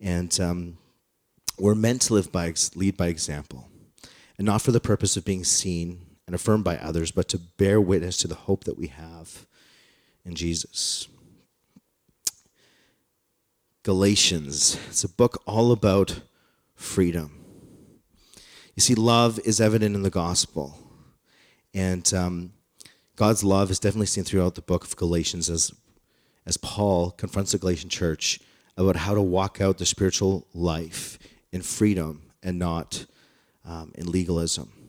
And 0.00 0.38
um, 0.40 0.78
we're 1.58 1.74
meant 1.74 2.02
to 2.02 2.14
live 2.14 2.30
by 2.30 2.52
lead 2.74 2.96
by 2.96 3.06
example, 3.06 3.68
and 4.36 4.46
not 4.46 4.62
for 4.62 4.72
the 4.72 4.80
purpose 4.80 5.16
of 5.16 5.24
being 5.24 5.44
seen 5.44 6.13
and 6.26 6.34
affirmed 6.34 6.64
by 6.64 6.76
others, 6.78 7.10
but 7.10 7.28
to 7.28 7.38
bear 7.38 7.80
witness 7.80 8.16
to 8.18 8.28
the 8.28 8.34
hope 8.34 8.64
that 8.64 8.78
we 8.78 8.88
have 8.88 9.46
in 10.24 10.34
Jesus. 10.34 11.08
Galatians. 13.82 14.78
It's 14.88 15.04
a 15.04 15.08
book 15.08 15.42
all 15.46 15.70
about 15.70 16.20
freedom. 16.74 17.44
You 18.74 18.80
see, 18.80 18.94
love 18.94 19.38
is 19.44 19.60
evident 19.60 19.94
in 19.94 20.02
the 20.02 20.10
gospel. 20.10 20.78
And 21.74 22.12
um, 22.14 22.52
God's 23.16 23.44
love 23.44 23.70
is 23.70 23.78
definitely 23.78 24.06
seen 24.06 24.24
throughout 24.24 24.54
the 24.54 24.62
book 24.62 24.84
of 24.84 24.96
Galatians 24.96 25.50
as, 25.50 25.72
as 26.46 26.56
Paul 26.56 27.10
confronts 27.10 27.52
the 27.52 27.58
Galatian 27.58 27.90
church 27.90 28.40
about 28.76 28.96
how 28.96 29.14
to 29.14 29.22
walk 29.22 29.60
out 29.60 29.78
the 29.78 29.86
spiritual 29.86 30.46
life 30.54 31.18
in 31.52 31.62
freedom 31.62 32.30
and 32.42 32.58
not 32.58 33.06
um, 33.64 33.92
in 33.94 34.10
legalism. 34.10 34.83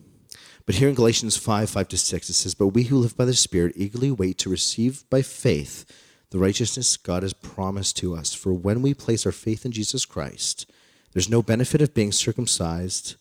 But 0.66 0.76
here 0.76 0.89
in 0.89 0.95
Galatians 0.95 1.38
5 1.38 1.70
5 1.70 1.88
to 1.89 1.97
6, 1.97 2.30
it 2.30 2.34
says, 2.34 2.55
But 2.55 2.70
we 2.70 2.84
who 2.84 2.97
live 2.97 3.16
by 3.16 3.26
the 3.26 3.34
Spirit 3.34 3.74
eagerly 3.76 4.11
wait 4.11 4.38
to 4.39 4.49
receive 4.49 5.07
by 5.09 5.22
faith 5.22 5.86
the 6.32 6.39
righteousness 6.39 6.97
God 6.97 7.24
has 7.24 7.34
promised 7.34 7.97
to 7.97 8.16
us. 8.16 8.34
For 8.34 8.51
when 8.51 8.82
we 8.82 8.93
place 8.93 9.26
our 9.26 9.32
faith 9.32 9.66
in 9.66 9.72
Jesus 9.72 10.05
Christ, 10.05 10.70
there's 11.13 11.30
no 11.30 11.41
benefit 11.41 11.82
of 11.82 11.93
being 11.93 12.11
circumcised 12.11 13.16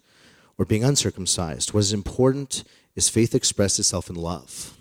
or 0.56 0.64
being 0.64 0.84
uncircumcised. 0.84 1.72
What 1.72 1.80
is 1.80 1.92
important 1.92 2.64
is 2.96 3.08
faith 3.08 3.34
expressed 3.34 3.78
itself 3.78 4.08
in 4.08 4.16
love. 4.16 4.76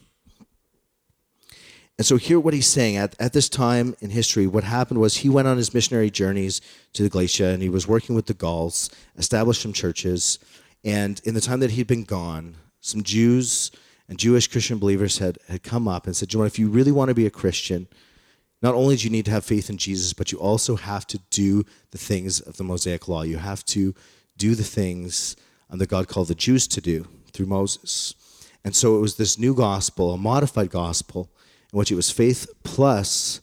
And 1.98 2.08
so, 2.08 2.18
here, 2.18 2.40
what 2.40 2.56
he's 2.56 2.68
saying 2.68 2.98
at, 2.98 3.16
at 3.20 3.34
this 3.34 3.48
time 3.48 3.96
in 4.02 4.10
history, 4.10 4.48
what 4.48 4.64
happened 4.64 5.00
was 5.00 5.18
he 5.18 5.30
went 5.30 5.48
on 5.48 5.58
his 5.58 5.74
missionary 5.74 6.10
journeys 6.10 6.60
to 6.94 7.04
the 7.04 7.10
Galatia 7.10 7.50
and 7.50 7.62
he 7.62 7.70
was 7.70 7.88
working 7.88 8.16
with 8.16 8.26
the 8.26 8.34
Gauls, 8.34 8.90
established 9.16 9.62
some 9.62 9.74
churches. 9.74 10.40
And 10.84 11.22
in 11.24 11.34
the 11.34 11.42
time 11.42 11.60
that 11.62 11.72
he'd 11.72 11.88
been 11.88 12.04
gone, 12.04 12.56
some 12.82 13.04
Jews 13.04 13.72
and 14.10 14.18
Jewish 14.18 14.48
Christian 14.48 14.80
believers 14.80 15.20
had, 15.20 15.38
had 15.48 15.64
come 15.64 15.88
up 15.88 16.06
and 16.06 16.16
said, 16.16 16.30
John, 16.30 16.46
if 16.46 16.60
you 16.60 16.68
really 16.68 16.92
want 16.92 17.10
to 17.10 17.16
be 17.16 17.26
a 17.26 17.32
Christian, 17.32 17.88
not 18.62 18.76
only 18.76 18.96
do 18.96 19.04
you 19.04 19.10
need 19.10 19.26
to 19.26 19.32
have 19.32 19.46
faith 19.46 19.70
in 19.70 19.78
Jesus, 19.78 20.14
but 20.14 20.32
you 20.32 20.40
also 20.40 20.76
have 20.76 21.08
to 21.08 21.20
do 21.30 21.64
the 21.92 21.98
things 21.98 22.40
of 22.40 22.58
the 22.58 22.64
Mosaic 22.64 23.08
law. 23.08 23.22
You 23.22 23.38
have 23.38 23.64
to 23.66 23.94
do 24.38 24.56
the 24.56 24.64
things 24.64 25.36
um, 25.70 25.80
that 25.80 25.90
God 25.90 26.08
called 26.08 26.28
the 26.28 26.36
Jews 26.36 26.68
to 26.70 26.82
do 26.82 27.08
through 27.32 27.48
Moses. 27.48 28.16
And 28.64 28.76
so 28.76 28.98
it 28.98 29.02
was 29.02 29.18
this 29.18 29.38
new 29.38 29.54
gospel, 29.54 30.14
a 30.14 30.18
modified 30.18 30.70
gospel, 30.70 31.30
in 31.72 31.80
which 31.80 31.92
it 31.92 31.96
was 31.96 32.10
faith 32.10 32.48
plus 32.64 33.42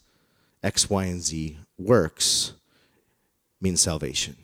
X, 0.63 0.89
Y, 0.89 1.05
and 1.05 1.21
Z 1.21 1.57
works 1.77 2.53
means 3.59 3.81
salvation. 3.81 4.35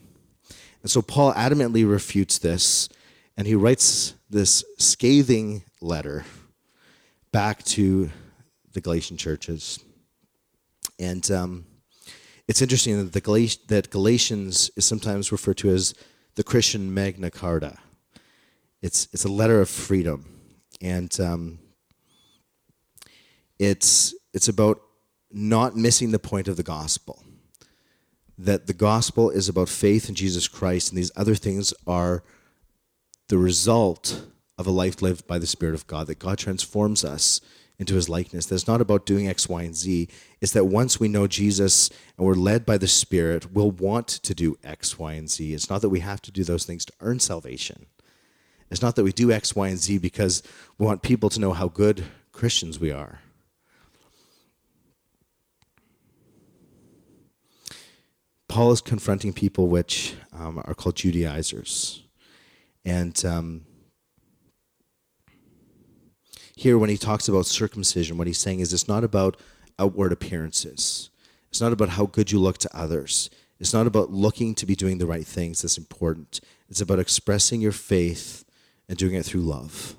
And 0.81 0.91
so 0.91 1.01
Paul 1.01 1.33
adamantly 1.33 1.89
refutes 1.89 2.37
this, 2.37 2.89
and 3.35 3.47
he 3.47 3.55
writes 3.55 4.13
this 4.29 4.63
scathing 4.77 5.63
letter 5.81 6.25
back 7.31 7.63
to 7.63 8.09
the 8.73 8.81
Galatian 8.81 9.17
churches. 9.17 9.79
And 10.99 11.29
um, 11.31 11.65
it's 12.47 12.61
interesting 12.61 12.97
that, 12.97 13.13
the 13.13 13.21
Galat- 13.21 13.67
that 13.67 13.89
Galatians 13.89 14.71
is 14.75 14.85
sometimes 14.85 15.31
referred 15.31 15.57
to 15.57 15.69
as 15.69 15.93
the 16.35 16.43
Christian 16.43 16.93
Magna 16.93 17.29
Carta. 17.29 17.77
It's, 18.81 19.07
it's 19.11 19.25
a 19.25 19.31
letter 19.31 19.59
of 19.59 19.69
freedom. 19.69 20.25
And 20.81 21.19
um, 21.19 21.59
it's, 23.59 24.15
it's 24.33 24.47
about 24.47 24.81
not 25.31 25.75
missing 25.75 26.11
the 26.11 26.19
point 26.19 26.47
of 26.47 26.55
the 26.55 26.63
gospel. 26.63 27.23
That 28.37 28.67
the 28.67 28.73
gospel 28.73 29.29
is 29.29 29.49
about 29.49 29.69
faith 29.69 30.09
in 30.09 30.15
Jesus 30.15 30.47
Christ, 30.47 30.89
and 30.89 30.97
these 30.97 31.11
other 31.15 31.35
things 31.35 31.73
are 31.85 32.23
the 33.29 33.37
result 33.37 34.25
of 34.57 34.67
a 34.67 34.71
life 34.71 35.01
lived 35.01 35.27
by 35.27 35.37
the 35.37 35.47
Spirit 35.47 35.75
of 35.75 35.87
God, 35.87 36.07
that 36.07 36.19
God 36.19 36.37
transforms 36.37 37.03
us 37.03 37.41
into 37.79 37.95
his 37.95 38.09
likeness. 38.09 38.45
That's 38.45 38.67
not 38.67 38.81
about 38.81 39.05
doing 39.05 39.27
X, 39.27 39.47
Y, 39.47 39.63
and 39.63 39.75
Z. 39.75 40.07
It's 40.41 40.53
that 40.53 40.65
once 40.65 40.99
we 40.99 41.07
know 41.07 41.27
Jesus 41.27 41.89
and 42.17 42.25
we're 42.25 42.33
led 42.33 42.65
by 42.65 42.77
the 42.77 42.87
Spirit, 42.87 43.51
we'll 43.53 43.71
want 43.71 44.07
to 44.07 44.33
do 44.33 44.57
X, 44.63 44.97
Y, 44.97 45.13
and 45.13 45.29
Z. 45.29 45.53
It's 45.53 45.69
not 45.69 45.81
that 45.81 45.89
we 45.89 45.99
have 45.99 46.21
to 46.23 46.31
do 46.31 46.43
those 46.43 46.65
things 46.65 46.85
to 46.85 46.93
earn 47.01 47.19
salvation. 47.19 47.85
It's 48.69 48.81
not 48.81 48.95
that 48.95 49.03
we 49.03 49.11
do 49.11 49.31
X, 49.31 49.55
Y, 49.55 49.67
and 49.67 49.77
Z 49.77 49.99
because 49.99 50.43
we 50.77 50.85
want 50.85 51.01
people 51.01 51.29
to 51.29 51.39
know 51.39 51.53
how 51.53 51.67
good 51.67 52.05
Christians 52.31 52.79
we 52.79 52.91
are. 52.91 53.21
Paul 58.47 58.71
is 58.71 58.81
confronting 58.81 59.33
people 59.33 59.67
which 59.67 60.15
um, 60.33 60.61
are 60.65 60.73
called 60.73 60.95
Judaizers. 60.95 62.03
And 62.85 63.23
um, 63.25 63.65
here, 66.55 66.77
when 66.77 66.89
he 66.89 66.97
talks 66.97 67.27
about 67.27 67.45
circumcision, 67.45 68.17
what 68.17 68.27
he's 68.27 68.39
saying 68.39 68.61
is 68.61 68.73
it's 68.73 68.87
not 68.87 69.03
about 69.03 69.37
outward 69.77 70.11
appearances, 70.11 71.09
it's 71.49 71.61
not 71.61 71.73
about 71.73 71.89
how 71.89 72.05
good 72.05 72.31
you 72.31 72.39
look 72.39 72.57
to 72.59 72.77
others, 72.77 73.29
it's 73.59 73.73
not 73.73 73.87
about 73.87 74.11
looking 74.11 74.55
to 74.55 74.65
be 74.65 74.75
doing 74.75 74.97
the 74.97 75.05
right 75.05 75.25
things 75.25 75.61
that's 75.61 75.77
important. 75.77 76.39
It's 76.69 76.81
about 76.81 76.99
expressing 76.99 77.61
your 77.61 77.71
faith 77.71 78.45
and 78.87 78.97
doing 78.97 79.15
it 79.15 79.25
through 79.25 79.41
love. 79.41 79.95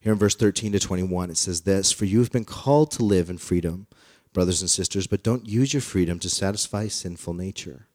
Here 0.00 0.12
in 0.12 0.18
verse 0.18 0.34
13 0.34 0.72
to 0.72 0.80
21, 0.80 1.30
it 1.30 1.36
says 1.36 1.60
this 1.60 1.92
For 1.92 2.04
you 2.04 2.18
have 2.18 2.32
been 2.32 2.44
called 2.44 2.90
to 2.92 3.04
live 3.04 3.30
in 3.30 3.38
freedom, 3.38 3.86
brothers 4.32 4.60
and 4.60 4.70
sisters, 4.70 5.06
but 5.06 5.22
don't 5.22 5.48
use 5.48 5.74
your 5.74 5.80
freedom 5.80 6.18
to 6.20 6.30
satisfy 6.30 6.88
sinful 6.88 7.34
nature. 7.34 7.86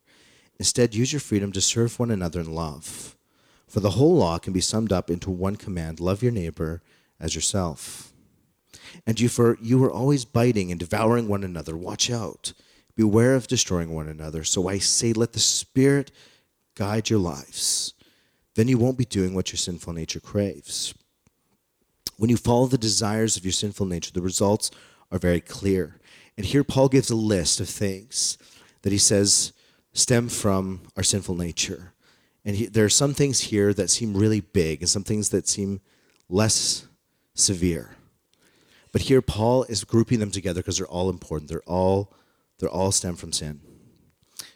Instead, 0.60 0.96
use 0.96 1.14
your 1.14 1.20
freedom 1.20 1.52
to 1.52 1.62
serve 1.62 2.00
one 2.00 2.12
another 2.12 2.40
in 2.40 2.54
love. 2.54 3.16
For 3.68 3.80
the 3.80 3.92
whole 3.92 4.16
law 4.16 4.38
can 4.38 4.54
be 4.54 4.62
summed 4.62 4.92
up 4.92 5.10
into 5.10 5.30
one 5.30 5.56
command 5.56 6.00
love 6.00 6.24
your 6.24 6.32
neighbor 6.32 6.82
as 7.20 7.36
yourself. 7.36 8.14
And 9.06 9.20
you, 9.20 9.30
for 9.30 9.58
you 9.62 9.84
are 9.84 9.92
always 9.92 10.26
biting 10.26 10.72
and 10.72 10.80
devouring 10.80 11.28
one 11.28 11.44
another. 11.44 11.76
Watch 11.76 12.10
out. 12.10 12.54
Beware 12.96 13.36
of 13.36 13.48
destroying 13.48 13.94
one 13.94 14.08
another. 14.08 14.44
So 14.44 14.68
I 14.68 14.80
say, 14.80 15.14
let 15.14 15.34
the 15.34 15.40
Spirit 15.40 16.12
guide 16.76 17.10
your 17.10 17.20
lives. 17.20 17.94
Then 18.56 18.68
you 18.68 18.78
won't 18.78 18.98
be 18.98 19.06
doing 19.06 19.34
what 19.34 19.52
your 19.52 19.58
sinful 19.58 19.94
nature 19.94 20.20
craves. 20.20 20.94
When 22.18 22.30
you 22.30 22.38
follow 22.38 22.66
the 22.66 22.78
desires 22.78 23.38
of 23.38 23.46
your 23.46 23.52
sinful 23.52 23.86
nature, 23.86 24.12
the 24.12 24.22
results 24.22 24.72
are 25.12 25.20
very 25.20 25.42
clear. 25.42 26.00
And 26.38 26.46
here 26.46 26.64
Paul 26.64 26.88
gives 26.88 27.10
a 27.10 27.16
list 27.16 27.60
of 27.60 27.68
things 27.68 28.38
that 28.84 28.92
he 28.92 28.98
says 28.98 29.54
stem 29.94 30.30
from 30.30 30.84
our 30.96 31.04
sinful 31.04 31.36
nature. 31.36 31.94
And 32.46 32.56
he, 32.56 32.66
there 32.68 32.86
are 32.86 32.90
some 32.90 33.14
things 33.14 33.40
here 33.42 33.74
that 33.74 33.90
seem 33.90 34.16
really 34.16 34.42
big 34.42 34.82
and 34.82 34.90
some 34.90 35.04
things 35.04 35.30
that 35.30 35.48
seem 35.48 35.82
less 36.30 36.88
severe. 37.34 37.96
But 38.92 39.02
here 39.04 39.22
Paul 39.22 39.64
is 39.64 39.84
grouping 39.84 40.20
them 40.20 40.32
together 40.32 40.62
because 40.62 40.78
they're 40.78 40.88
all 40.88 41.10
important. 41.10 41.50
They're 41.50 41.62
all 41.62 42.14
they're 42.60 42.70
all 42.70 42.92
stem 42.92 43.16
from 43.16 43.32
sin. 43.32 43.62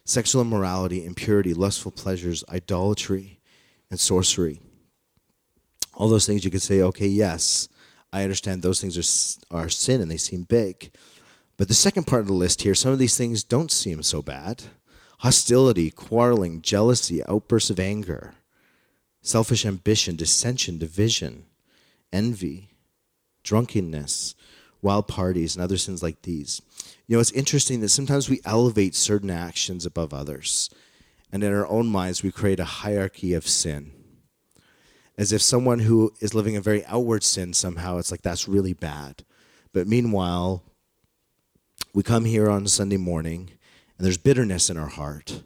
Sexual 0.05 0.41
immorality, 0.41 1.05
impurity, 1.05 1.53
lustful 1.53 1.91
pleasures, 1.91 2.43
idolatry, 2.49 3.39
and 3.91 3.99
sorcery. 3.99 4.59
All 5.93 6.09
those 6.09 6.25
things 6.25 6.43
you 6.43 6.49
could 6.49 6.63
say, 6.63 6.81
okay, 6.81 7.07
yes, 7.07 7.69
I 8.11 8.23
understand 8.23 8.61
those 8.61 8.81
things 8.81 8.97
are, 9.51 9.55
are 9.55 9.69
sin 9.69 10.01
and 10.01 10.09
they 10.09 10.17
seem 10.17 10.43
big. 10.43 10.91
But 11.57 11.67
the 11.67 11.73
second 11.73 12.07
part 12.07 12.21
of 12.21 12.27
the 12.27 12.33
list 12.33 12.63
here, 12.63 12.75
some 12.75 12.91
of 12.91 12.99
these 12.99 13.17
things 13.17 13.43
don't 13.43 13.71
seem 13.71 14.03
so 14.03 14.21
bad 14.21 14.63
hostility, 15.19 15.91
quarreling, 15.91 16.63
jealousy, 16.63 17.23
outbursts 17.25 17.69
of 17.69 17.79
anger, 17.79 18.33
selfish 19.21 19.67
ambition, 19.67 20.15
dissension, 20.15 20.79
division, 20.79 21.45
envy, 22.11 22.69
drunkenness, 23.43 24.33
wild 24.81 25.07
parties, 25.07 25.55
and 25.55 25.63
other 25.63 25.77
sins 25.77 26.01
like 26.01 26.23
these. 26.23 26.61
You 27.07 27.15
know, 27.15 27.21
it's 27.21 27.31
interesting 27.31 27.81
that 27.81 27.89
sometimes 27.89 28.29
we 28.29 28.41
elevate 28.45 28.95
certain 28.95 29.29
actions 29.29 29.85
above 29.85 30.11
others, 30.11 30.69
and 31.31 31.43
in 31.43 31.53
our 31.53 31.67
own 31.67 31.87
minds, 31.87 32.23
we 32.23 32.31
create 32.31 32.59
a 32.59 32.65
hierarchy 32.65 33.33
of 33.33 33.47
sin. 33.47 33.91
As 35.17 35.31
if 35.31 35.41
someone 35.41 35.79
who 35.79 36.13
is 36.19 36.33
living 36.33 36.55
a 36.55 36.61
very 36.61 36.83
outward 36.85 37.23
sin 37.23 37.53
somehow, 37.53 37.97
it's 37.97 38.09
like 38.09 38.23
that's 38.23 38.47
really 38.47 38.73
bad. 38.73 39.23
But 39.71 39.87
meanwhile, 39.87 40.63
we 41.93 42.03
come 42.03 42.25
here 42.25 42.49
on 42.49 42.67
Sunday 42.67 42.97
morning 42.97 43.51
and 43.97 44.05
there's 44.05 44.17
bitterness 44.17 44.69
in 44.69 44.77
our 44.77 44.87
heart, 44.87 45.43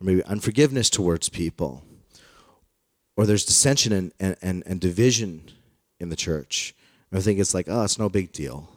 or 0.00 0.04
maybe 0.04 0.22
unforgiveness 0.24 0.90
towards 0.90 1.28
people, 1.28 1.84
or 3.16 3.24
there's 3.24 3.44
dissension 3.44 3.92
and, 3.92 4.12
and, 4.20 4.36
and, 4.42 4.62
and 4.66 4.80
division 4.80 5.50
in 5.98 6.10
the 6.10 6.16
church. 6.16 6.74
And 7.10 7.18
I 7.18 7.22
think 7.22 7.38
it's 7.38 7.54
like, 7.54 7.66
oh, 7.68 7.84
it's 7.84 7.98
no 7.98 8.08
big 8.08 8.32
deal. 8.32 8.68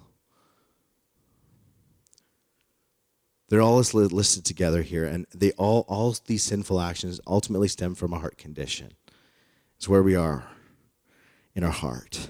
They're 3.50 3.62
all 3.62 3.78
listed 3.78 4.46
together 4.46 4.84
here, 4.84 5.06
and 5.06 5.26
they 5.34 5.52
all 5.54 5.84
all 5.90 6.16
these 6.28 6.44
sinful 6.44 6.80
actions 6.80 7.20
ultimately 7.26 7.68
stem 7.68 7.96
from 7.96 8.14
a 8.14 8.20
heart 8.20 8.38
condition. 8.38 8.94
It's 9.78 9.90
where 9.90 10.04
we 10.04 10.16
are 10.16 10.48
in 11.56 11.64
our 11.64 11.72
heart. 11.72 12.30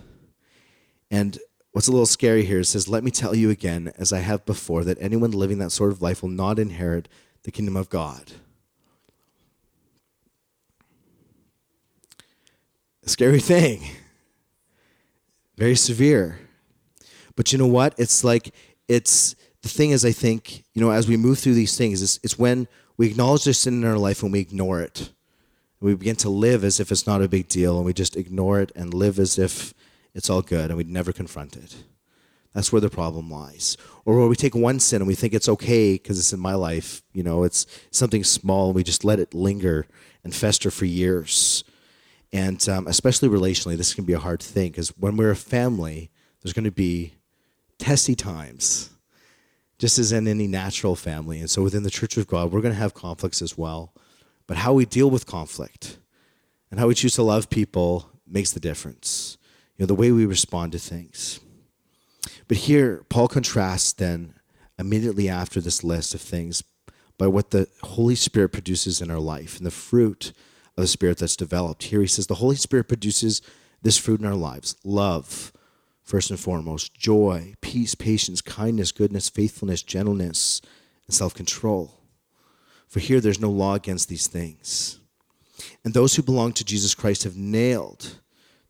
And 1.12 1.38
What's 1.72 1.88
a 1.88 1.92
little 1.92 2.06
scary 2.06 2.46
here 2.46 2.64
says, 2.64 2.88
Let 2.88 3.04
me 3.04 3.12
tell 3.12 3.36
you 3.36 3.50
again, 3.50 3.94
as 3.98 4.12
I 4.12 4.20
have 4.20 4.46
before, 4.46 4.84
that 4.84 4.98
anyone 5.00 5.32
living 5.32 5.60
that 5.60 5.72
sort 5.72 5.92
of 5.92 6.02
life 6.02 6.22
will 6.22 6.30
not 6.30 6.60
inherit 6.60 7.08
the 7.44 7.52
kingdom 7.52 7.78
of 7.78 7.90
God. 7.90 8.32
A 13.06 13.10
scary 13.10 13.40
thing. 13.40 13.84
Very 15.58 15.76
severe. 15.76 16.40
But 17.36 17.52
you 17.52 17.58
know 17.58 17.68
what? 17.68 17.94
It's 17.98 18.24
like, 18.24 18.54
it's 18.88 19.36
the 19.62 19.70
thing 19.70 19.92
is, 19.92 20.04
I 20.06 20.12
think, 20.12 20.64
you 20.74 20.82
know, 20.82 20.92
as 20.92 21.08
we 21.08 21.18
move 21.18 21.40
through 21.40 21.54
these 21.54 21.78
things, 21.78 22.02
it's, 22.02 22.20
it's 22.24 22.40
when 22.40 22.68
we 22.98 23.08
acknowledge 23.08 23.44
there's 23.44 23.60
sin 23.60 23.82
in 23.82 23.90
our 23.90 23.98
life 23.98 24.24
and 24.24 24.32
we 24.32 24.40
ignore 24.40 24.82
it. 24.82 25.12
We 25.80 25.96
begin 25.96 26.18
to 26.18 26.30
live 26.30 26.64
as 26.64 26.80
if 26.80 26.92
it's 26.92 27.08
not 27.08 27.22
a 27.22 27.30
big 27.30 27.48
deal 27.48 27.78
and 27.78 27.86
we 27.86 27.94
just 27.94 28.18
ignore 28.18 28.60
it 28.60 28.72
and 28.76 28.94
live 28.94 29.20
as 29.20 29.38
if 29.38 29.74
it's 30.14 30.30
all 30.30 30.42
good, 30.42 30.70
and 30.70 30.78
we'd 30.78 30.90
never 30.90 31.12
confront 31.12 31.56
it. 31.56 31.84
That's 32.54 32.72
where 32.72 32.82
the 32.82 32.90
problem 32.90 33.30
lies. 33.30 33.78
Or 34.06 34.18
where 34.18 34.28
we 34.28 34.36
take 34.36 34.56
one 34.56 34.80
sin 34.80 35.02
and 35.02 35.08
we 35.08 35.16
think 35.16 35.34
it's 35.34 35.50
okay 35.50 35.94
because 35.94 36.18
it's 36.18 36.34
in 36.34 36.40
my 36.40 36.56
life, 36.56 37.04
you 37.14 37.22
know, 37.22 37.44
it's 37.44 37.66
something 37.92 38.24
small, 38.24 38.68
and 38.68 38.76
we 38.76 38.84
just 38.84 39.06
let 39.06 39.20
it 39.20 39.34
linger 39.34 39.88
and 40.24 40.34
fester 40.34 40.72
for 40.72 40.86
years. 40.86 41.64
And 42.32 42.68
um, 42.70 42.88
especially 42.88 43.30
relationally, 43.30 43.78
this 43.78 43.94
can 43.94 44.06
be 44.06 44.14
a 44.14 44.20
hard 44.20 44.42
thing 44.42 44.72
because 44.72 44.90
when 44.90 45.18
we're 45.18 45.32
a 45.32 45.36
family, 45.36 46.12
there's 46.42 46.54
going 46.54 46.66
to 46.66 46.72
be 46.72 47.16
testy 47.78 48.16
times, 48.16 48.92
just 49.78 49.98
as 49.98 50.12
in 50.12 50.28
any 50.28 50.48
natural 50.48 50.96
family. 50.96 51.40
And 51.40 51.50
so 51.50 51.64
within 51.64 51.84
the 51.84 51.90
Church 51.90 52.18
of 52.18 52.28
God, 52.28 52.52
we're 52.52 52.62
going 52.62 52.74
to 52.74 52.80
have 52.80 52.94
conflicts 52.94 53.42
as 53.42 53.58
well. 53.58 53.94
But 54.48 54.58
how 54.58 54.74
we 54.74 54.86
deal 54.86 55.10
with 55.10 55.26
conflict 55.26 55.98
and 56.70 56.80
how 56.80 56.88
we 56.88 56.96
choose 56.96 57.16
to 57.16 57.24
love 57.24 57.50
people 57.50 58.10
makes 58.28 58.52
the 58.52 58.60
difference 58.60 59.39
you 59.80 59.84
know, 59.84 59.88
the 59.88 59.96
way 59.96 60.12
we 60.12 60.26
respond 60.26 60.74
to 60.74 60.78
things. 60.78 61.40
But 62.50 62.58
here, 62.58 63.06
Paul 63.08 63.30
contrasts 63.30 63.94
then 63.94 64.34
immediately 64.78 65.30
after 65.30 65.62
this 65.62 65.86
list 65.86 66.14
of 66.14 66.20
things 66.20 66.64
by 67.18 67.28
what 67.28 67.52
the 67.52 67.70
Holy 67.84 68.16
Spirit 68.16 68.50
produces 68.50 69.02
in 69.02 69.10
our 69.10 69.20
life 69.20 69.58
and 69.58 69.66
the 69.66 69.72
fruit 69.72 70.34
of 70.76 70.82
the 70.82 70.88
Spirit 70.88 71.20
that's 71.20 71.38
developed. 71.38 71.84
Here 71.84 72.02
he 72.02 72.08
says 72.08 72.28
the 72.28 72.36
Holy 72.36 72.58
Spirit 72.58 72.90
produces 72.90 73.42
this 73.82 73.98
fruit 73.98 74.20
in 74.20 74.26
our 74.26 74.36
lives 74.36 74.76
love, 74.84 75.54
first 76.04 76.30
and 76.30 76.40
foremost 76.40 76.94
joy, 76.94 77.54
peace, 77.62 77.96
patience, 77.96 78.42
kindness, 78.42 78.92
goodness, 78.92 79.30
faithfulness, 79.30 79.82
gentleness, 79.82 80.62
and 81.08 81.16
self 81.16 81.34
control. 81.34 82.02
For 82.86 83.00
here 83.00 83.22
there's 83.22 83.40
no 83.40 83.50
law 83.50 83.76
against 83.76 84.10
these 84.10 84.28
things. 84.28 85.00
And 85.86 85.94
those 85.94 86.16
who 86.16 86.22
belong 86.22 86.52
to 86.54 86.66
Jesus 86.66 86.94
Christ 86.94 87.24
have 87.24 87.38
nailed 87.38 88.20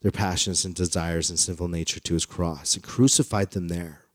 their 0.01 0.11
passions 0.11 0.63
and 0.63 0.73
desires 0.75 1.29
and 1.29 1.37
sinful 1.37 1.67
nature 1.67 1.99
to 1.99 2.13
his 2.13 2.25
cross 2.25 2.75
and 2.75 2.83
crucified 2.83 3.51
them 3.51 3.67
there. 3.67 4.05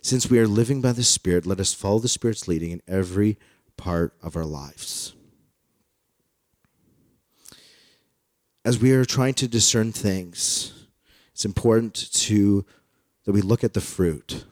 Since 0.00 0.30
we 0.30 0.38
are 0.38 0.46
living 0.46 0.80
by 0.80 0.92
the 0.92 1.02
Spirit, 1.02 1.46
let 1.46 1.60
us 1.60 1.74
follow 1.74 1.98
the 1.98 2.08
Spirit's 2.08 2.48
leading 2.48 2.70
in 2.70 2.82
every 2.86 3.38
part 3.76 4.14
of 4.22 4.36
our 4.36 4.44
lives. 4.44 5.14
As 8.64 8.78
we 8.80 8.92
are 8.92 9.04
trying 9.04 9.34
to 9.34 9.48
discern 9.48 9.92
things, 9.92 10.86
it's 11.32 11.44
important 11.44 11.94
to 12.12 12.64
that 13.24 13.32
we 13.32 13.42
look 13.42 13.62
at 13.62 13.74
the 13.74 13.80
fruit. 13.80 14.44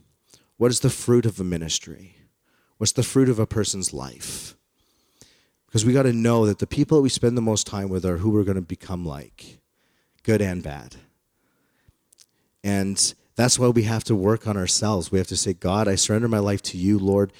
What 0.56 0.70
is 0.70 0.80
the 0.80 0.90
fruit 0.90 1.24
of 1.24 1.40
a 1.40 1.44
ministry? 1.44 2.16
What's 2.76 2.92
the 2.92 3.02
fruit 3.02 3.28
of 3.28 3.38
a 3.38 3.46
person's 3.46 3.92
life? 3.92 4.56
Because 5.66 5.84
we 5.84 5.92
got 5.92 6.02
to 6.02 6.12
know 6.12 6.46
that 6.46 6.58
the 6.58 6.66
people 6.66 6.98
that 6.98 7.02
we 7.02 7.08
spend 7.08 7.36
the 7.36 7.42
most 7.42 7.66
time 7.66 7.88
with 7.88 8.04
are 8.04 8.18
who 8.18 8.30
we're 8.30 8.44
going 8.44 8.54
to 8.56 8.60
become 8.60 9.04
like, 9.04 9.58
good 10.24 10.42
and 10.42 10.62
bad. 10.62 10.96
And 12.64 13.14
that's 13.36 13.58
why 13.58 13.68
we 13.68 13.84
have 13.84 14.04
to 14.04 14.16
work 14.16 14.48
on 14.48 14.56
ourselves. 14.56 15.12
We 15.12 15.18
have 15.18 15.28
to 15.28 15.36
say, 15.36 15.52
God, 15.52 15.86
I 15.86 15.94
surrender 15.94 16.28
my 16.28 16.38
life 16.38 16.62
to 16.62 16.78
you, 16.78 16.98
Lord. 16.98 17.32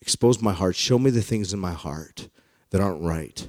Expose 0.00 0.40
my 0.40 0.52
heart. 0.52 0.76
Show 0.76 0.98
me 0.98 1.10
the 1.10 1.20
things 1.20 1.52
in 1.52 1.58
my 1.60 1.72
heart 1.72 2.28
that 2.70 2.80
aren't 2.80 3.02
right. 3.02 3.48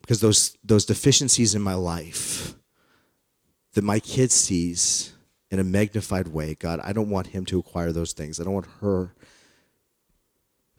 Because 0.00 0.20
those, 0.20 0.56
those 0.64 0.84
deficiencies 0.84 1.54
in 1.54 1.62
my 1.62 1.74
life 1.74 2.54
that 3.74 3.84
my 3.84 4.00
kid 4.00 4.32
sees 4.32 5.12
in 5.50 5.60
a 5.60 5.64
magnified 5.64 6.28
way, 6.28 6.54
God, 6.54 6.80
I 6.82 6.92
don't 6.92 7.10
want 7.10 7.28
him 7.28 7.44
to 7.46 7.58
acquire 7.58 7.92
those 7.92 8.12
things. 8.12 8.40
I 8.40 8.44
don't 8.44 8.54
want 8.54 8.68
her 8.80 9.14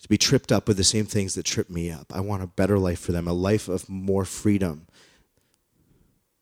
to 0.02 0.10
be 0.10 0.18
tripped 0.18 0.52
up 0.52 0.68
with 0.68 0.78
the 0.78 0.84
same 0.84 1.06
things 1.06 1.36
that 1.36 1.44
trip 1.44 1.70
me 1.70 1.92
up. 1.92 2.12
I 2.14 2.20
want 2.20 2.44
a 2.44 2.48
better 2.48 2.80
life 2.80 3.00
for 3.00 3.12
them, 3.12 3.28
a 3.28 3.34
life 3.34 3.70
of 3.70 3.88
more 3.88 4.26
freedom 4.26 4.88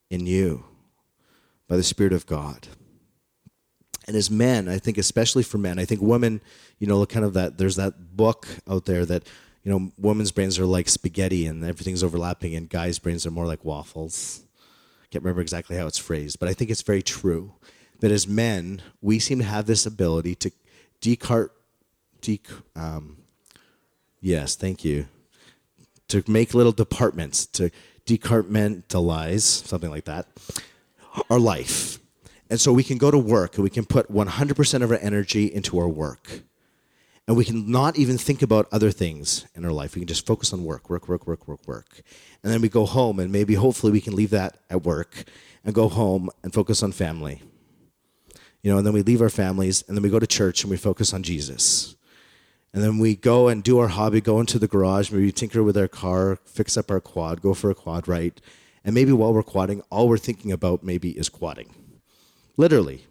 in 0.09 0.25
you 0.25 0.65
by 1.67 1.77
the 1.77 1.83
Spirit 1.83 2.13
of 2.13 2.25
God. 2.25 2.67
And 4.07 4.15
as 4.15 4.31
men, 4.31 4.67
I 4.67 4.79
think 4.79 4.97
especially 4.97 5.43
for 5.43 5.57
men, 5.57 5.77
I 5.77 5.85
think 5.85 6.01
women, 6.01 6.41
you 6.79 6.87
know, 6.87 7.05
kind 7.05 7.25
of 7.25 7.33
that 7.33 7.57
there's 7.57 7.75
that 7.75 8.17
book 8.17 8.47
out 8.67 8.85
there 8.85 9.05
that, 9.05 9.27
you 9.63 9.71
know, 9.71 9.91
women's 9.99 10.31
brains 10.31 10.57
are 10.57 10.65
like 10.65 10.89
spaghetti 10.89 11.45
and 11.45 11.63
everything's 11.63 12.03
overlapping, 12.03 12.55
and 12.55 12.69
guys' 12.69 12.97
brains 12.97 13.25
are 13.25 13.31
more 13.31 13.45
like 13.45 13.63
waffles. 13.63 14.43
I 15.03 15.05
can't 15.11 15.23
remember 15.23 15.41
exactly 15.41 15.77
how 15.77 15.85
it's 15.85 15.97
phrased, 15.97 16.39
but 16.39 16.49
I 16.49 16.53
think 16.53 16.71
it's 16.71 16.81
very 16.81 17.03
true 17.03 17.53
that 17.99 18.11
as 18.11 18.27
men, 18.27 18.81
we 19.01 19.19
seem 19.19 19.39
to 19.39 19.45
have 19.45 19.65
this 19.65 19.85
ability 19.85 20.35
to 20.35 20.51
decart, 21.01 21.49
dec, 22.21 22.47
um, 22.75 23.17
Yes, 24.21 24.55
thank 24.55 24.83
you. 24.83 25.07
To 26.09 26.23
make 26.27 26.53
little 26.53 26.71
departments, 26.71 27.45
to 27.47 27.69
decompartmentalize, 28.17 29.65
something 29.65 29.89
like 29.89 30.05
that, 30.05 30.27
our 31.29 31.39
life. 31.39 31.99
And 32.49 32.59
so 32.59 32.73
we 32.73 32.83
can 32.83 32.97
go 32.97 33.11
to 33.11 33.17
work 33.17 33.55
and 33.55 33.63
we 33.63 33.69
can 33.69 33.85
put 33.85 34.11
100% 34.11 34.81
of 34.81 34.91
our 34.91 34.97
energy 34.97 35.45
into 35.45 35.77
our 35.79 35.87
work. 35.87 36.41
And 37.27 37.37
we 37.37 37.45
can 37.45 37.71
not 37.71 37.95
even 37.99 38.17
think 38.17 38.41
about 38.41 38.67
other 38.71 38.89
things 38.89 39.45
in 39.53 39.63
our 39.63 39.71
life. 39.71 39.93
We 39.93 40.01
can 40.01 40.07
just 40.07 40.25
focus 40.25 40.51
on 40.51 40.63
work, 40.63 40.89
work, 40.89 41.07
work, 41.07 41.27
work, 41.27 41.47
work, 41.47 41.67
work. 41.67 42.01
And 42.43 42.51
then 42.51 42.59
we 42.59 42.69
go 42.69 42.87
home 42.87 43.19
and 43.19 43.31
maybe 43.31 43.53
hopefully 43.53 43.91
we 43.91 44.01
can 44.01 44.15
leave 44.15 44.31
that 44.31 44.57
at 44.67 44.83
work 44.83 45.25
and 45.63 45.75
go 45.75 45.89
home 45.89 46.31
and 46.41 46.51
focus 46.51 46.81
on 46.81 46.91
family. 46.91 47.43
You 48.63 48.71
know, 48.71 48.79
and 48.79 48.85
then 48.85 48.93
we 48.93 49.03
leave 49.03 49.21
our 49.21 49.29
families 49.29 49.83
and 49.87 49.95
then 49.95 50.01
we 50.01 50.09
go 50.09 50.17
to 50.17 50.25
church 50.25 50.63
and 50.63 50.71
we 50.71 50.77
focus 50.77 51.13
on 51.13 51.21
Jesus. 51.21 51.95
And 52.73 52.83
then 52.83 52.99
we 52.99 53.15
go 53.15 53.47
and 53.47 53.63
do 53.63 53.79
our 53.79 53.87
hobby, 53.87 54.21
go 54.21 54.39
into 54.39 54.59
the 54.59 54.67
garage, 54.67 55.11
maybe 55.11 55.31
tinker 55.31 55.63
with 55.63 55.77
our 55.77 55.87
car, 55.87 56.37
fix 56.45 56.77
up 56.77 56.91
our 56.91 56.99
quad, 56.99 57.41
go 57.41 57.53
for 57.53 57.71
a 57.71 57.75
quad 57.75 58.07
ride. 58.07 58.41
And 58.83 58.93
maybe 58.93 59.11
while 59.11 59.33
we're 59.33 59.43
quadding, 59.43 59.81
all 59.89 60.07
we're 60.07 60.17
thinking 60.17 60.51
about 60.51 60.83
maybe 60.83 61.11
is 61.11 61.29
quadding. 61.29 61.73
Literally. 62.57 63.05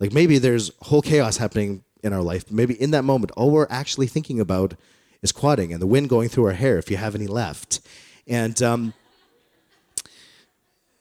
Like 0.00 0.12
maybe 0.12 0.38
there's 0.38 0.70
whole 0.82 1.02
chaos 1.02 1.36
happening 1.36 1.84
in 2.02 2.12
our 2.12 2.22
life. 2.22 2.50
Maybe 2.50 2.80
in 2.80 2.90
that 2.92 3.04
moment, 3.04 3.32
all 3.32 3.50
we're 3.50 3.66
actually 3.68 4.06
thinking 4.06 4.40
about 4.40 4.74
is 5.22 5.32
quadding 5.32 5.72
and 5.72 5.82
the 5.82 5.86
wind 5.86 6.08
going 6.08 6.28
through 6.28 6.46
our 6.46 6.52
hair 6.52 6.78
if 6.78 6.90
you 6.90 6.96
have 6.96 7.14
any 7.14 7.26
left. 7.26 7.80
And 8.26 8.60
um, 8.62 8.94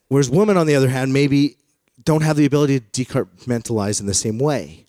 whereas 0.09 0.29
women, 0.29 0.57
on 0.57 0.67
the 0.67 0.75
other 0.75 0.89
hand, 0.89 1.13
maybe 1.13 1.57
don't 2.03 2.23
have 2.23 2.35
the 2.35 2.45
ability 2.45 2.79
to 2.79 3.05
decompartmentalize 3.05 3.99
in 3.99 4.05
the 4.05 4.13
same 4.13 4.37
way 4.37 4.84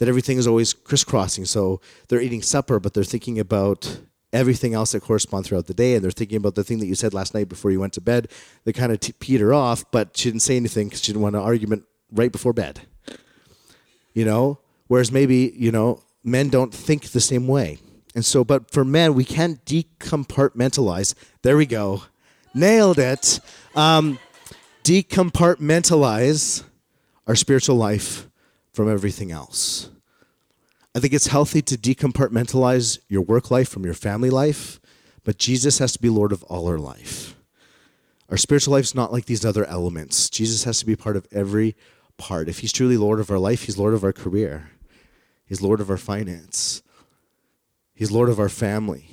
that 0.00 0.08
everything 0.08 0.38
is 0.38 0.46
always 0.46 0.72
crisscrossing. 0.72 1.44
So 1.44 1.80
they're 2.08 2.22
eating 2.22 2.40
supper, 2.42 2.80
but 2.80 2.94
they're 2.94 3.04
thinking 3.04 3.38
about 3.38 4.00
everything 4.32 4.72
else 4.72 4.92
that 4.92 5.02
corresponds 5.02 5.48
throughout 5.48 5.66
the 5.66 5.74
day, 5.74 5.94
and 5.94 6.02
they're 6.02 6.10
thinking 6.10 6.38
about 6.38 6.54
the 6.54 6.64
thing 6.64 6.78
that 6.78 6.86
you 6.86 6.94
said 6.94 7.12
last 7.12 7.34
night 7.34 7.50
before 7.50 7.70
you 7.70 7.78
went 7.78 7.92
to 7.92 8.00
bed. 8.00 8.28
They 8.64 8.72
kind 8.72 8.92
of 8.92 9.00
t- 9.00 9.12
peter 9.12 9.52
off, 9.52 9.84
but 9.90 10.16
she 10.16 10.30
didn't 10.30 10.42
say 10.42 10.56
anything 10.56 10.88
because 10.88 11.02
she 11.02 11.12
didn't 11.12 11.22
want 11.22 11.36
an 11.36 11.42
argument 11.42 11.84
right 12.10 12.32
before 12.32 12.54
bed. 12.54 12.80
You 14.14 14.24
know, 14.24 14.58
whereas 14.88 15.12
maybe 15.12 15.52
you 15.54 15.70
know 15.70 16.02
men 16.24 16.48
don't 16.48 16.72
think 16.72 17.10
the 17.10 17.20
same 17.20 17.46
way, 17.46 17.78
and 18.14 18.24
so 18.24 18.42
but 18.42 18.70
for 18.70 18.86
men 18.86 19.12
we 19.12 19.24
can't 19.24 19.62
decompartmentalize. 19.66 21.14
There 21.42 21.58
we 21.58 21.66
go, 21.66 22.04
nailed 22.54 22.98
it. 22.98 23.38
Um, 23.74 24.18
decompartmentalize 24.82 26.64
our 27.26 27.36
spiritual 27.36 27.76
life 27.76 28.29
from 28.72 28.90
everything 28.90 29.30
else. 29.30 29.90
I 30.94 30.98
think 30.98 31.12
it's 31.12 31.28
healthy 31.28 31.62
to 31.62 31.76
decompartmentalize 31.76 32.98
your 33.08 33.22
work 33.22 33.50
life 33.50 33.68
from 33.68 33.84
your 33.84 33.94
family 33.94 34.30
life, 34.30 34.80
but 35.22 35.38
Jesus 35.38 35.78
has 35.78 35.92
to 35.92 36.00
be 36.00 36.08
Lord 36.08 36.32
of 36.32 36.42
all 36.44 36.66
our 36.66 36.78
life. 36.78 37.36
Our 38.28 38.36
spiritual 38.36 38.72
life 38.72 38.84
is 38.84 38.94
not 38.94 39.12
like 39.12 39.26
these 39.26 39.44
other 39.44 39.64
elements. 39.64 40.30
Jesus 40.30 40.64
has 40.64 40.78
to 40.80 40.86
be 40.86 40.96
part 40.96 41.16
of 41.16 41.26
every 41.32 41.76
part. 42.16 42.48
If 42.48 42.60
He's 42.60 42.72
truly 42.72 42.96
Lord 42.96 43.20
of 43.20 43.30
our 43.30 43.38
life, 43.38 43.64
He's 43.64 43.78
Lord 43.78 43.94
of 43.94 44.04
our 44.04 44.12
career, 44.12 44.70
He's 45.44 45.62
Lord 45.62 45.80
of 45.80 45.90
our 45.90 45.96
finance, 45.96 46.82
He's 47.94 48.10
Lord 48.10 48.28
of 48.28 48.38
our 48.38 48.48
family, 48.48 49.10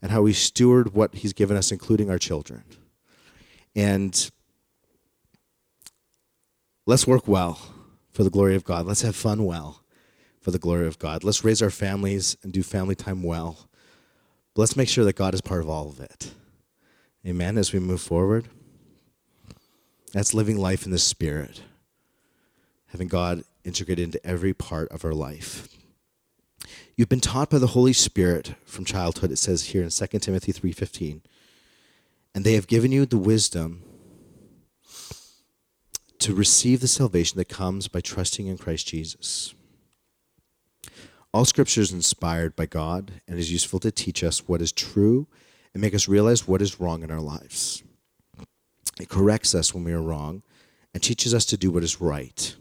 and 0.00 0.10
how 0.10 0.22
we 0.22 0.32
steward 0.32 0.94
what 0.94 1.14
He's 1.16 1.32
given 1.32 1.56
us, 1.56 1.72
including 1.72 2.10
our 2.10 2.18
children. 2.18 2.64
And 3.74 4.30
let's 6.86 7.06
work 7.06 7.26
well 7.26 7.58
for 8.12 8.24
the 8.24 8.30
glory 8.30 8.54
of 8.54 8.64
God. 8.64 8.86
Let's 8.86 9.02
have 9.02 9.16
fun 9.16 9.44
well 9.44 9.82
for 10.40 10.50
the 10.50 10.58
glory 10.58 10.86
of 10.86 10.98
God. 10.98 11.24
Let's 11.24 11.44
raise 11.44 11.62
our 11.62 11.70
families 11.70 12.36
and 12.42 12.52
do 12.52 12.62
family 12.62 12.94
time 12.94 13.22
well. 13.22 13.68
But 14.54 14.62
let's 14.62 14.76
make 14.76 14.88
sure 14.88 15.04
that 15.04 15.16
God 15.16 15.34
is 15.34 15.40
part 15.40 15.60
of 15.60 15.68
all 15.68 15.88
of 15.88 16.00
it. 16.00 16.32
Amen. 17.26 17.56
As 17.56 17.72
we 17.72 17.78
move 17.78 18.00
forward, 18.00 18.48
that's 20.12 20.34
living 20.34 20.58
life 20.58 20.84
in 20.84 20.90
the 20.90 20.98
Spirit, 20.98 21.62
having 22.88 23.08
God 23.08 23.44
integrated 23.64 24.04
into 24.04 24.26
every 24.26 24.52
part 24.52 24.90
of 24.90 25.04
our 25.04 25.14
life. 25.14 25.68
You've 26.96 27.08
been 27.08 27.20
taught 27.20 27.48
by 27.48 27.58
the 27.58 27.68
Holy 27.68 27.94
Spirit 27.94 28.54
from 28.66 28.84
childhood, 28.84 29.30
it 29.30 29.38
says 29.38 29.66
here 29.66 29.82
in 29.82 29.90
2 29.90 30.20
Timothy 30.20 30.52
3:15. 30.52 31.22
And 32.34 32.44
they 32.44 32.54
have 32.54 32.66
given 32.66 32.92
you 32.92 33.06
the 33.06 33.18
wisdom 33.18 33.84
to 36.22 36.34
receive 36.34 36.80
the 36.80 36.86
salvation 36.86 37.36
that 37.36 37.48
comes 37.48 37.88
by 37.88 38.00
trusting 38.00 38.46
in 38.46 38.56
Christ 38.56 38.86
Jesus. 38.86 39.54
All 41.34 41.44
scripture 41.44 41.80
is 41.80 41.90
inspired 41.90 42.54
by 42.54 42.66
God 42.66 43.20
and 43.26 43.40
is 43.40 43.50
useful 43.50 43.80
to 43.80 43.90
teach 43.90 44.22
us 44.22 44.46
what 44.46 44.62
is 44.62 44.70
true 44.70 45.26
and 45.74 45.80
make 45.80 45.96
us 45.96 46.06
realize 46.06 46.46
what 46.46 46.62
is 46.62 46.78
wrong 46.78 47.02
in 47.02 47.10
our 47.10 47.20
lives. 47.20 47.82
It 49.00 49.08
corrects 49.08 49.52
us 49.52 49.74
when 49.74 49.82
we 49.82 49.92
are 49.92 50.00
wrong 50.00 50.44
and 50.94 51.02
teaches 51.02 51.34
us 51.34 51.44
to 51.46 51.56
do 51.56 51.72
what 51.72 51.82
is 51.82 52.00
right. 52.00 52.54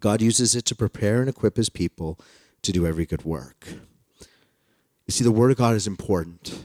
God 0.00 0.20
uses 0.20 0.56
it 0.56 0.64
to 0.64 0.74
prepare 0.74 1.20
and 1.20 1.28
equip 1.28 1.56
his 1.56 1.68
people 1.68 2.18
to 2.62 2.72
do 2.72 2.84
every 2.84 3.06
good 3.06 3.24
work. 3.24 3.64
You 5.06 5.12
see, 5.12 5.22
the 5.22 5.30
Word 5.30 5.52
of 5.52 5.56
God 5.56 5.76
is 5.76 5.86
important. 5.86 6.64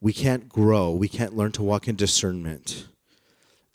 We 0.00 0.14
can't 0.14 0.48
grow, 0.48 0.90
we 0.92 1.08
can't 1.08 1.36
learn 1.36 1.52
to 1.52 1.62
walk 1.62 1.86
in 1.86 1.96
discernment 1.96 2.86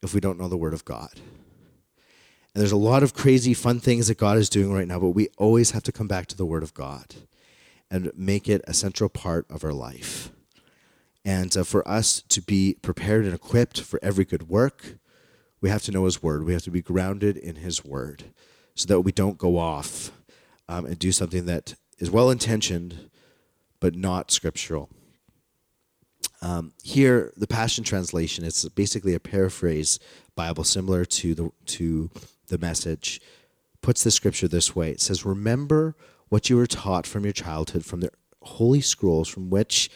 if 0.02 0.14
we 0.14 0.20
don't 0.20 0.40
know 0.40 0.48
the 0.48 0.58
Word 0.58 0.74
of 0.74 0.86
God. 0.86 1.12
And 1.14 2.62
there's 2.62 2.72
a 2.72 2.78
lot 2.78 3.04
of 3.04 3.14
crazy, 3.14 3.54
fun 3.54 3.80
things 3.80 4.08
that 4.08 4.18
God 4.18 4.38
is 4.38 4.50
doing 4.50 4.74
right 4.74 4.88
now, 4.88 5.00
but 5.00 5.10
we 5.10 5.28
always 5.38 5.72
have 5.72 5.84
to 5.84 5.92
come 5.92 6.08
back 6.08 6.28
to 6.28 6.38
the 6.38 6.46
Word 6.46 6.64
of 6.64 6.74
God 6.74 7.16
and 7.92 8.12
make 8.16 8.48
it 8.48 8.62
a 8.66 8.74
central 8.74 9.10
part 9.10 9.46
of 9.50 9.64
our 9.64 9.74
life. 9.74 10.32
And 11.26 11.56
uh, 11.56 11.64
for 11.64 11.88
us 11.88 12.22
to 12.30 12.42
be 12.42 12.76
prepared 12.82 13.26
and 13.26 13.34
equipped 13.34 13.82
for 13.82 14.00
every 14.02 14.26
good 14.26 14.50
work, 14.50 14.98
we 15.62 15.70
have 15.70 15.84
to 15.84 15.92
know 15.92 16.06
His 16.06 16.24
Word. 16.24 16.46
We 16.46 16.54
have 16.54 16.64
to 16.64 16.72
be 16.72 16.82
grounded 16.82 17.38
in 17.38 17.58
His 17.58 17.84
Word 17.84 18.26
so 18.76 18.88
that 18.88 19.02
we 19.02 19.12
don't 19.12 19.38
go 19.38 19.58
off 19.58 20.12
um, 20.68 20.86
and 20.86 20.98
do 20.98 21.12
something 21.12 21.46
that 21.46 21.76
is 21.98 22.10
well 22.10 22.30
intentioned 22.30 23.10
but 23.80 23.96
not 23.96 24.32
scriptural. 24.32 24.90
Um, 26.42 26.74
here, 26.84 27.34
the 27.36 27.48
Passion 27.48 27.84
Translation, 27.84 28.46
it's 28.46 28.68
basically 28.70 29.14
a 29.14 29.20
paraphrase 29.20 30.00
Bible 30.36 30.64
similar 30.64 31.04
to 31.04 31.36
the, 31.36 31.52
to 31.66 32.10
the 32.48 32.58
message, 32.58 33.22
puts 33.82 34.04
the 34.04 34.12
scripture 34.12 34.48
this 34.48 34.76
way 34.76 34.92
It 34.92 35.02
says, 35.02 35.26
Remember 35.26 35.96
what 36.30 36.50
you 36.50 36.56
were 36.56 36.68
taught 36.68 37.06
from 37.06 37.24
your 37.24 37.34
childhood, 37.34 37.86
from 37.86 38.02
the 38.02 38.12
holy 38.42 38.82
scrolls, 38.82 39.28
from 39.28 39.50
which 39.50 39.90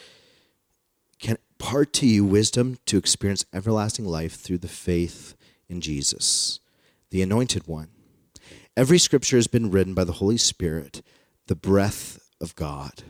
can 1.19 1.37
impart 1.59 1.93
to 1.93 2.05
you 2.05 2.25
wisdom 2.25 2.77
to 2.85 2.97
experience 2.97 3.45
everlasting 3.53 4.05
life 4.05 4.33
through 4.33 4.57
the 4.57 4.67
faith 4.67 5.35
in 5.69 5.79
Jesus, 5.79 6.59
the 7.09 7.21
Anointed 7.21 7.67
One. 7.67 7.87
Every 8.75 8.97
scripture 8.97 9.37
has 9.37 9.47
been 9.47 9.71
written 9.71 9.93
by 9.93 10.03
the 10.03 10.13
Holy 10.13 10.37
Spirit, 10.37 11.01
the 11.47 11.55
breath 11.55 12.19
of 12.41 12.55
God. 12.55 13.03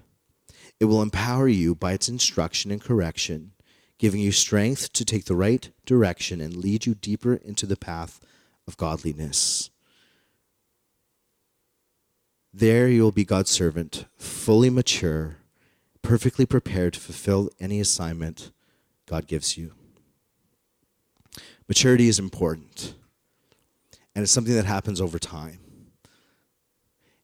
It 0.83 0.87
will 0.87 1.01
empower 1.01 1.47
you 1.47 1.75
by 1.75 1.93
its 1.93 2.09
instruction 2.09 2.69
and 2.69 2.81
correction, 2.81 3.53
giving 3.97 4.19
you 4.19 4.33
strength 4.33 4.91
to 4.91 5.05
take 5.05 5.23
the 5.23 5.33
right 5.33 5.69
direction 5.85 6.41
and 6.41 6.57
lead 6.57 6.85
you 6.85 6.93
deeper 6.93 7.35
into 7.35 7.65
the 7.65 7.77
path 7.77 8.19
of 8.67 8.75
godliness. 8.75 9.69
There 12.53 12.89
you 12.89 13.01
will 13.01 13.13
be 13.13 13.23
God's 13.23 13.49
servant, 13.49 14.07
fully 14.17 14.69
mature, 14.69 15.37
perfectly 16.01 16.45
prepared 16.45 16.95
to 16.95 16.99
fulfill 16.99 17.49
any 17.61 17.79
assignment 17.79 18.51
God 19.05 19.25
gives 19.25 19.57
you. 19.57 19.71
Maturity 21.69 22.09
is 22.09 22.19
important, 22.19 22.93
and 24.13 24.23
it's 24.23 24.33
something 24.33 24.55
that 24.55 24.65
happens 24.65 24.99
over 24.99 25.17
time. 25.17 25.59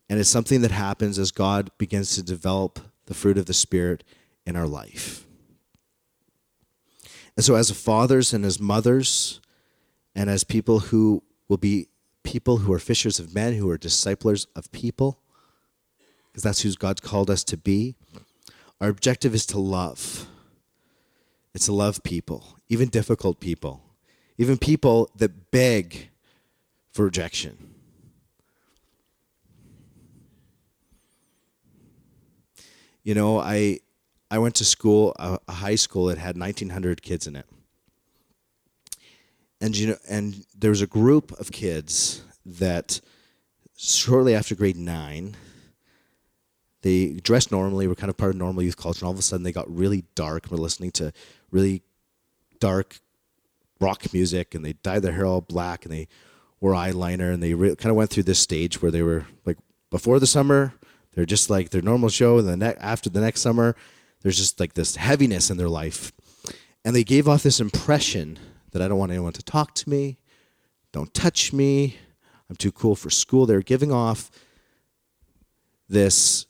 And 0.09 0.17
it's 0.17 0.29
something 0.29 0.61
that 0.61 0.71
happens 0.71 1.19
as 1.19 1.31
God 1.31 1.71
begins 1.77 2.15
to 2.15 2.23
develop 2.23 2.79
the 3.09 3.15
fruit 3.15 3.37
of 3.37 3.47
the 3.47 3.53
Spirit 3.53 4.05
in 4.45 4.55
our 4.55 4.67
life. 4.67 5.25
And 7.35 7.43
so, 7.43 7.55
as 7.55 7.71
fathers 7.71 8.33
and 8.33 8.45
as 8.45 8.59
mothers, 8.59 9.41
and 10.15 10.29
as 10.29 10.43
people 10.43 10.79
who 10.79 11.23
will 11.47 11.57
be 11.57 11.87
people 12.23 12.57
who 12.57 12.71
are 12.71 12.79
fishers 12.79 13.19
of 13.19 13.33
men, 13.33 13.53
who 13.53 13.69
are 13.69 13.77
disciplers 13.77 14.45
of 14.55 14.71
people, 14.71 15.19
because 16.27 16.43
that's 16.43 16.61
who 16.61 16.71
God 16.73 17.01
called 17.01 17.29
us 17.29 17.43
to 17.45 17.57
be, 17.57 17.95
our 18.79 18.89
objective 18.89 19.33
is 19.33 19.45
to 19.47 19.59
love. 19.59 20.27
It's 21.55 21.65
to 21.65 21.73
love 21.73 22.03
people, 22.03 22.59
even 22.69 22.89
difficult 22.89 23.39
people, 23.39 23.81
even 24.37 24.57
people 24.57 25.09
that 25.15 25.49
beg 25.49 26.09
for 26.91 27.05
rejection. 27.05 27.68
You 33.09 33.15
know, 33.15 33.39
I 33.39 33.79
I 34.29 34.37
went 34.37 34.53
to 34.57 34.63
school, 34.63 35.15
a, 35.17 35.39
a 35.47 35.51
high 35.51 35.73
school 35.73 36.05
that 36.05 36.19
had 36.19 36.37
1,900 36.37 37.01
kids 37.01 37.25
in 37.25 37.35
it, 37.35 37.47
and 39.59 39.75
you 39.75 39.87
know, 39.87 39.97
and 40.07 40.45
there 40.55 40.69
was 40.69 40.83
a 40.83 40.85
group 40.85 41.31
of 41.39 41.51
kids 41.51 42.21
that 42.45 43.01
shortly 43.75 44.35
after 44.35 44.53
grade 44.53 44.77
nine, 44.77 45.35
they 46.83 47.13
dressed 47.13 47.51
normally, 47.51 47.87
were 47.87 47.95
kind 47.95 48.11
of 48.11 48.17
part 48.17 48.29
of 48.29 48.37
normal 48.37 48.61
youth 48.61 48.77
culture, 48.77 48.99
and 48.99 49.07
all 49.07 49.13
of 49.13 49.17
a 49.17 49.23
sudden 49.23 49.43
they 49.43 49.51
got 49.51 49.75
really 49.75 50.03
dark. 50.13 50.45
We're 50.51 50.57
listening 50.57 50.91
to 50.91 51.11
really 51.49 51.81
dark 52.59 52.99
rock 53.81 54.13
music, 54.13 54.53
and 54.53 54.63
they 54.63 54.73
dyed 54.73 55.01
their 55.01 55.13
hair 55.13 55.25
all 55.25 55.41
black, 55.41 55.83
and 55.83 55.91
they 55.91 56.07
wore 56.59 56.73
eyeliner, 56.73 57.33
and 57.33 57.41
they 57.41 57.55
re- 57.55 57.75
kind 57.75 57.89
of 57.89 57.95
went 57.95 58.11
through 58.11 58.29
this 58.29 58.37
stage 58.37 58.83
where 58.83 58.91
they 58.91 59.01
were 59.01 59.25
like 59.45 59.57
before 59.89 60.19
the 60.19 60.27
summer, 60.27 60.75
they're 61.19 61.25
just 61.25 61.49
like 61.49 61.71
their 61.71 61.81
normal 61.81 62.07
show, 62.07 62.37
and 62.37 62.47
then 62.47 62.59
ne- 62.59 62.75
after 62.79 63.09
the 63.09 63.19
next 63.19 63.41
summer, 63.41 63.75
there's 64.21 64.37
just 64.37 64.57
like 64.57 64.73
this 64.73 64.95
heaviness 64.95 65.49
in 65.49 65.57
their 65.57 65.67
life, 65.67 66.13
and 66.85 66.95
they 66.95 67.03
gave 67.03 67.27
off 67.27 67.43
this 67.43 67.59
impression 67.59 68.39
that 68.71 68.81
I 68.81 68.87
don't 68.87 68.99
want 68.99 69.11
anyone 69.11 69.33
to 69.33 69.43
talk 69.43 69.75
to 69.75 69.89
me, 69.89 70.17
don't 70.93 71.13
touch 71.13 71.51
me, 71.51 71.97
I'm 72.49 72.55
too 72.55 72.71
cool 72.71 72.95
for 72.95 73.09
school. 73.09 73.45
They're 73.45 73.61
giving 73.61 73.91
off 73.91 74.31
this 75.89 76.45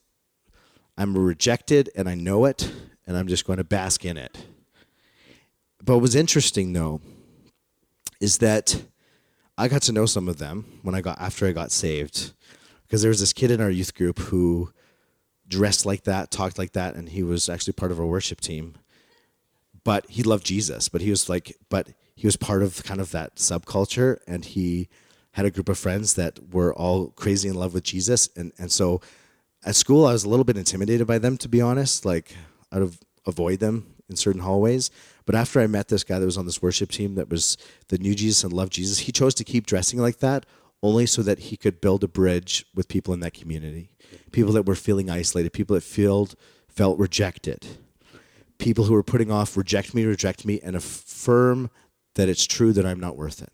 I'm 0.95 1.17
rejected 1.17 1.89
and 1.95 2.07
I 2.07 2.13
know 2.13 2.45
it, 2.45 2.71
and 3.07 3.17
I'm 3.17 3.27
just 3.27 3.47
going 3.47 3.57
to 3.57 3.63
bask 3.63 4.05
in 4.05 4.17
it. 4.17 4.37
But 5.83 5.95
what 5.95 6.03
was 6.03 6.13
interesting 6.13 6.73
though 6.73 7.01
is 8.21 8.37
that 8.37 8.83
I 9.57 9.67
got 9.67 9.81
to 9.83 9.93
know 9.93 10.05
some 10.05 10.29
of 10.29 10.37
them 10.37 10.79
when 10.83 10.93
I 10.93 11.01
got 11.01 11.19
after 11.19 11.47
I 11.47 11.53
got 11.53 11.71
saved. 11.71 12.33
Because 12.89 13.03
there 13.03 13.09
was 13.09 13.19
this 13.19 13.33
kid 13.33 13.51
in 13.51 13.61
our 13.61 13.69
youth 13.69 13.93
group 13.93 14.17
who 14.17 14.73
dressed 15.47 15.85
like 15.85 16.05
that, 16.05 16.31
talked 16.31 16.57
like 16.57 16.73
that, 16.73 16.95
and 16.95 17.09
he 17.09 17.21
was 17.21 17.47
actually 17.47 17.73
part 17.73 17.91
of 17.91 17.99
our 17.99 18.05
worship 18.05 18.41
team. 18.41 18.73
But 19.83 20.09
he 20.09 20.23
loved 20.23 20.43
Jesus, 20.43 20.89
but 20.89 21.01
he 21.01 21.11
was 21.11 21.29
like, 21.29 21.55
but 21.69 21.89
he 22.15 22.25
was 22.25 22.35
part 22.35 22.63
of 22.63 22.83
kind 22.83 22.99
of 22.99 23.11
that 23.11 23.35
subculture, 23.35 24.17
and 24.27 24.43
he 24.43 24.89
had 25.33 25.45
a 25.45 25.51
group 25.51 25.69
of 25.69 25.77
friends 25.77 26.15
that 26.15 26.51
were 26.51 26.73
all 26.73 27.09
crazy 27.09 27.47
in 27.47 27.53
love 27.53 27.75
with 27.75 27.83
Jesus, 27.83 28.27
and 28.35 28.51
and 28.57 28.71
so 28.71 29.01
at 29.63 29.75
school 29.75 30.07
I 30.07 30.13
was 30.13 30.23
a 30.23 30.29
little 30.29 30.43
bit 30.43 30.57
intimidated 30.57 31.05
by 31.05 31.19
them, 31.19 31.37
to 31.37 31.47
be 31.47 31.61
honest. 31.61 32.05
Like 32.05 32.33
I'd 32.71 32.89
avoid 33.27 33.59
them 33.59 33.93
in 34.09 34.15
certain 34.15 34.41
hallways. 34.41 34.89
But 35.25 35.35
after 35.35 35.59
I 35.59 35.67
met 35.67 35.89
this 35.89 36.03
guy 36.03 36.17
that 36.17 36.25
was 36.25 36.37
on 36.37 36.47
this 36.47 36.61
worship 36.61 36.89
team 36.89 37.15
that 37.15 37.29
was 37.29 37.55
the 37.89 37.99
new 37.99 38.15
Jesus 38.15 38.43
and 38.43 38.51
loved 38.51 38.73
Jesus, 38.73 38.99
he 38.99 39.11
chose 39.11 39.35
to 39.35 39.43
keep 39.43 39.67
dressing 39.67 39.99
like 39.99 40.17
that 40.19 40.47
only 40.81 41.05
so 41.05 41.21
that 41.21 41.39
he 41.39 41.57
could 41.57 41.81
build 41.81 42.03
a 42.03 42.07
bridge 42.07 42.65
with 42.73 42.87
people 42.87 43.13
in 43.13 43.19
that 43.19 43.33
community, 43.33 43.91
people 44.31 44.53
that 44.53 44.65
were 44.65 44.75
feeling 44.75 45.09
isolated, 45.09 45.53
people 45.53 45.73
that 45.73 45.83
felt 45.83 46.35
felt 46.67 46.97
rejected, 46.97 47.65
people 48.57 48.85
who 48.85 48.93
were 48.93 49.03
putting 49.03 49.31
off 49.31 49.57
reject 49.57 49.93
me, 49.93 50.05
reject 50.05 50.45
me, 50.45 50.59
and 50.63 50.75
affirm 50.75 51.69
that 52.15 52.29
it's 52.29 52.45
true 52.45 52.71
that 52.73 52.85
I'm 52.85 52.99
not 52.99 53.17
worth 53.17 53.41
it. 53.41 53.51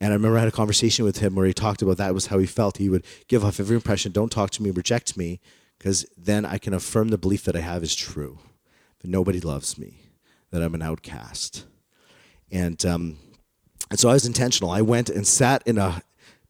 And 0.00 0.12
I 0.12 0.16
remember 0.16 0.38
I 0.38 0.40
had 0.40 0.48
a 0.48 0.52
conversation 0.52 1.04
with 1.04 1.18
him 1.18 1.34
where 1.34 1.46
he 1.46 1.52
talked 1.52 1.82
about 1.82 1.98
that 1.98 2.14
was 2.14 2.26
how 2.26 2.38
he 2.38 2.46
felt. 2.46 2.78
He 2.78 2.88
would 2.88 3.04
give 3.28 3.44
off 3.44 3.60
every 3.60 3.76
impression, 3.76 4.12
don't 4.12 4.32
talk 4.32 4.50
to 4.50 4.62
me, 4.62 4.70
reject 4.70 5.16
me, 5.16 5.40
because 5.78 6.06
then 6.16 6.46
I 6.46 6.58
can 6.58 6.72
affirm 6.72 7.08
the 7.08 7.18
belief 7.18 7.44
that 7.44 7.56
I 7.56 7.60
have 7.60 7.82
is 7.82 7.94
true, 7.94 8.38
that 9.00 9.10
nobody 9.10 9.40
loves 9.40 9.78
me, 9.78 10.00
that 10.50 10.62
I'm 10.62 10.74
an 10.74 10.82
outcast. 10.82 11.66
And 12.50 12.84
um, 12.86 13.18
and 13.90 13.98
so 13.98 14.08
I 14.08 14.12
was 14.12 14.26
intentional. 14.26 14.70
I 14.70 14.82
went 14.82 15.10
and 15.10 15.26
sat 15.26 15.62
in 15.66 15.78
a 15.78 16.02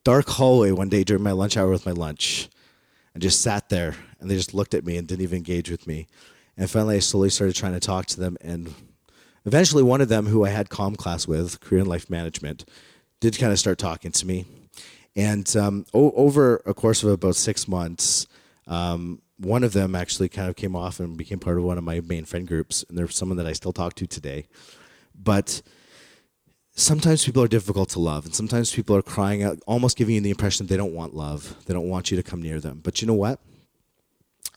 dark 0.05 0.29
hallway 0.29 0.71
one 0.71 0.89
day 0.89 1.05
during 1.05 1.23
my 1.23 1.33
lunch 1.33 1.57
hour 1.57 1.71
with 1.71 1.87
my 1.87 1.93
lunch 1.93 2.49
and 3.15 3.23
just 3.23 3.41
sat 3.41 3.69
there 3.69 3.97
and 4.21 4.31
they 4.31 4.37
just 4.37 4.55
looked 4.55 4.75
at 4.75 4.85
me 4.85 4.97
and 4.97 5.09
didn't 5.09 5.23
even 5.23 5.39
engage 5.39 5.71
with 5.71 5.87
me. 5.87 6.07
And 6.57 6.71
finally, 6.71 6.97
I 6.97 7.01
slowly 7.01 7.31
started 7.31 7.57
trying 7.57 7.73
to 7.73 7.81
talk 7.81 8.07
to 8.07 8.21
them. 8.21 8.37
And 8.43 8.75
eventually, 9.47 9.83
one 9.83 10.03
of 10.03 10.09
them, 10.09 10.27
who 10.27 10.45
I 10.45 10.51
had 10.51 10.69
CALM 10.69 10.97
class 10.97 11.27
with, 11.27 11.61
Career 11.61 11.81
and 11.81 11.89
Life 11.89 12.11
Management, 12.11 12.67
did 13.21 13.39
kind 13.39 13.53
of 13.53 13.59
start 13.59 13.79
talking 13.79 14.13
to 14.13 14.27
me. 14.27 14.45
And 15.17 15.55
um, 15.57 15.87
o- 15.95 16.13
over 16.13 16.63
a 16.67 16.75
course 16.75 17.03
of 17.03 17.11
about 17.11 17.37
six 17.37 17.67
months, 17.67 18.27
um, 18.67 19.23
one 19.39 19.65
of 19.65 19.73
them 19.73 19.95
actually 19.95 20.29
kind 20.29 20.51
of 20.51 20.57
came 20.57 20.77
off 20.77 21.01
and 21.01 21.17
became 21.17 21.39
part 21.39 21.57
of 21.57 21.65
one 21.65 21.79
of 21.79 21.85
my 21.85 22.01
main 22.01 22.27
friend 22.27 22.47
groups. 22.47 22.85
And 22.89 22.99
they're 22.99 23.09
someone 23.09 23.39
that 23.39 23.47
I 23.47 23.55
still 23.55 23.73
talk 23.73 23.95
to 23.95 24.07
today. 24.07 24.47
But 25.15 25.63
sometimes 26.81 27.25
people 27.25 27.43
are 27.43 27.49
difficult 27.49 27.89
to 27.91 27.99
love 27.99 28.25
and 28.25 28.35
sometimes 28.35 28.75
people 28.75 28.97
are 28.97 29.03
crying 29.03 29.43
out 29.43 29.59
almost 29.67 29.97
giving 29.97 30.15
you 30.15 30.21
the 30.21 30.31
impression 30.31 30.67
they 30.67 30.77
don't 30.77 30.95
want 30.95 31.15
love 31.15 31.57
they 31.67 31.75
don't 31.75 31.89
want 31.89 32.11
you 32.11 32.17
to 32.17 32.23
come 32.23 32.43
near 32.43 32.61
them. 32.61 32.81
But 32.83 33.01
you 33.01 33.07
know 33.07 33.15
what? 33.15 33.41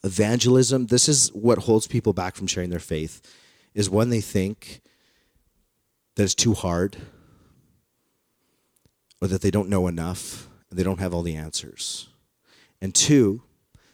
Evangelism 0.04 0.88
this 0.88 1.10
is 1.10 1.30
what 1.34 1.60
holds 1.60 1.88
people 1.88 2.14
back 2.14 2.36
from 2.36 2.48
sharing 2.48 2.70
their 2.70 2.80
faith 2.80 3.22
is 3.74 3.90
when 3.90 4.10
they 4.10 4.22
think 4.22 4.82
that 6.16 6.24
it's 6.24 6.36
too 6.36 6.54
hard 6.54 6.98
or 9.22 9.28
that 9.28 9.42
they 9.42 9.52
don't 9.52 9.70
know 9.70 9.88
enough 9.88 10.50
and 10.70 10.78
they 10.78 10.84
don't 10.84 11.00
have 11.00 11.14
all 11.14 11.24
the 11.24 11.36
answers. 11.36 12.10
And 12.82 12.94
two 12.94 13.42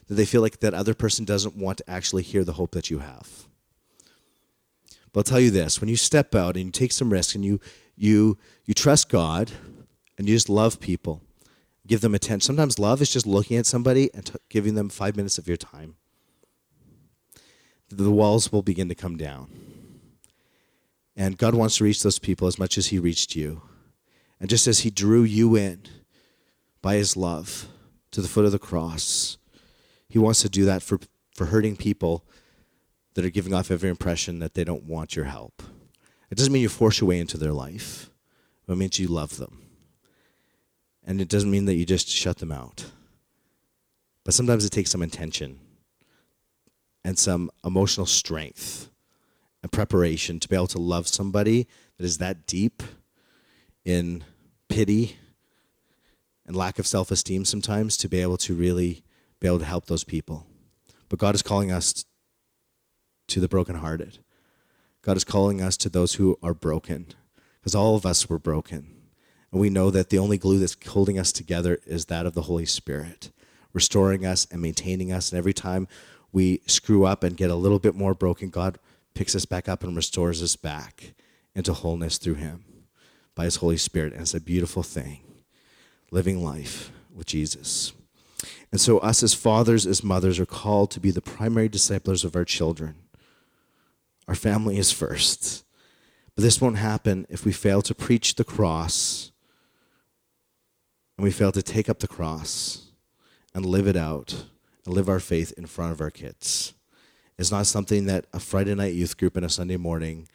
that 0.08 0.16
they 0.16 0.26
feel 0.26 0.42
like 0.42 0.60
that 0.60 0.74
other 0.74 0.94
person 0.94 1.24
doesn't 1.24 1.56
want 1.56 1.78
to 1.78 1.90
actually 1.90 2.24
hear 2.24 2.44
the 2.44 2.54
hope 2.54 2.72
that 2.72 2.90
you 2.90 3.00
have. 3.00 3.48
But 5.14 5.20
i'll 5.20 5.24
tell 5.24 5.40
you 5.40 5.52
this 5.52 5.80
when 5.80 5.90
you 5.90 5.96
step 5.96 6.36
out 6.36 6.56
and 6.56 6.66
you 6.66 6.72
take 6.72 6.92
some 6.92 7.12
risk 7.12 7.36
and 7.36 7.46
you 7.46 7.60
you 8.00 8.38
you 8.66 8.74
trust 8.74 9.10
God 9.10 9.52
and 10.18 10.28
you 10.28 10.36
just 10.36 10.50
love 10.50 10.80
people. 10.80 11.22
Give 11.86 12.02
them 12.02 12.16
attention. 12.16 12.42
Sometimes 12.42 12.80
love 12.80 13.02
is 13.02 13.12
just 13.12 13.28
looking 13.28 13.58
at 13.58 13.66
somebody 13.66 14.10
and 14.14 14.26
t- 14.26 14.36
giving 14.50 14.76
them 14.76 14.90
5 14.90 15.16
minutes 15.16 15.38
of 15.38 15.48
your 15.48 15.58
time. 15.58 15.96
The 17.90 18.12
walls 18.12 18.52
will 18.52 18.62
begin 18.62 18.90
to 18.90 18.96
come 18.96 19.18
down. 19.18 19.50
And 21.16 21.38
God 21.38 21.56
wants 21.56 21.78
to 21.78 21.84
reach 21.84 22.04
those 22.04 22.20
people 22.20 22.48
as 22.48 22.60
much 22.60 22.78
as 22.78 22.88
he 22.88 23.00
reached 23.00 23.36
you. 23.36 23.64
And 24.40 24.50
just 24.50 24.68
as 24.68 24.80
he 24.80 24.90
drew 24.90 25.24
you 25.24 25.56
in 25.56 25.84
by 26.82 26.96
his 26.96 27.18
love 27.18 27.68
to 28.12 28.22
the 28.22 28.28
foot 28.28 28.46
of 28.46 28.52
the 28.52 28.60
cross, 28.60 29.38
he 30.08 30.20
wants 30.20 30.42
to 30.44 30.50
do 30.50 30.64
that 30.66 30.84
for, 30.84 31.00
for 31.36 31.48
hurting 31.48 31.76
people 31.76 32.24
that 33.16 33.26
are 33.26 33.30
giving 33.30 33.54
off 33.54 33.72
every 33.72 33.90
impression 33.90 34.40
that 34.40 34.54
they 34.54 34.64
don't 34.64 34.84
want 34.84 35.16
your 35.16 35.26
help. 35.26 35.64
It 36.30 36.38
doesn't 36.38 36.54
mean 36.54 36.62
you 36.62 36.70
force 36.70 37.02
your 37.02 37.08
way 37.08 37.20
into 37.20 37.38
their 37.38 37.54
life, 37.54 38.10
but 38.66 38.74
it 38.74 38.78
means 38.78 39.00
you 39.00 39.08
love 39.08 39.38
them. 39.38 39.64
And 41.06 41.20
it 41.22 41.30
doesn't 41.30 41.50
mean 41.50 41.66
that 41.66 41.76
you 41.76 41.86
just 41.86 42.08
shut 42.08 42.38
them 42.38 42.52
out. 42.52 42.86
But 44.24 44.34
sometimes 44.34 44.64
it 44.64 44.70
takes 44.70 44.92
some 44.92 45.02
intention 45.02 45.60
and 47.04 47.18
some 47.18 47.50
emotional 47.66 48.06
strength 48.06 48.90
and 49.64 49.72
preparation 49.72 50.40
to 50.40 50.48
be 50.48 50.56
able 50.56 50.68
to 50.68 50.78
love 50.78 51.08
somebody 51.08 51.68
that 51.98 52.06
is 52.06 52.20
that 52.20 52.46
deep 52.46 52.84
in 53.84 54.24
pity 54.68 55.18
and 56.46 56.56
lack 56.56 56.80
of 56.80 56.88
self 56.88 57.12
esteem 57.12 57.46
sometimes 57.46 57.98
to 57.98 58.08
be 58.08 58.22
able 58.22 58.38
to 58.38 58.54
really 58.54 59.04
be 59.40 59.48
able 59.48 59.60
to 59.60 59.66
help 59.66 59.88
those 59.88 60.04
people. 60.04 60.46
But 61.08 61.20
God 61.20 61.34
is 61.34 61.42
calling 61.42 61.72
us 61.72 62.06
to 63.28 63.40
the 63.40 63.48
brokenhearted. 63.48 64.20
God 65.02 65.18
is 65.18 65.24
calling 65.24 65.62
us 65.62 65.78
to 65.78 65.90
those 65.90 66.16
who 66.16 66.38
are 66.44 66.54
broken 66.54 67.08
because 67.60 67.76
all 67.76 67.96
of 67.96 68.06
us 68.06 68.30
were 68.30 68.40
broken. 68.40 68.96
And 69.52 69.60
we 69.60 69.70
know 69.70 69.90
that 69.90 70.10
the 70.10 70.20
only 70.20 70.38
glue 70.38 70.60
that's 70.60 70.78
holding 70.88 71.18
us 71.18 71.32
together 71.32 71.80
is 71.86 72.06
that 72.06 72.26
of 72.26 72.34
the 72.34 72.44
Holy 72.44 72.66
Spirit, 72.66 73.32
restoring 73.74 74.26
us 74.26 74.48
and 74.52 74.62
maintaining 74.62 75.12
us. 75.12 75.32
And 75.32 75.38
every 75.38 75.54
time 75.54 75.88
we 76.32 76.62
screw 76.68 77.06
up 77.06 77.24
and 77.24 77.38
get 77.38 77.50
a 77.50 77.56
little 77.56 77.80
bit 77.80 77.96
more 77.96 78.14
broken, 78.14 78.50
God 78.50 78.78
picks 79.16 79.36
us 79.36 79.46
back 79.46 79.68
up 79.68 79.84
and 79.84 79.96
restores 79.96 80.44
us 80.44 80.56
back 80.56 81.14
into 81.56 81.74
wholeness 81.74 82.18
through 82.18 82.36
Him 82.36 82.64
by 83.36 83.46
His 83.46 83.58
Holy 83.58 83.78
Spirit. 83.78 84.14
And 84.14 84.22
it's 84.22 84.34
a 84.34 84.40
beautiful 84.40 84.84
thing, 84.84 85.22
living 86.12 86.44
life 86.44 86.92
with 87.14 87.26
Jesus. 87.26 87.94
And 88.72 88.80
so, 88.80 89.00
us 89.00 89.24
as 89.24 89.34
fathers, 89.34 89.88
as 89.88 90.04
mothers, 90.04 90.40
are 90.40 90.46
called 90.46 90.92
to 90.92 91.00
be 91.00 91.12
the 91.12 91.22
primary 91.22 91.68
disciples 91.68 92.24
of 92.24 92.36
our 92.36 92.46
children. 92.46 92.96
Our 94.30 94.36
family 94.36 94.78
is 94.78 94.92
first. 94.92 95.66
But 96.36 96.44
this 96.44 96.62
won't 96.62 96.78
happen 96.78 97.26
if 97.30 97.46
we 97.46 97.52
fail 97.52 97.82
to 97.82 97.96
preach 97.96 98.36
the 98.36 98.44
cross 98.44 99.32
and 101.18 101.24
we 101.24 101.32
fail 101.32 101.52
to 101.52 101.64
take 101.64 101.90
up 101.90 101.98
the 102.00 102.08
cross 102.08 102.92
and 103.56 103.66
live 103.66 103.88
it 103.88 103.98
out 103.98 104.46
and 104.86 104.94
live 104.94 105.10
our 105.10 105.20
faith 105.20 105.52
in 105.58 105.66
front 105.66 105.94
of 105.94 106.00
our 106.00 106.12
kids. 106.12 106.76
It's 107.40 107.52
not 107.52 107.66
something 107.66 108.06
that 108.06 108.28
a 108.32 108.40
Friday 108.40 108.76
night 108.76 108.94
youth 108.94 109.18
group 109.18 109.36
and 109.36 109.44
a 109.44 109.50
Sunday 109.50 109.78
morning 109.78 110.28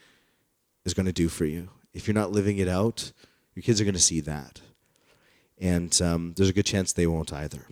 is 0.84 0.92
going 0.92 1.06
to 1.06 1.12
do 1.12 1.28
for 1.28 1.44
you. 1.44 1.68
If 1.92 2.08
you're 2.08 2.14
not 2.14 2.32
living 2.32 2.58
it 2.58 2.68
out, 2.68 3.12
your 3.54 3.62
kids 3.62 3.80
are 3.80 3.84
going 3.84 3.94
to 3.94 4.00
see 4.00 4.20
that. 4.22 4.60
And 5.60 6.02
um, 6.02 6.34
there's 6.36 6.48
a 6.48 6.52
good 6.52 6.66
chance 6.66 6.92
they 6.92 7.06
won't 7.06 7.32
either. 7.32 7.64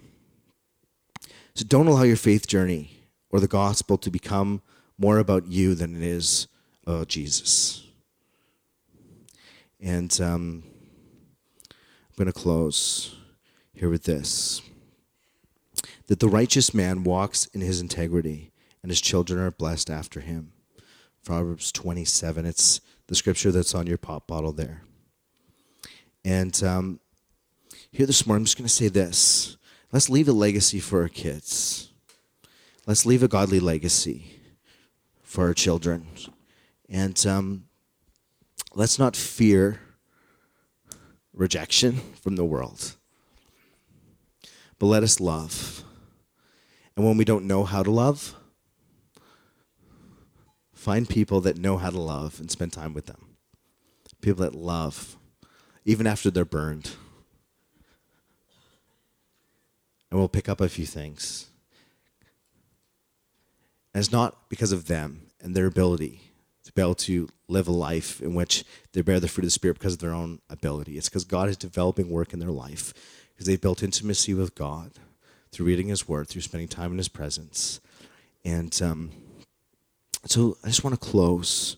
So 1.57 1.65
don't 1.67 1.89
allow 1.89 2.05
your 2.05 2.15
faith 2.15 2.47
journey 2.47 3.01
or 3.29 3.41
the 3.41 3.49
gospel 3.49 3.99
to 3.99 4.09
become 4.09 4.63
more 5.03 5.19
about 5.19 5.49
you 5.49 5.75
than 5.75 5.97
it 5.97 6.03
is 6.03 6.47
about 6.87 7.09
Jesus. 7.09 7.85
And 9.81 10.17
um, 10.21 10.63
I'm 11.69 12.17
going 12.17 12.27
to 12.27 12.33
close 12.33 13.17
here 13.75 13.91
with 13.91 14.05
this 14.05 14.63
that 16.07 16.21
the 16.21 16.29
righteous 16.29 16.73
man 16.73 17.05
walks 17.05 17.47
in 17.47 17.61
his 17.61 17.81
integrity, 17.81 18.53
and 18.83 18.91
his 18.91 19.01
children 19.01 19.41
are 19.41 19.51
blessed 19.51 19.89
after 19.89 20.21
him. 20.21 20.53
Proverbs 21.25 21.73
27. 21.73 22.45
It's 22.45 22.81
the 23.07 23.15
scripture 23.15 23.51
that's 23.51 23.75
on 23.75 23.87
your 23.87 23.99
pop 23.99 24.27
bottle 24.27 24.53
there. 24.53 24.83
And 26.25 26.63
um, 26.63 27.01
here 27.91 28.07
this 28.07 28.27
morning, 28.27 28.43
I'm 28.43 28.45
just 28.45 28.59
going 28.59 28.69
to 28.69 28.73
say 28.73 28.89
this 28.89 29.57
Let's 29.91 30.11
leave 30.11 30.29
a 30.29 30.33
legacy 30.33 30.79
for 30.79 31.03
our 31.03 31.09
kids. 31.09 31.91
Let's 32.87 33.07
leave 33.07 33.23
a 33.23 33.29
godly 33.29 33.61
legacy 33.61 34.42
for 35.33 35.47
our 35.47 35.55
children. 35.55 36.07
And 36.91 37.27
um, 37.27 37.65
let's 38.75 38.99
not 38.99 39.17
fear 39.17 39.81
rejection 41.33 41.95
from 42.21 42.37
the 42.37 42.45
world. 42.45 42.97
But 44.79 44.87
let 44.87 45.03
us 45.03 45.21
love. 45.21 45.85
And 46.95 47.07
when 47.07 47.17
we 47.17 47.25
don't 47.25 47.47
know 47.47 47.65
how 47.65 47.83
to 47.83 47.91
love, 47.91 48.35
find 50.75 51.09
people 51.09 51.41
that 51.41 51.57
know 51.57 51.79
how 51.79 51.89
to 51.89 51.99
love 51.99 52.39
and 52.39 52.51
spend 52.51 52.75
time 52.75 52.93
with 52.93 53.07
them. 53.07 53.37
People 54.21 54.45
that 54.45 54.55
love, 54.55 55.17
even 55.87 56.07
after 56.07 56.31
they're 56.31 56.45
burned 56.45 56.91
and 60.11 60.19
we'll 60.21 60.29
pick 60.29 60.47
up 60.47 60.61
a 60.61 60.69
few 60.69 60.85
things. 60.85 61.52
And 63.95 64.03
it's 64.03 64.13
not 64.13 64.49
because 64.49 64.73
of 64.73 64.87
them 64.87 65.27
and 65.41 65.55
their 65.55 65.67
ability 65.67 66.21
to 66.65 66.73
be 66.73 66.81
able 66.81 66.95
to 66.95 67.29
live 67.49 67.69
a 67.69 67.73
life 67.73 68.21
in 68.21 68.35
which 68.35 68.65
they 68.93 69.03
bear 69.03 69.21
the 69.21 69.29
fruit 69.29 69.45
of 69.45 69.49
the 69.49 69.51
Spirit 69.51 69.79
because 69.79 69.95
of 69.95 69.99
their 69.99 70.15
own 70.15 70.41
ability. 70.49 70.97
It's 70.97 71.09
because 71.09 71.25
God 71.25 71.49
is 71.49 71.57
developing 71.57 72.09
work 72.09 72.33
in 72.33 72.39
their 72.39 72.51
life 72.51 72.95
because 73.33 73.47
they've 73.47 73.61
built 73.61 73.83
intimacy 73.83 74.35
with 74.35 74.55
God 74.55 74.93
through 75.51 75.67
reading 75.67 75.89
His 75.89 76.09
Word, 76.09 76.29
through 76.29 76.43
spending 76.43 76.69
time 76.69 76.93
in 76.93 76.99
His 76.99 77.09
presence. 77.09 77.81
And 78.45 78.81
um, 78.83 79.11
so 80.25 80.57
I 80.65 80.69
just 80.69 80.85
want 80.85 80.99
to 80.99 81.07
close 81.07 81.77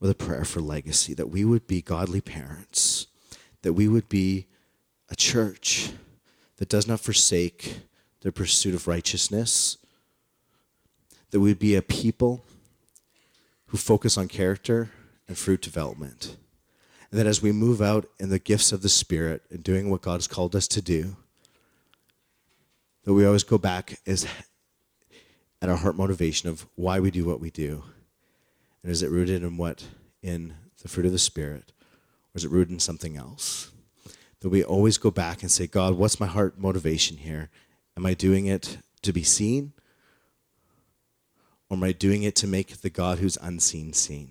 with 0.00 0.10
a 0.10 0.14
prayer 0.14 0.44
for 0.44 0.60
legacy 0.60 1.14
that 1.14 1.30
we 1.30 1.44
would 1.44 1.66
be 1.66 1.82
godly 1.82 2.20
parents, 2.20 3.06
that 3.62 3.74
we 3.74 3.86
would 3.86 4.08
be 4.08 4.46
a 5.10 5.16
church 5.16 5.92
that 6.56 6.68
does 6.68 6.88
not 6.88 7.00
forsake 7.00 7.80
the 8.22 8.32
pursuit 8.32 8.74
of 8.74 8.88
righteousness, 8.88 9.76
that 11.30 11.40
we 11.40 11.50
would 11.50 11.58
be 11.58 11.76
a 11.76 11.82
people 11.82 12.44
who 13.66 13.78
focus 13.78 14.18
on 14.18 14.28
character 14.28 14.90
and 15.28 15.38
fruit 15.38 15.60
development. 15.60 16.36
And 17.10 17.18
that 17.18 17.26
as 17.26 17.42
we 17.42 17.52
move 17.52 17.80
out 17.80 18.06
in 18.18 18.30
the 18.30 18.38
gifts 18.38 18.72
of 18.72 18.82
the 18.82 18.88
Spirit 18.88 19.42
and 19.50 19.62
doing 19.62 19.90
what 19.90 20.02
God 20.02 20.14
has 20.14 20.26
called 20.26 20.56
us 20.56 20.68
to 20.68 20.82
do, 20.82 21.16
that 23.04 23.12
we 23.12 23.24
always 23.24 23.44
go 23.44 23.58
back 23.58 23.98
as 24.06 24.26
at 25.62 25.68
our 25.68 25.76
heart 25.76 25.96
motivation 25.96 26.48
of 26.48 26.66
why 26.74 27.00
we 27.00 27.10
do 27.10 27.24
what 27.24 27.40
we 27.40 27.50
do. 27.50 27.84
And 28.82 28.90
is 28.90 29.02
it 29.02 29.10
rooted 29.10 29.42
in 29.42 29.56
what? 29.56 29.84
In 30.22 30.54
the 30.82 30.88
fruit 30.88 31.06
of 31.06 31.12
the 31.12 31.18
Spirit? 31.18 31.72
Or 32.34 32.36
is 32.38 32.44
it 32.44 32.50
rooted 32.50 32.72
in 32.72 32.80
something 32.80 33.16
else? 33.16 33.70
that 34.40 34.48
we 34.48 34.64
always 34.64 34.98
go 34.98 35.10
back 35.10 35.42
and 35.42 35.50
say, 35.50 35.66
God, 35.66 35.94
what's 35.94 36.18
my 36.18 36.26
heart 36.26 36.58
motivation 36.58 37.18
here? 37.18 37.50
Am 37.96 38.06
I 38.06 38.14
doing 38.14 38.46
it 38.46 38.78
to 39.02 39.12
be 39.12 39.22
seen? 39.22 39.72
Or 41.70 41.76
am 41.76 41.84
I 41.84 41.92
doing 41.92 42.24
it 42.24 42.34
to 42.36 42.48
make 42.48 42.82
the 42.82 42.90
God 42.90 43.18
who's 43.18 43.38
unseen 43.40 43.92
seen? 43.92 44.30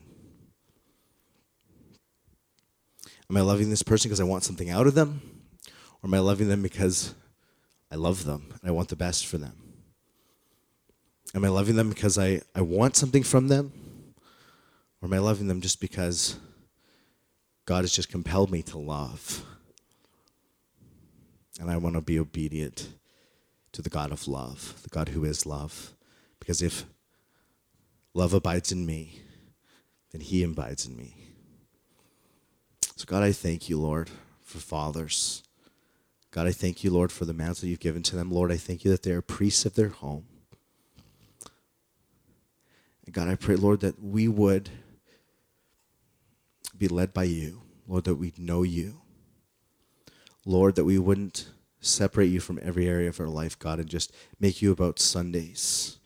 Am 3.29 3.37
I 3.37 3.41
loving 3.41 3.69
this 3.69 3.83
person 3.83 4.09
because 4.09 4.19
I 4.19 4.25
want 4.25 4.43
something 4.43 4.69
out 4.69 4.87
of 4.87 4.95
them? 4.95 5.21
Or 6.03 6.07
am 6.07 6.13
I 6.13 6.19
loving 6.19 6.49
them 6.49 6.61
because 6.61 7.15
I 7.91 7.95
love 7.95 8.25
them 8.25 8.47
and 8.59 8.69
I 8.69 8.71
want 8.71 8.89
the 8.89 8.95
best 8.95 9.25
for 9.25 9.37
them? 9.37 9.55
Am 11.33 11.45
I 11.45 11.49
loving 11.49 11.75
them 11.75 11.89
because 11.89 12.17
I, 12.17 12.41
I 12.55 12.61
want 12.61 12.95
something 12.95 13.23
from 13.23 13.47
them? 13.47 13.71
Or 15.01 15.05
am 15.05 15.13
I 15.13 15.19
loving 15.19 15.47
them 15.47 15.61
just 15.61 15.79
because 15.79 16.37
God 17.65 17.81
has 17.81 17.93
just 17.93 18.09
compelled 18.09 18.51
me 18.51 18.63
to 18.63 18.77
love? 18.77 19.45
And 21.59 21.69
I 21.69 21.77
want 21.77 21.95
to 21.95 22.01
be 22.01 22.19
obedient 22.19 22.89
to 23.73 23.81
the 23.81 23.89
God 23.89 24.11
of 24.11 24.27
love, 24.27 24.81
the 24.83 24.89
God 24.89 25.09
who 25.09 25.23
is 25.23 25.45
love. 25.45 25.93
Because 26.39 26.61
if 26.61 26.85
love 28.19 28.33
abides 28.33 28.69
in 28.69 28.85
me, 28.85 29.21
then 30.11 30.19
he 30.19 30.43
abides 30.43 30.85
in 30.85 30.97
me. 30.97 31.15
So, 32.97 33.05
God, 33.05 33.23
I 33.23 33.31
thank 33.31 33.69
you, 33.69 33.79
Lord, 33.79 34.09
for 34.41 34.57
fathers. 34.57 35.41
God, 36.29 36.45
I 36.45 36.51
thank 36.51 36.83
you, 36.83 36.91
Lord, 36.91 37.13
for 37.13 37.23
the 37.23 37.33
mantle 37.33 37.69
you've 37.69 37.79
given 37.79 38.03
to 38.03 38.17
them. 38.17 38.29
Lord, 38.29 38.51
I 38.51 38.57
thank 38.57 38.83
you 38.83 38.91
that 38.91 39.03
they 39.03 39.11
are 39.11 39.21
priests 39.21 39.65
of 39.65 39.75
their 39.75 39.87
home. 39.87 40.25
And 43.05 43.15
God, 43.15 43.29
I 43.29 43.35
pray, 43.35 43.55
Lord, 43.55 43.79
that 43.79 44.03
we 44.03 44.27
would 44.27 44.69
be 46.77 46.89
led 46.89 47.13
by 47.13 47.23
you. 47.23 47.61
Lord, 47.87 48.03
that 48.03 48.15
we'd 48.15 48.37
know 48.37 48.63
you. 48.63 48.99
Lord, 50.45 50.75
that 50.75 50.83
we 50.83 50.99
wouldn't 50.99 51.49
separate 51.79 52.31
you 52.31 52.41
from 52.41 52.59
every 52.61 52.85
area 52.85 53.07
of 53.07 53.21
our 53.21 53.29
life, 53.29 53.57
God, 53.57 53.79
and 53.79 53.87
just 53.87 54.13
make 54.41 54.61
you 54.61 54.73
about 54.73 54.99
Sundays 54.99 55.98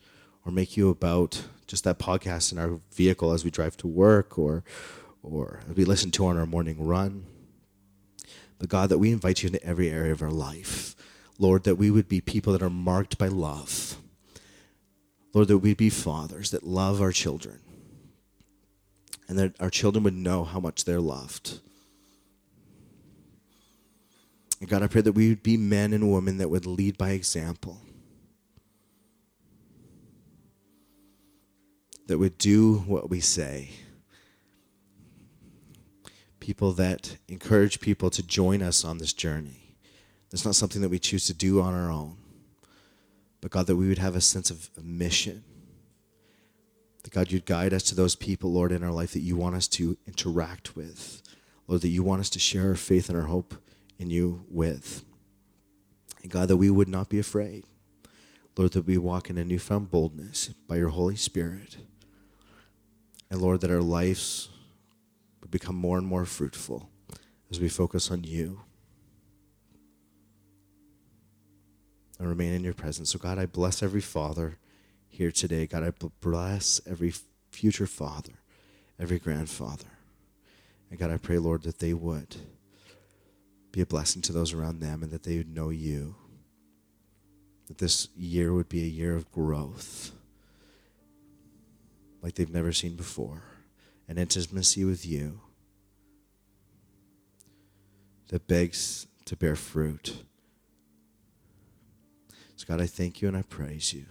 or 0.44 0.52
make 0.52 0.76
you 0.76 0.90
about 0.90 1.44
just 1.66 1.84
that 1.84 1.98
podcast 1.98 2.52
in 2.52 2.58
our 2.58 2.80
vehicle 2.92 3.32
as 3.32 3.44
we 3.44 3.50
drive 3.50 3.76
to 3.78 3.86
work 3.86 4.38
or 4.38 4.64
or 5.22 5.60
we 5.74 5.84
listen 5.84 6.10
to 6.10 6.26
on 6.26 6.38
our 6.38 6.46
morning 6.46 6.86
run. 6.86 7.24
But 8.58 8.68
God, 8.68 8.90
that 8.90 8.98
we 8.98 9.10
invite 9.10 9.42
you 9.42 9.48
into 9.48 9.64
every 9.64 9.90
area 9.90 10.12
of 10.12 10.22
our 10.22 10.30
life. 10.30 10.94
Lord, 11.38 11.64
that 11.64 11.76
we 11.76 11.90
would 11.90 12.08
be 12.08 12.20
people 12.20 12.52
that 12.52 12.62
are 12.62 12.70
marked 12.70 13.18
by 13.18 13.28
love. 13.28 13.96
Lord, 15.32 15.48
that 15.48 15.58
we'd 15.58 15.76
be 15.76 15.90
fathers 15.90 16.50
that 16.50 16.64
love 16.64 17.00
our 17.00 17.10
children. 17.10 17.60
And 19.28 19.38
that 19.38 19.54
our 19.60 19.70
children 19.70 20.04
would 20.04 20.14
know 20.14 20.44
how 20.44 20.60
much 20.60 20.84
they're 20.84 21.00
loved. 21.00 21.60
And 24.60 24.68
God, 24.68 24.82
I 24.82 24.86
pray 24.86 25.00
that 25.00 25.12
we 25.12 25.30
would 25.30 25.42
be 25.42 25.56
men 25.56 25.92
and 25.92 26.12
women 26.12 26.38
that 26.38 26.50
would 26.50 26.66
lead 26.66 26.96
by 26.96 27.10
example, 27.10 27.80
that 32.06 32.18
would 32.18 32.38
do 32.38 32.78
what 32.86 33.10
we 33.10 33.20
say. 33.20 33.70
People 36.40 36.72
that 36.72 37.16
encourage 37.28 37.80
people 37.80 38.10
to 38.10 38.22
join 38.22 38.62
us 38.62 38.84
on 38.84 38.98
this 38.98 39.12
journey. 39.12 39.76
It's 40.30 40.44
not 40.44 40.56
something 40.56 40.82
that 40.82 40.90
we 40.90 40.98
choose 40.98 41.26
to 41.26 41.34
do 41.34 41.60
on 41.60 41.74
our 41.74 41.90
own, 41.90 42.16
but 43.40 43.50
God, 43.50 43.66
that 43.68 43.76
we 43.76 43.88
would 43.88 43.98
have 43.98 44.16
a 44.16 44.20
sense 44.20 44.50
of 44.50 44.68
mission. 44.82 45.44
That 47.04 47.12
God, 47.12 47.30
you'd 47.30 47.46
guide 47.46 47.72
us 47.72 47.84
to 47.84 47.94
those 47.94 48.16
people, 48.16 48.52
Lord, 48.52 48.72
in 48.72 48.82
our 48.82 48.90
life 48.90 49.12
that 49.12 49.20
you 49.20 49.36
want 49.36 49.54
us 49.54 49.68
to 49.68 49.96
interact 50.06 50.74
with. 50.74 51.22
Lord, 51.68 51.82
that 51.82 51.88
you 51.88 52.02
want 52.02 52.20
us 52.20 52.30
to 52.30 52.38
share 52.38 52.68
our 52.68 52.74
faith 52.74 53.08
and 53.08 53.16
our 53.16 53.26
hope 53.26 53.54
in 53.98 54.10
you 54.10 54.44
with. 54.50 55.04
And 56.22 56.32
God, 56.32 56.48
that 56.48 56.56
we 56.56 56.68
would 56.68 56.88
not 56.88 57.08
be 57.08 57.18
afraid. 57.18 57.64
Lord, 58.56 58.72
that 58.72 58.86
we 58.86 58.98
walk 58.98 59.30
in 59.30 59.38
a 59.38 59.44
newfound 59.44 59.90
boldness 59.90 60.48
by 60.68 60.76
your 60.76 60.88
Holy 60.90 61.16
Spirit. 61.16 61.76
And 63.34 63.42
Lord, 63.42 63.62
that 63.62 63.70
our 63.72 63.82
lives 63.82 64.48
would 65.40 65.50
become 65.50 65.74
more 65.74 65.98
and 65.98 66.06
more 66.06 66.24
fruitful 66.24 66.88
as 67.50 67.58
we 67.58 67.68
focus 67.68 68.08
on 68.12 68.22
you 68.22 68.60
and 72.16 72.28
remain 72.28 72.52
in 72.52 72.62
your 72.62 72.74
presence. 72.74 73.10
So, 73.10 73.18
God, 73.18 73.40
I 73.40 73.46
bless 73.46 73.82
every 73.82 74.00
father 74.00 74.58
here 75.08 75.32
today. 75.32 75.66
God, 75.66 75.82
I 75.82 75.90
bless 76.20 76.80
every 76.88 77.12
future 77.50 77.88
father, 77.88 78.34
every 79.00 79.18
grandfather. 79.18 79.98
And 80.88 80.96
God, 80.96 81.10
I 81.10 81.16
pray, 81.16 81.38
Lord, 81.38 81.64
that 81.64 81.80
they 81.80 81.92
would 81.92 82.36
be 83.72 83.80
a 83.80 83.86
blessing 83.86 84.22
to 84.22 84.32
those 84.32 84.52
around 84.52 84.78
them 84.78 85.02
and 85.02 85.10
that 85.10 85.24
they 85.24 85.38
would 85.38 85.52
know 85.52 85.70
you. 85.70 86.14
That 87.66 87.78
this 87.78 88.10
year 88.16 88.54
would 88.54 88.68
be 88.68 88.84
a 88.84 88.86
year 88.86 89.16
of 89.16 89.32
growth 89.32 90.12
like 92.24 92.36
they've 92.36 92.54
never 92.54 92.72
seen 92.72 92.96
before, 92.96 93.42
an 94.08 94.16
intimacy 94.16 94.82
with 94.82 95.04
you 95.04 95.40
that 98.28 98.46
begs 98.46 99.06
to 99.26 99.36
bear 99.36 99.54
fruit. 99.54 100.16
So, 102.56 102.64
God, 102.66 102.80
I 102.80 102.86
thank 102.86 103.20
you 103.20 103.28
and 103.28 103.36
I 103.36 103.42
praise 103.42 103.92
you. 103.92 104.06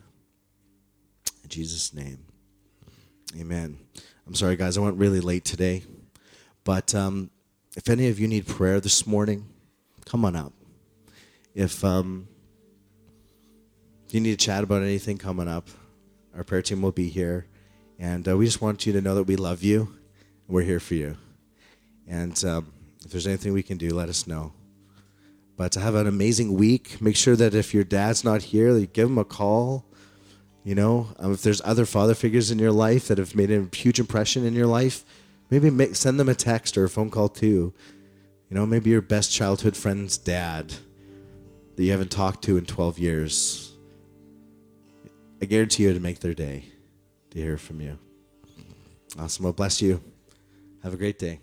In 1.41 1.49
Jesus' 1.49 1.91
name, 1.91 2.20
amen. 3.36 3.80
I'm 4.28 4.36
sorry, 4.36 4.57
guys, 4.57 4.78
I 4.78 4.82
went 4.82 4.97
really 4.97 5.20
late 5.20 5.43
today. 5.43 5.82
But 6.64 6.93
um, 6.93 7.32
if 7.76 7.89
any 7.89 8.09
of 8.09 8.20
you 8.20 8.28
need 8.28 8.45
prayer 8.45 8.80
this 8.80 9.07
morning, 9.07 9.47
come 10.05 10.24
on 10.24 10.36
up. 10.36 10.53
If, 11.55 11.84
um, 11.84 12.28
you 14.09 14.20
need 14.20 14.38
to 14.39 14.45
chat 14.45 14.64
about 14.64 14.84
anything 14.84 15.18
coming 15.18 15.47
up, 15.47 15.68
our 16.38 16.43
prayer 16.43 16.61
team 16.61 16.84
will 16.84 16.91
be 16.91 17.09
here. 17.09 17.47
And 18.00 18.28
uh, 18.28 18.38
we 18.38 18.46
just 18.46 18.62
want 18.62 18.86
you 18.86 18.94
to 18.94 19.02
know 19.02 19.16
that 19.16 19.24
we 19.24 19.36
love 19.36 19.64
you. 19.64 19.96
We're 20.48 20.64
here 20.64 20.80
for 20.80 20.96
you. 20.96 21.18
And 22.08 22.44
um, 22.44 22.74
if 23.06 23.12
there's 23.12 23.28
anything 23.28 23.54
we 23.54 23.64
can 23.64 23.78
do, 23.78 23.94
let 23.94 24.10
us 24.10 24.28
know. 24.28 24.54
But 25.56 25.72
to 25.74 25.80
have 25.80 25.96
an 25.96 26.08
amazing 26.08 26.54
week, 26.54 27.00
make 27.02 27.16
sure 27.16 27.36
that 27.36 27.54
if 27.54 27.74
your 27.74 27.84
dad's 27.84 28.24
not 28.24 28.41
here, 28.44 28.76
you 28.76 28.88
give 28.88 29.10
him 29.10 29.18
a 29.18 29.26
call. 29.26 29.86
You 30.64 30.76
know, 30.76 31.10
um, 31.20 31.34
if 31.34 31.41
there's 31.44 31.62
other 31.64 31.86
father 31.86 32.16
figures 32.16 32.50
in 32.50 32.60
your 32.60 32.72
life 32.72 33.08
that 33.08 33.18
have 33.18 33.36
made 33.36 33.52
a 33.52 33.68
huge 33.76 34.00
impression 34.00 34.46
in 34.46 34.54
your 34.54 34.68
life, 34.68 35.06
maybe 35.50 35.70
make, 35.70 35.96
send 35.96 36.20
them 36.20 36.30
a 36.30 36.36
text 36.36 36.78
or 36.78 36.86
a 36.86 36.89
phone 36.89 37.10
call 37.10 37.30
too. 37.30 37.74
You 38.50 38.56
know, 38.56 38.66
maybe 38.66 38.89
your 38.89 39.02
best 39.02 39.32
childhood 39.32 39.76
friend's 39.78 40.18
dad 40.18 40.74
that 41.76 41.84
you 41.84 41.91
haven't 41.91 42.12
talked 42.12 42.44
to 42.46 42.58
in 42.58 42.66
12 42.66 43.00
years. 43.00 43.74
I 45.41 45.46
guarantee 45.46 45.84
you 45.84 45.94
to 45.94 46.00
make 46.00 46.20
their 46.20 46.34
day 46.34 46.72
to 47.34 47.40
hear 47.40 47.58
from 47.58 47.82
you. 47.82 47.98
Awesome. 49.20 49.44
Well, 49.44 49.54
bless 49.54 49.82
you. 49.82 50.02
Have 50.84 50.94
a 50.94 50.98
great 50.98 51.20
day. 51.20 51.40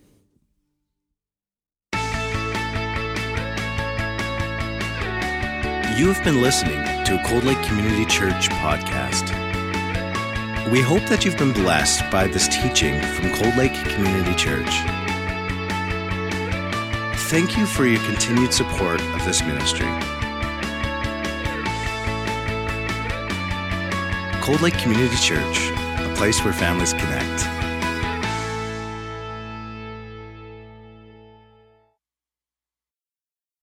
You 5.96 6.12
have 6.12 6.24
been 6.24 6.40
listening 6.40 6.80
to 7.04 7.20
a 7.20 7.24
Cold 7.26 7.44
Lake 7.44 7.60
Community 7.64 8.06
Church 8.06 8.48
podcast. 8.48 9.28
We 10.70 10.80
hope 10.80 11.02
that 11.08 11.24
you've 11.24 11.36
been 11.36 11.52
blessed 11.52 12.08
by 12.10 12.28
this 12.28 12.46
teaching 12.48 13.00
from 13.00 13.32
Cold 13.32 13.56
Lake 13.56 13.74
Community 13.74 14.34
Church. 14.34 14.70
Thank 17.28 17.56
you 17.56 17.66
for 17.66 17.84
your 17.86 18.00
continued 18.04 18.54
support 18.54 19.00
of 19.00 19.24
this 19.24 19.42
ministry. 19.42 19.88
Cold 24.40 24.62
Lake 24.62 24.78
Community 24.78 25.16
Church, 25.16 25.70
place 26.20 26.44
where 26.44 26.52
families 26.52 26.92
connect. 26.92 27.69